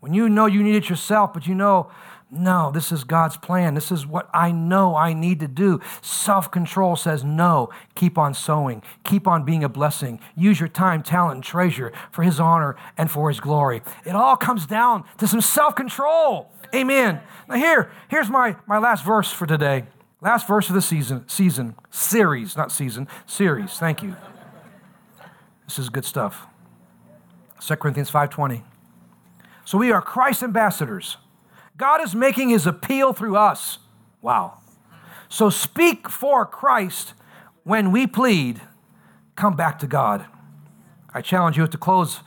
when 0.00 0.12
you 0.12 0.28
know 0.28 0.44
you 0.44 0.62
need 0.62 0.74
it 0.74 0.90
yourself, 0.90 1.32
but 1.32 1.46
you 1.46 1.54
know, 1.54 1.90
No, 2.30 2.70
this 2.70 2.92
is 2.92 3.04
God's 3.04 3.38
plan. 3.38 3.72
This 3.72 3.90
is 3.90 4.06
what 4.06 4.28
I 4.34 4.50
know 4.50 4.96
I 4.96 5.14
need 5.14 5.40
to 5.40 5.48
do. 5.48 5.80
Self 6.02 6.50
control 6.50 6.94
says 6.94 7.24
no. 7.24 7.70
Keep 7.94 8.18
on 8.18 8.34
sowing. 8.34 8.82
Keep 9.02 9.26
on 9.26 9.44
being 9.44 9.64
a 9.64 9.68
blessing. 9.70 10.20
Use 10.36 10.60
your 10.60 10.68
time, 10.68 11.02
talent, 11.02 11.36
and 11.36 11.44
treasure 11.44 11.90
for 12.12 12.22
His 12.22 12.38
honor 12.38 12.76
and 12.98 13.10
for 13.10 13.30
His 13.30 13.40
glory. 13.40 13.80
It 14.04 14.14
all 14.14 14.36
comes 14.36 14.66
down 14.66 15.04
to 15.18 15.26
some 15.26 15.40
self 15.40 15.74
control. 15.74 16.50
Amen. 16.74 17.20
Now, 17.48 17.54
here, 17.54 17.90
here's 18.08 18.28
my, 18.28 18.56
my 18.66 18.76
last 18.76 19.06
verse 19.06 19.32
for 19.32 19.46
today. 19.46 19.84
Last 20.24 20.48
verse 20.48 20.70
of 20.70 20.74
the 20.74 20.80
season, 20.80 21.28
season, 21.28 21.74
series, 21.90 22.56
not 22.56 22.72
season, 22.72 23.08
series. 23.26 23.72
Thank 23.74 24.02
you. 24.02 24.16
This 25.66 25.78
is 25.78 25.90
good 25.90 26.06
stuff. 26.06 26.46
2 27.60 27.76
Corinthians 27.76 28.10
5:20. 28.10 28.64
So 29.66 29.76
we 29.76 29.92
are 29.92 30.00
Christ's 30.00 30.42
ambassadors. 30.42 31.18
God 31.76 32.00
is 32.00 32.14
making 32.14 32.48
his 32.48 32.66
appeal 32.66 33.12
through 33.12 33.36
us. 33.36 33.80
Wow. 34.22 34.60
So 35.28 35.50
speak 35.50 36.08
for 36.08 36.46
Christ 36.46 37.12
when 37.64 37.92
we 37.92 38.06
plead, 38.06 38.62
come 39.36 39.56
back 39.56 39.78
to 39.80 39.86
God. 39.86 40.24
I 41.12 41.20
challenge 41.20 41.58
you 41.58 41.64
at 41.64 41.70
the 41.70 41.76
close 41.76 42.20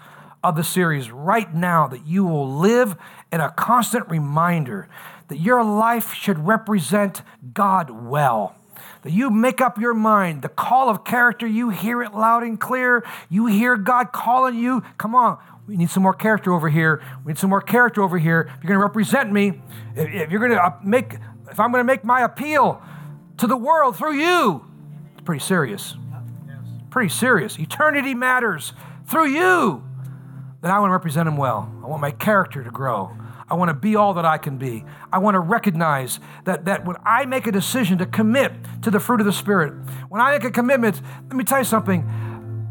of 0.43 0.55
the 0.55 0.63
series 0.63 1.09
right 1.09 1.51
now 1.51 1.87
that 1.87 2.05
you 2.05 2.25
will 2.25 2.47
live 2.47 2.95
in 3.31 3.41
a 3.41 3.51
constant 3.51 4.09
reminder 4.09 4.87
that 5.27 5.39
your 5.39 5.63
life 5.63 6.13
should 6.13 6.47
represent 6.47 7.21
God 7.53 7.89
well. 7.89 8.55
That 9.03 9.11
you 9.11 9.29
make 9.29 9.61
up 9.61 9.77
your 9.77 9.93
mind, 9.93 10.41
the 10.41 10.49
call 10.49 10.89
of 10.89 11.03
character, 11.03 11.45
you 11.47 11.69
hear 11.69 12.01
it 12.01 12.13
loud 12.13 12.43
and 12.43 12.59
clear. 12.59 13.03
You 13.29 13.47
hear 13.47 13.77
God 13.77 14.11
calling 14.11 14.55
you. 14.55 14.83
Come 14.97 15.15
on, 15.15 15.37
we 15.67 15.75
need 15.75 15.89
some 15.89 16.03
more 16.03 16.13
character 16.13 16.53
over 16.53 16.69
here. 16.69 17.01
We 17.25 17.33
need 17.33 17.39
some 17.39 17.49
more 17.49 17.61
character 17.61 18.01
over 18.01 18.17
here. 18.17 18.49
If 18.57 18.63
you're 18.63 18.69
going 18.69 18.79
to 18.79 18.85
represent 18.85 19.31
me, 19.31 19.61
if 19.95 20.31
you're 20.31 20.39
going 20.39 20.51
to 20.51 20.63
uh, 20.63 20.77
make, 20.83 21.15
if 21.51 21.59
I'm 21.59 21.71
going 21.71 21.81
to 21.81 21.87
make 21.87 22.03
my 22.03 22.21
appeal 22.21 22.81
to 23.37 23.47
the 23.47 23.57
world 23.57 23.97
through 23.97 24.15
you, 24.15 24.65
it's 25.13 25.23
pretty 25.23 25.43
serious. 25.43 25.95
Pretty 26.89 27.09
serious. 27.09 27.59
Eternity 27.59 28.13
matters 28.13 28.73
through 29.05 29.27
you. 29.27 29.86
Then 30.61 30.71
I 30.71 30.79
want 30.79 30.89
to 30.89 30.93
represent 30.93 31.27
him 31.27 31.37
well. 31.37 31.71
I 31.83 31.87
want 31.87 32.01
my 32.01 32.11
character 32.11 32.63
to 32.63 32.71
grow. 32.71 33.15
I 33.49 33.53
want 33.53 33.69
to 33.69 33.73
be 33.73 33.95
all 33.95 34.13
that 34.15 34.25
I 34.25 34.37
can 34.37 34.57
be. 34.57 34.83
I 35.11 35.19
want 35.19 35.35
to 35.35 35.39
recognize 35.39 36.19
that, 36.45 36.65
that 36.65 36.85
when 36.85 36.97
I 37.05 37.25
make 37.25 37.47
a 37.47 37.51
decision 37.51 37.97
to 37.99 38.05
commit 38.05 38.51
to 38.81 38.91
the 38.91 38.99
fruit 38.99 39.21
of 39.21 39.25
the 39.25 39.33
Spirit, 39.33 39.73
when 40.09 40.19
I 40.19 40.31
make 40.31 40.43
a 40.43 40.51
commitment, 40.51 41.01
let 41.27 41.35
me 41.35 41.43
tell 41.43 41.59
you 41.59 41.63
something. 41.63 42.03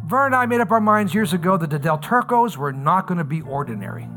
Vern 0.07 0.27
and 0.27 0.37
I 0.37 0.47
made 0.47 0.61
up 0.61 0.71
our 0.71 0.81
minds 0.81 1.15
years 1.15 1.33
ago 1.33 1.57
that 1.57 1.71
the 1.71 1.79
Del 1.79 1.99
Turcos 1.99 2.57
were 2.57 2.73
not 2.73 3.07
going 3.07 3.19
to 3.19 3.25
be 3.25 3.41
ordinary. 3.41 4.09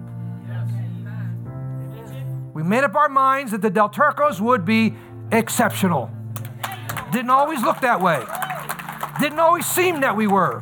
We 2.53 2.63
made 2.63 2.83
up 2.83 2.95
our 2.95 3.09
minds 3.09 3.51
that 3.51 3.61
the 3.61 3.69
Del 3.69 3.89
Turcos 3.89 4.41
would 4.41 4.65
be 4.65 4.95
exceptional. 5.31 6.11
Didn't 7.11 7.29
always 7.29 7.61
look 7.63 7.79
that 7.81 8.01
way. 8.01 8.23
Didn't 9.21 9.39
always 9.39 9.65
seem 9.65 10.01
that 10.01 10.15
we 10.15 10.27
were. 10.27 10.61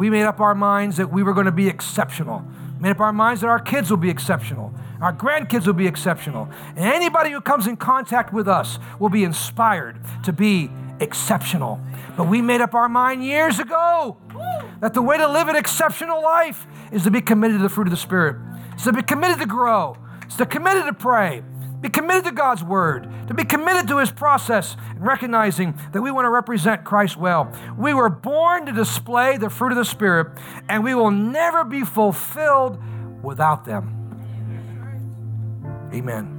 We 0.00 0.08
made 0.08 0.22
up 0.22 0.40
our 0.40 0.54
minds 0.54 0.96
that 0.96 1.12
we 1.12 1.22
were 1.22 1.34
going 1.34 1.44
to 1.44 1.52
be 1.52 1.68
exceptional. 1.68 2.42
Made 2.80 2.92
up 2.92 3.00
our 3.00 3.12
minds 3.12 3.42
that 3.42 3.48
our 3.48 3.60
kids 3.60 3.90
will 3.90 3.98
be 3.98 4.08
exceptional. 4.08 4.72
Our 5.02 5.12
grandkids 5.12 5.66
will 5.66 5.74
be 5.74 5.86
exceptional. 5.86 6.48
And 6.68 6.86
anybody 6.86 7.32
who 7.32 7.42
comes 7.42 7.66
in 7.66 7.76
contact 7.76 8.32
with 8.32 8.48
us 8.48 8.78
will 8.98 9.10
be 9.10 9.24
inspired 9.24 10.00
to 10.24 10.32
be 10.32 10.70
exceptional. 11.00 11.82
But 12.16 12.28
we 12.28 12.40
made 12.40 12.62
up 12.62 12.72
our 12.72 12.88
mind 12.88 13.26
years 13.26 13.58
ago 13.58 14.16
that 14.80 14.94
the 14.94 15.02
way 15.02 15.18
to 15.18 15.28
live 15.28 15.48
an 15.48 15.56
exceptional 15.56 16.22
life 16.22 16.66
is 16.90 17.02
to 17.02 17.10
be 17.10 17.20
committed 17.20 17.58
to 17.58 17.62
the 17.62 17.68
fruit 17.68 17.86
of 17.86 17.90
the 17.90 17.98
Spirit. 17.98 18.38
It's 18.72 18.84
to 18.84 18.94
be 18.94 19.02
committed 19.02 19.38
to 19.40 19.46
grow. 19.46 19.98
It's 20.22 20.36
to 20.36 20.46
be 20.46 20.50
committed 20.50 20.86
to 20.86 20.94
pray. 20.94 21.42
Be 21.80 21.88
committed 21.88 22.24
to 22.24 22.32
God's 22.32 22.62
word, 22.62 23.08
to 23.28 23.34
be 23.34 23.44
committed 23.44 23.88
to 23.88 23.98
his 23.98 24.10
process, 24.10 24.76
and 24.90 25.04
recognizing 25.04 25.78
that 25.92 26.02
we 26.02 26.10
want 26.10 26.26
to 26.26 26.30
represent 26.30 26.84
Christ 26.84 27.16
well. 27.16 27.50
We 27.78 27.94
were 27.94 28.10
born 28.10 28.66
to 28.66 28.72
display 28.72 29.38
the 29.38 29.48
fruit 29.48 29.72
of 29.72 29.78
the 29.78 29.84
Spirit, 29.84 30.38
and 30.68 30.84
we 30.84 30.94
will 30.94 31.10
never 31.10 31.64
be 31.64 31.82
fulfilled 31.84 32.78
without 33.22 33.64
them. 33.64 33.96
Amen. 35.94 36.36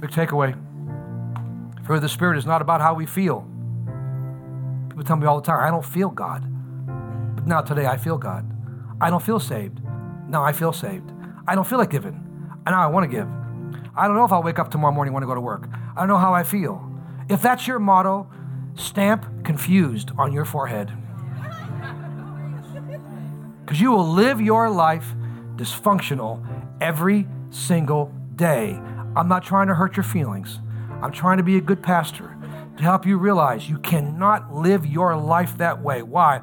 Big 0.00 0.10
takeaway. 0.10 0.54
Fruit 1.86 1.96
of 1.96 2.02
the 2.02 2.08
Spirit 2.08 2.36
is 2.36 2.44
not 2.44 2.60
about 2.60 2.82
how 2.82 2.92
we 2.92 3.06
feel. 3.06 3.48
People 4.90 5.04
tell 5.04 5.16
me 5.16 5.26
all 5.26 5.40
the 5.40 5.46
time, 5.46 5.60
I 5.60 5.70
don't 5.70 5.84
feel 5.84 6.10
God. 6.10 6.44
But 7.34 7.46
now 7.46 7.62
today 7.62 7.86
I 7.86 7.96
feel 7.96 8.18
God. 8.18 8.44
I 9.00 9.08
don't 9.08 9.22
feel 9.22 9.40
saved. 9.40 9.80
Now 10.28 10.44
I 10.44 10.52
feel 10.52 10.72
saved. 10.72 11.10
I 11.48 11.54
don't 11.54 11.66
feel 11.66 11.78
like 11.78 11.90
giving. 11.90 12.14
And 12.66 12.66
now 12.66 12.82
I 12.82 12.86
want 12.86 13.10
to 13.10 13.16
give. 13.16 13.28
I 13.96 14.06
don't 14.06 14.16
know 14.16 14.24
if 14.24 14.32
I'll 14.32 14.42
wake 14.42 14.58
up 14.58 14.70
tomorrow 14.70 14.92
morning 14.92 15.10
and 15.10 15.14
want 15.14 15.22
to 15.22 15.28
go 15.28 15.34
to 15.34 15.40
work. 15.40 15.68
I 15.96 16.00
don't 16.00 16.08
know 16.08 16.18
how 16.18 16.34
I 16.34 16.42
feel. 16.42 16.90
If 17.28 17.40
that's 17.42 17.66
your 17.66 17.78
motto, 17.78 18.28
stamp 18.74 19.44
confused 19.44 20.10
on 20.18 20.32
your 20.32 20.44
forehead. 20.44 20.92
Because 23.64 23.80
you 23.80 23.92
will 23.92 24.06
live 24.06 24.42
your 24.42 24.68
life 24.68 25.14
dysfunctional 25.56 26.44
every 26.82 27.26
single 27.48 28.12
day. 28.36 28.78
I'm 29.16 29.26
not 29.26 29.42
trying 29.42 29.68
to 29.68 29.74
hurt 29.74 29.96
your 29.96 30.04
feelings. 30.04 30.58
I'm 31.00 31.12
trying 31.12 31.38
to 31.38 31.42
be 31.42 31.56
a 31.56 31.62
good 31.62 31.82
pastor 31.82 32.36
to 32.76 32.82
help 32.82 33.06
you 33.06 33.16
realize 33.16 33.68
you 33.68 33.78
cannot 33.78 34.52
live 34.54 34.84
your 34.84 35.16
life 35.16 35.56
that 35.58 35.80
way. 35.80 36.02
Why? 36.02 36.40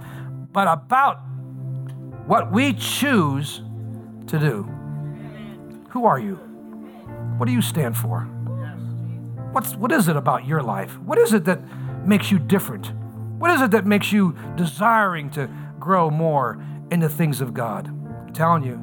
But 0.51 0.67
about 0.67 1.17
what 2.25 2.51
we 2.51 2.73
choose 2.73 3.61
to 4.27 4.39
do. 4.39 4.63
Who 5.89 6.05
are 6.05 6.19
you? 6.19 6.39
What 7.41 7.47
do 7.47 7.53
you 7.53 7.61
stand 7.63 7.97
for? 7.97 8.19
What's, 9.51 9.75
what 9.75 9.91
is 9.91 10.07
it 10.07 10.15
about 10.15 10.45
your 10.45 10.61
life? 10.61 10.99
What 10.99 11.17
is 11.17 11.33
it 11.33 11.45
that 11.45 11.59
makes 12.05 12.29
you 12.29 12.37
different? 12.37 12.91
What 13.39 13.49
is 13.49 13.61
it 13.61 13.71
that 13.71 13.83
makes 13.83 14.11
you 14.11 14.35
desiring 14.55 15.31
to 15.31 15.49
grow 15.79 16.11
more 16.11 16.63
in 16.91 16.99
the 16.99 17.09
things 17.09 17.41
of 17.41 17.55
God? 17.55 17.87
I'm 17.87 18.31
telling 18.31 18.61
you, 18.61 18.79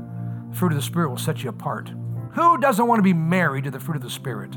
the 0.50 0.56
fruit 0.56 0.72
of 0.72 0.76
the 0.76 0.82
Spirit 0.82 1.08
will 1.08 1.18
set 1.18 1.44
you 1.44 1.50
apart. 1.50 1.92
Who 2.32 2.58
doesn't 2.58 2.84
want 2.84 2.98
to 2.98 3.04
be 3.04 3.12
married 3.12 3.62
to 3.62 3.70
the 3.70 3.78
fruit 3.78 3.94
of 3.94 4.02
the 4.02 4.10
Spirit? 4.10 4.56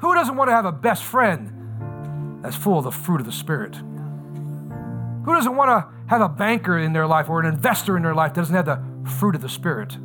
Who 0.00 0.14
doesn't 0.14 0.36
want 0.36 0.48
to 0.48 0.52
have 0.52 0.66
a 0.66 0.72
best 0.72 1.04
friend 1.04 2.42
that's 2.44 2.54
full 2.54 2.80
of 2.80 2.84
the 2.84 2.92
fruit 2.92 3.20
of 3.20 3.26
the 3.26 3.32
Spirit? 3.32 3.76
Who 3.76 5.34
doesn't 5.34 5.56
want 5.56 5.70
to 5.70 5.88
have 6.08 6.20
a 6.20 6.28
banker 6.28 6.78
in 6.78 6.92
their 6.92 7.06
life 7.06 7.30
or 7.30 7.40
an 7.40 7.46
investor 7.46 7.96
in 7.96 8.02
their 8.02 8.14
life 8.14 8.34
that 8.34 8.42
doesn't 8.42 8.54
have 8.54 8.66
the 8.66 9.10
fruit 9.10 9.34
of 9.34 9.40
the 9.40 9.48
Spirit? 9.48 9.96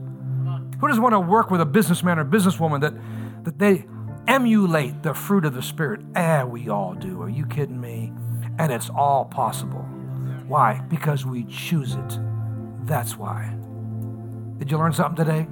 Who 0.81 0.87
doesn't 0.87 1.03
want 1.03 1.13
to 1.13 1.19
work 1.19 1.51
with 1.51 1.61
a 1.61 1.65
businessman 1.65 2.17
or 2.17 2.25
businesswoman 2.25 2.81
that, 2.81 2.93
that 3.45 3.59
they 3.59 3.85
emulate 4.27 5.03
the 5.03 5.13
fruit 5.13 5.45
of 5.45 5.53
the 5.53 5.61
Spirit? 5.61 6.01
Ah, 6.15 6.43
we 6.43 6.69
all 6.69 6.95
do. 6.95 7.21
Are 7.21 7.29
you 7.29 7.45
kidding 7.45 7.79
me? 7.79 8.11
And 8.57 8.71
it's 8.71 8.89
all 8.89 9.25
possible. 9.25 9.81
Why? 10.47 10.81
Because 10.89 11.25
we 11.25 11.43
choose 11.45 11.93
it. 11.93 12.19
That's 12.83 13.15
why. 13.15 13.53
Did 14.57 14.71
you 14.71 14.77
learn 14.77 14.91
something 14.91 15.23
today? 15.23 15.47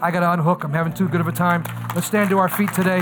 I 0.00 0.10
got 0.10 0.20
to 0.20 0.32
unhook. 0.32 0.64
I'm 0.64 0.72
having 0.72 0.92
too 0.92 1.08
good 1.08 1.20
of 1.20 1.28
a 1.28 1.32
time. 1.32 1.64
Let's 1.94 2.06
stand 2.06 2.30
to 2.30 2.38
our 2.38 2.48
feet 2.48 2.72
today. 2.72 3.00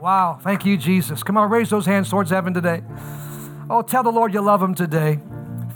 Wow. 0.00 0.38
Thank 0.42 0.64
you, 0.64 0.76
Jesus. 0.76 1.22
Come 1.22 1.36
on, 1.36 1.50
raise 1.50 1.70
those 1.70 1.86
hands 1.86 2.08
towards 2.08 2.30
heaven 2.30 2.54
today. 2.54 2.82
Oh, 3.68 3.82
tell 3.82 4.02
the 4.02 4.12
Lord 4.12 4.32
you 4.32 4.40
love 4.40 4.62
him 4.62 4.74
today. 4.74 5.20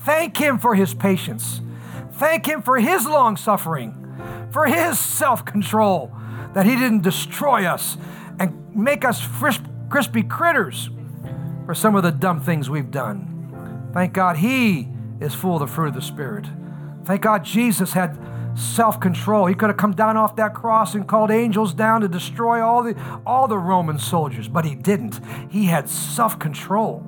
Thank 0.04 0.36
him 0.36 0.58
for 0.58 0.74
his 0.74 0.94
patience. 0.94 1.60
Thank 2.12 2.46
him 2.46 2.62
for 2.62 2.78
his 2.78 3.06
long 3.06 3.36
suffering, 3.36 4.01
for 4.52 4.66
his 4.66 4.98
self 4.98 5.44
control, 5.44 6.12
that 6.54 6.66
he 6.66 6.76
didn't 6.76 7.02
destroy 7.02 7.64
us 7.64 7.96
and 8.38 8.76
make 8.76 9.04
us 9.04 9.26
crispy 9.88 10.22
critters 10.22 10.90
for 11.66 11.74
some 11.74 11.96
of 11.96 12.02
the 12.02 12.10
dumb 12.10 12.40
things 12.40 12.68
we've 12.68 12.90
done. 12.90 13.90
Thank 13.92 14.12
God 14.12 14.36
he 14.36 14.88
is 15.20 15.34
full 15.34 15.54
of 15.54 15.60
the 15.60 15.66
fruit 15.66 15.88
of 15.88 15.94
the 15.94 16.02
Spirit. 16.02 16.46
Thank 17.04 17.22
God 17.22 17.44
Jesus 17.44 17.92
had 17.92 18.18
self 18.54 19.00
control. 19.00 19.46
He 19.46 19.54
could 19.54 19.70
have 19.70 19.76
come 19.76 19.94
down 19.94 20.16
off 20.16 20.36
that 20.36 20.54
cross 20.54 20.94
and 20.94 21.06
called 21.06 21.30
angels 21.30 21.72
down 21.72 22.02
to 22.02 22.08
destroy 22.08 22.62
all 22.62 22.82
the, 22.82 23.20
all 23.26 23.48
the 23.48 23.58
Roman 23.58 23.98
soldiers, 23.98 24.48
but 24.48 24.64
he 24.64 24.74
didn't. 24.74 25.20
He 25.50 25.66
had 25.66 25.88
self 25.88 26.38
control, 26.38 27.06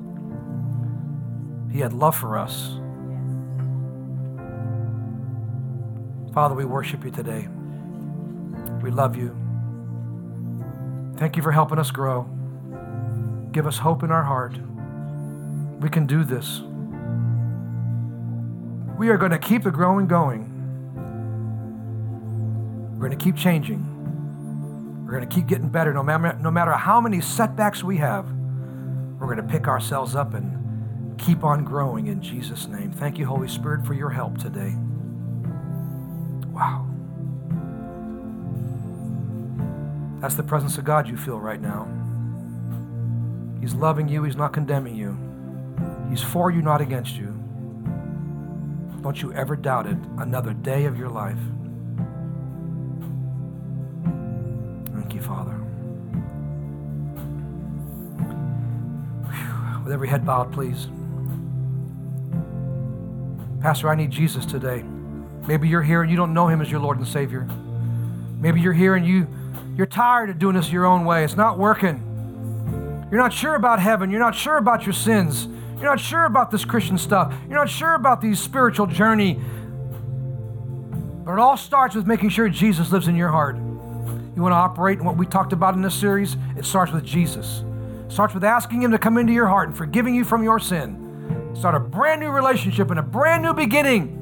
he 1.70 1.80
had 1.80 1.92
love 1.92 2.16
for 2.16 2.38
us. 2.38 2.78
Father, 6.34 6.56
we 6.56 6.64
worship 6.64 7.04
you 7.04 7.12
today. 7.12 7.46
We 8.82 8.90
love 8.90 9.16
you. 9.16 9.36
Thank 11.16 11.36
you 11.36 11.42
for 11.42 11.52
helping 11.52 11.78
us 11.78 11.92
grow. 11.92 12.22
Give 13.52 13.68
us 13.68 13.78
hope 13.78 14.02
in 14.02 14.10
our 14.10 14.24
heart. 14.24 14.58
We 15.80 15.88
can 15.88 16.06
do 16.06 16.24
this. 16.24 16.60
We 18.98 19.10
are 19.10 19.16
going 19.16 19.30
to 19.30 19.38
keep 19.38 19.62
the 19.62 19.70
growing 19.70 20.08
going. 20.08 20.50
We're 22.94 23.06
going 23.06 23.16
to 23.16 23.24
keep 23.24 23.36
changing. 23.36 25.04
We're 25.06 25.12
going 25.12 25.28
to 25.28 25.32
keep 25.32 25.46
getting 25.46 25.68
better 25.68 25.92
no 25.92 26.02
matter, 26.02 26.36
no 26.40 26.50
matter 26.50 26.72
how 26.72 27.00
many 27.00 27.20
setbacks 27.20 27.84
we 27.84 27.98
have. 27.98 28.26
We're 29.20 29.26
going 29.26 29.36
to 29.36 29.44
pick 29.44 29.68
ourselves 29.68 30.16
up 30.16 30.34
and 30.34 31.16
keep 31.16 31.44
on 31.44 31.64
growing 31.64 32.08
in 32.08 32.20
Jesus' 32.20 32.66
name. 32.66 32.90
Thank 32.90 33.18
you, 33.18 33.26
Holy 33.26 33.46
Spirit, 33.46 33.86
for 33.86 33.94
your 33.94 34.10
help 34.10 34.36
today. 34.36 34.74
That's 40.24 40.36
the 40.36 40.42
presence 40.42 40.78
of 40.78 40.86
God 40.86 41.06
you 41.06 41.18
feel 41.18 41.38
right 41.38 41.60
now. 41.60 41.86
He's 43.60 43.74
loving 43.74 44.08
you, 44.08 44.22
He's 44.22 44.36
not 44.36 44.54
condemning 44.54 44.96
you. 44.96 45.18
He's 46.08 46.22
for 46.22 46.50
you, 46.50 46.62
not 46.62 46.80
against 46.80 47.14
you. 47.16 47.26
Don't 49.02 49.20
you 49.20 49.34
ever 49.34 49.54
doubt 49.54 49.86
it 49.86 49.98
another 50.16 50.54
day 50.54 50.86
of 50.86 50.98
your 50.98 51.10
life. 51.10 51.36
Thank 54.94 55.12
you, 55.12 55.20
Father. 55.20 55.60
With 59.84 59.92
every 59.92 60.08
head 60.08 60.24
bowed, 60.24 60.54
please. 60.54 60.86
Pastor, 63.60 63.90
I 63.90 63.94
need 63.94 64.10
Jesus 64.10 64.46
today. 64.46 64.84
Maybe 65.46 65.68
you're 65.68 65.82
here 65.82 66.00
and 66.00 66.10
you 66.10 66.16
don't 66.16 66.32
know 66.32 66.48
him 66.48 66.62
as 66.62 66.70
your 66.70 66.80
Lord 66.80 66.96
and 66.96 67.06
Savior. 67.06 67.46
Maybe 68.40 68.62
you're 68.62 68.72
here 68.72 68.94
and 68.94 69.06
you 69.06 69.26
you're 69.76 69.86
tired 69.86 70.30
of 70.30 70.38
doing 70.38 70.54
this 70.54 70.70
your 70.70 70.86
own 70.86 71.04
way. 71.04 71.24
It's 71.24 71.36
not 71.36 71.58
working. 71.58 73.08
You're 73.10 73.20
not 73.20 73.32
sure 73.32 73.56
about 73.56 73.80
heaven. 73.80 74.10
You're 74.10 74.20
not 74.20 74.34
sure 74.34 74.56
about 74.56 74.86
your 74.86 74.92
sins. 74.92 75.48
You're 75.76 75.84
not 75.84 76.00
sure 76.00 76.24
about 76.24 76.50
this 76.50 76.64
Christian 76.64 76.96
stuff. 76.96 77.34
You're 77.48 77.58
not 77.58 77.68
sure 77.68 77.94
about 77.94 78.20
the 78.20 78.34
spiritual 78.34 78.86
journey. 78.86 79.40
But 81.24 81.32
it 81.34 81.38
all 81.38 81.56
starts 81.56 81.94
with 81.94 82.06
making 82.06 82.28
sure 82.28 82.48
Jesus 82.48 82.92
lives 82.92 83.08
in 83.08 83.16
your 83.16 83.30
heart. 83.30 83.56
You 83.56 84.42
want 84.42 84.52
to 84.52 84.56
operate 84.56 84.98
in 84.98 85.04
what 85.04 85.16
we 85.16 85.26
talked 85.26 85.52
about 85.52 85.74
in 85.74 85.82
this 85.82 85.94
series? 85.94 86.36
It 86.56 86.64
starts 86.64 86.92
with 86.92 87.04
Jesus. 87.04 87.64
It 88.06 88.12
starts 88.12 88.34
with 88.34 88.44
asking 88.44 88.82
Him 88.82 88.92
to 88.92 88.98
come 88.98 89.18
into 89.18 89.32
your 89.32 89.46
heart 89.48 89.68
and 89.68 89.76
forgiving 89.76 90.14
you 90.14 90.24
from 90.24 90.44
your 90.44 90.58
sin. 90.58 91.52
Start 91.54 91.74
a 91.74 91.80
brand 91.80 92.20
new 92.20 92.30
relationship 92.30 92.90
and 92.90 92.98
a 92.98 93.02
brand 93.02 93.42
new 93.42 93.54
beginning 93.54 94.20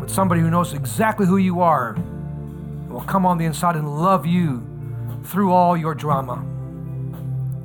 with 0.00 0.10
somebody 0.10 0.40
who 0.40 0.50
knows 0.50 0.72
exactly 0.72 1.26
who 1.26 1.36
you 1.36 1.60
are 1.60 1.96
will 2.90 3.00
come 3.02 3.24
on 3.24 3.38
the 3.38 3.44
inside 3.44 3.76
and 3.76 4.00
love 4.00 4.26
you 4.26 4.66
through 5.24 5.52
all 5.52 5.76
your 5.76 5.94
drama. 5.94 6.44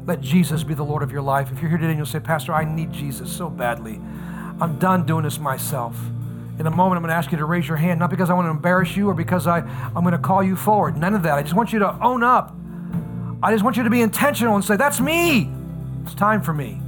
Let 0.06 0.22
Jesus 0.22 0.64
be 0.64 0.74
the 0.74 0.84
Lord 0.84 1.02
of 1.02 1.12
your 1.12 1.22
life. 1.22 1.52
If 1.52 1.62
you're 1.62 1.70
here 1.70 1.80
today 1.80 1.90
and 1.90 1.98
you'll 1.98 2.06
say, 2.06 2.20
Pastor, 2.20 2.54
I 2.54 2.64
need 2.64 2.92
Jesus 2.92 3.32
so 3.32 3.50
badly. 3.50 4.00
I'm 4.62 4.78
done 4.78 5.06
doing 5.06 5.24
this 5.24 5.40
myself. 5.40 5.98
In 6.60 6.68
a 6.68 6.72
moment, 6.72 6.98
I'm 6.98 7.02
going 7.02 7.10
to 7.10 7.16
ask 7.16 7.32
you 7.32 7.38
to 7.38 7.46
raise 7.46 7.68
your 7.68 7.78
hand, 7.78 8.00
not 8.00 8.10
because 8.10 8.30
I 8.30 8.34
want 8.34 8.46
to 8.46 8.52
embarrass 8.52 8.96
you 8.96 9.10
or 9.10 9.14
because 9.14 9.48
I, 9.48 9.60
I'm 9.60 10.04
going 10.04 10.14
to 10.14 10.18
call 10.18 10.42
you 10.44 10.56
forward. 10.56 10.96
None 10.96 11.14
of 11.14 11.24
that. 11.24 11.34
I 11.34 11.42
just 11.42 11.56
want 11.56 11.74
you 11.74 11.80
to 11.80 11.92
own 12.02 12.24
up. 12.24 12.56
I 13.44 13.52
just 13.52 13.64
want 13.64 13.78
you 13.78 13.84
to 13.84 13.90
be 13.90 14.02
intentional 14.02 14.56
and 14.56 14.64
say, 14.64 14.78
That's 14.78 15.02
me. 15.02 15.52
It's 16.04 16.14
time 16.14 16.42
for 16.42 16.54
me. 16.54 16.80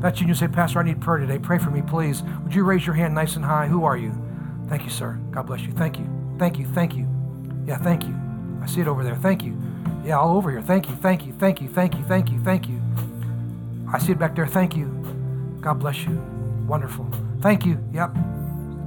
That's 0.00 0.18
you. 0.20 0.24
And 0.24 0.28
you 0.28 0.34
say, 0.34 0.48
Pastor, 0.48 0.80
I 0.80 0.82
need 0.82 1.00
prayer 1.00 1.18
today. 1.18 1.38
Pray 1.38 1.58
for 1.58 1.70
me, 1.70 1.82
please. 1.82 2.22
Would 2.42 2.54
you 2.54 2.64
raise 2.64 2.84
your 2.84 2.94
hand 2.94 3.14
nice 3.14 3.36
and 3.36 3.44
high? 3.44 3.66
Who 3.66 3.84
are 3.84 3.96
you? 3.96 4.12
Thank 4.68 4.84
you, 4.84 4.90
sir. 4.90 5.18
God 5.30 5.46
bless 5.46 5.62
you. 5.62 5.72
Thank 5.72 5.98
you. 5.98 6.06
Thank 6.38 6.58
you. 6.58 6.66
Thank 6.66 6.94
you. 6.94 7.19
Yeah, 7.70 7.78
thank 7.78 8.02
you. 8.02 8.20
I 8.60 8.66
see 8.66 8.80
it 8.80 8.88
over 8.88 9.04
there. 9.04 9.14
Thank 9.14 9.44
you. 9.44 9.56
Yeah, 10.04 10.18
all 10.18 10.36
over 10.36 10.50
here. 10.50 10.60
Thank 10.60 10.88
you. 10.88 10.96
Thank 10.96 11.24
you. 11.24 11.32
Thank 11.34 11.62
you. 11.62 11.68
Thank 11.68 11.94
you. 11.94 12.02
Thank 12.02 12.32
you. 12.32 12.40
Thank 12.40 12.68
you. 12.68 12.82
I 13.88 14.00
see 14.00 14.10
it 14.10 14.18
back 14.18 14.34
there. 14.34 14.48
Thank 14.48 14.74
you. 14.74 14.86
God 15.60 15.74
bless 15.74 16.02
you. 16.02 16.16
Wonderful. 16.66 17.08
Thank 17.40 17.64
you. 17.64 17.78
Yep. 17.92 18.16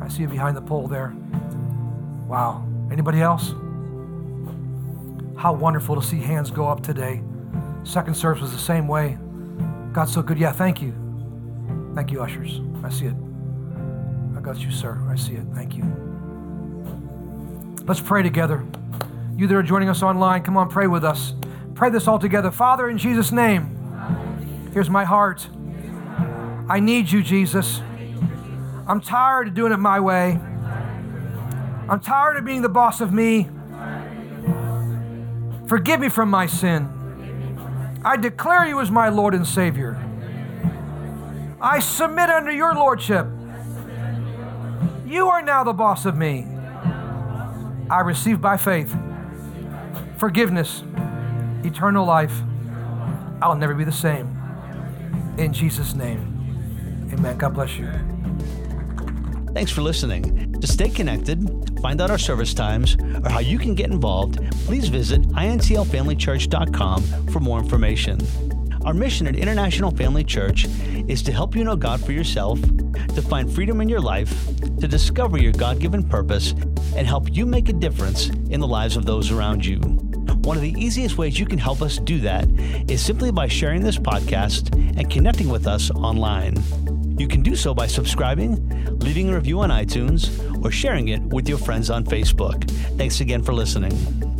I 0.02 0.10
see 0.10 0.24
you 0.24 0.28
behind 0.28 0.58
the 0.58 0.62
pole 0.62 0.90
there. 0.90 1.16
Wow. 2.28 2.68
Anybody 2.92 3.22
else? 3.22 3.54
How 5.38 5.54
wonderful 5.54 5.96
to 5.96 6.06
see 6.06 6.20
hands 6.20 6.52
go 6.52 6.68
up 6.68 6.84
today. 6.84 7.24
Second 7.86 8.16
service 8.16 8.42
was 8.42 8.52
the 8.52 8.58
same 8.58 8.90
way. 8.90 9.18
God's 9.94 10.12
so 10.12 10.22
good. 10.22 10.38
Yeah, 10.38 10.52
thank 10.52 10.82
you. 10.82 10.94
Thank 11.96 12.12
you, 12.12 12.22
ushers. 12.22 12.60
I 12.84 12.90
see 12.90 13.06
it. 13.06 13.16
I 14.36 14.42
got 14.42 14.60
you, 14.60 14.72
sir. 14.72 15.02
I 15.08 15.16
see 15.16 15.36
it. 15.36 15.46
Thank 15.54 15.78
you. 15.78 16.03
Let's 17.86 18.00
pray 18.00 18.24
together. 18.24 18.66
You 19.36 19.48
that 19.48 19.56
are 19.56 19.64
joining 19.64 19.90
us 19.90 20.02
online, 20.02 20.44
come 20.44 20.56
on, 20.56 20.70
pray 20.70 20.88
with 20.88 21.04
us. 21.04 21.34
Pray 21.76 21.90
this 21.90 22.08
all 22.08 22.18
together. 22.18 22.50
Father, 22.50 22.90
in 22.90 22.98
Jesus' 22.98 23.32
name, 23.32 23.76
here's 24.74 24.90
my 24.90 25.04
heart. 25.04 25.48
I 26.70 26.80
need 26.80 27.12
you, 27.12 27.22
Jesus. 27.22 27.82
I'm 28.88 29.02
tired 29.02 29.50
of 29.50 29.54
doing 29.54 29.74
it 29.74 29.78
my 29.78 30.00
way. 30.00 30.40
I'm 31.90 32.00
tired 32.00 32.38
of 32.38 32.46
being 32.46 32.62
the 32.62 32.70
boss 32.70 33.02
of 33.02 33.12
me. 33.12 33.50
Forgive 35.68 36.00
me 36.00 36.08
from 36.08 36.30
my 36.30 36.46
sin. 36.46 36.90
I 38.06 38.16
declare 38.16 38.66
you 38.66 38.80
as 38.80 38.92
my 38.92 39.10
Lord 39.10 39.34
and 39.34 39.46
Savior. 39.46 39.98
I 41.62 41.80
submit 41.80 42.30
under 42.30 42.52
your 42.52 42.76
Lordship. 42.76 43.28
You 45.06 45.28
are 45.28 45.42
now 45.42 45.64
the 45.66 45.74
boss 45.74 46.06
of 46.06 46.16
me. 46.16 46.53
I 47.90 48.02
receive 48.02 48.42
by 48.42 48.58
faith 48.58 48.96
forgiveness, 50.18 50.84
eternal 51.64 52.06
life. 52.06 52.34
I'll 53.42 53.56
never 53.56 53.74
be 53.74 53.84
the 53.84 53.92
same. 53.92 54.40
In 55.38 55.52
Jesus' 55.52 55.94
name, 55.96 57.10
amen. 57.12 57.38
God 57.38 57.54
bless 57.54 57.78
you. 57.78 57.90
Thanks 59.54 59.72
for 59.72 59.82
listening. 59.82 60.54
To 60.62 60.68
stay 60.68 60.90
connected, 60.90 61.78
find 61.82 62.00
out 62.00 62.10
our 62.10 62.18
service 62.18 62.54
times, 62.54 62.96
or 63.24 63.30
how 63.30 63.40
you 63.40 63.60
can 63.60 63.76
get 63.76 63.92
involved, 63.92 64.40
please 64.66 64.88
visit 64.88 65.22
intlfamilychurch.com 65.34 67.04
for 67.28 67.40
more 67.40 67.60
information. 67.60 68.18
Our 68.86 68.94
mission 68.94 69.28
at 69.28 69.38
International 69.38 69.92
Family 69.92 70.26
Church 70.26 70.68
is 71.08 71.24
to 71.24 71.32
help 71.32 71.56
you 71.56 71.64
know 71.64 71.76
God 71.76 72.04
for 72.04 72.12
yourself, 72.12 72.62
to 72.62 73.22
find 73.22 73.54
freedom 73.54 73.80
in 73.80 73.88
your 73.88 74.02
life, 74.02 74.46
to 74.80 74.88
discover 74.88 75.38
your 75.38 75.54
God 75.54 75.80
given 75.80 76.04
purpose, 76.04 76.52
and 76.96 77.08
help 77.08 77.34
you 77.34 77.46
make 77.46 77.70
a 77.70 77.74
difference 77.74 78.28
in 78.28 78.60
the 78.60 78.68
lives 78.68 78.98
of 78.98 79.06
those 79.06 79.32
around 79.32 79.66
you. 79.66 79.80
One 80.44 80.58
of 80.58 80.64
the 80.64 80.76
easiest 80.78 81.18
ways 81.18 81.40
you 81.40 81.46
can 81.46 81.60
help 81.60 81.82
us 81.82 81.98
do 81.98 82.20
that 82.22 82.50
is 82.90 83.02
simply 83.02 83.32
by 83.32 83.48
sharing 83.48 83.82
this 83.82 83.98
podcast 83.98 84.76
and 84.76 85.10
connecting 85.10 85.48
with 85.48 85.66
us 85.66 85.90
online. 85.92 86.56
You 87.18 87.30
can 87.30 87.42
do 87.42 87.56
so 87.56 87.74
by 87.74 87.88
subscribing, 87.88 88.98
leaving 89.00 89.30
a 89.30 89.36
review 89.36 89.62
on 89.62 89.70
iTunes, 89.70 90.30
or 90.64 90.72
sharing 90.72 91.08
it 91.08 91.22
with 91.22 91.48
your 91.48 91.58
friends 91.58 91.90
on 91.90 92.04
Facebook. 92.04 92.70
Thanks 92.98 93.22
again 93.22 93.44
for 93.44 93.54
listening. 93.54 94.33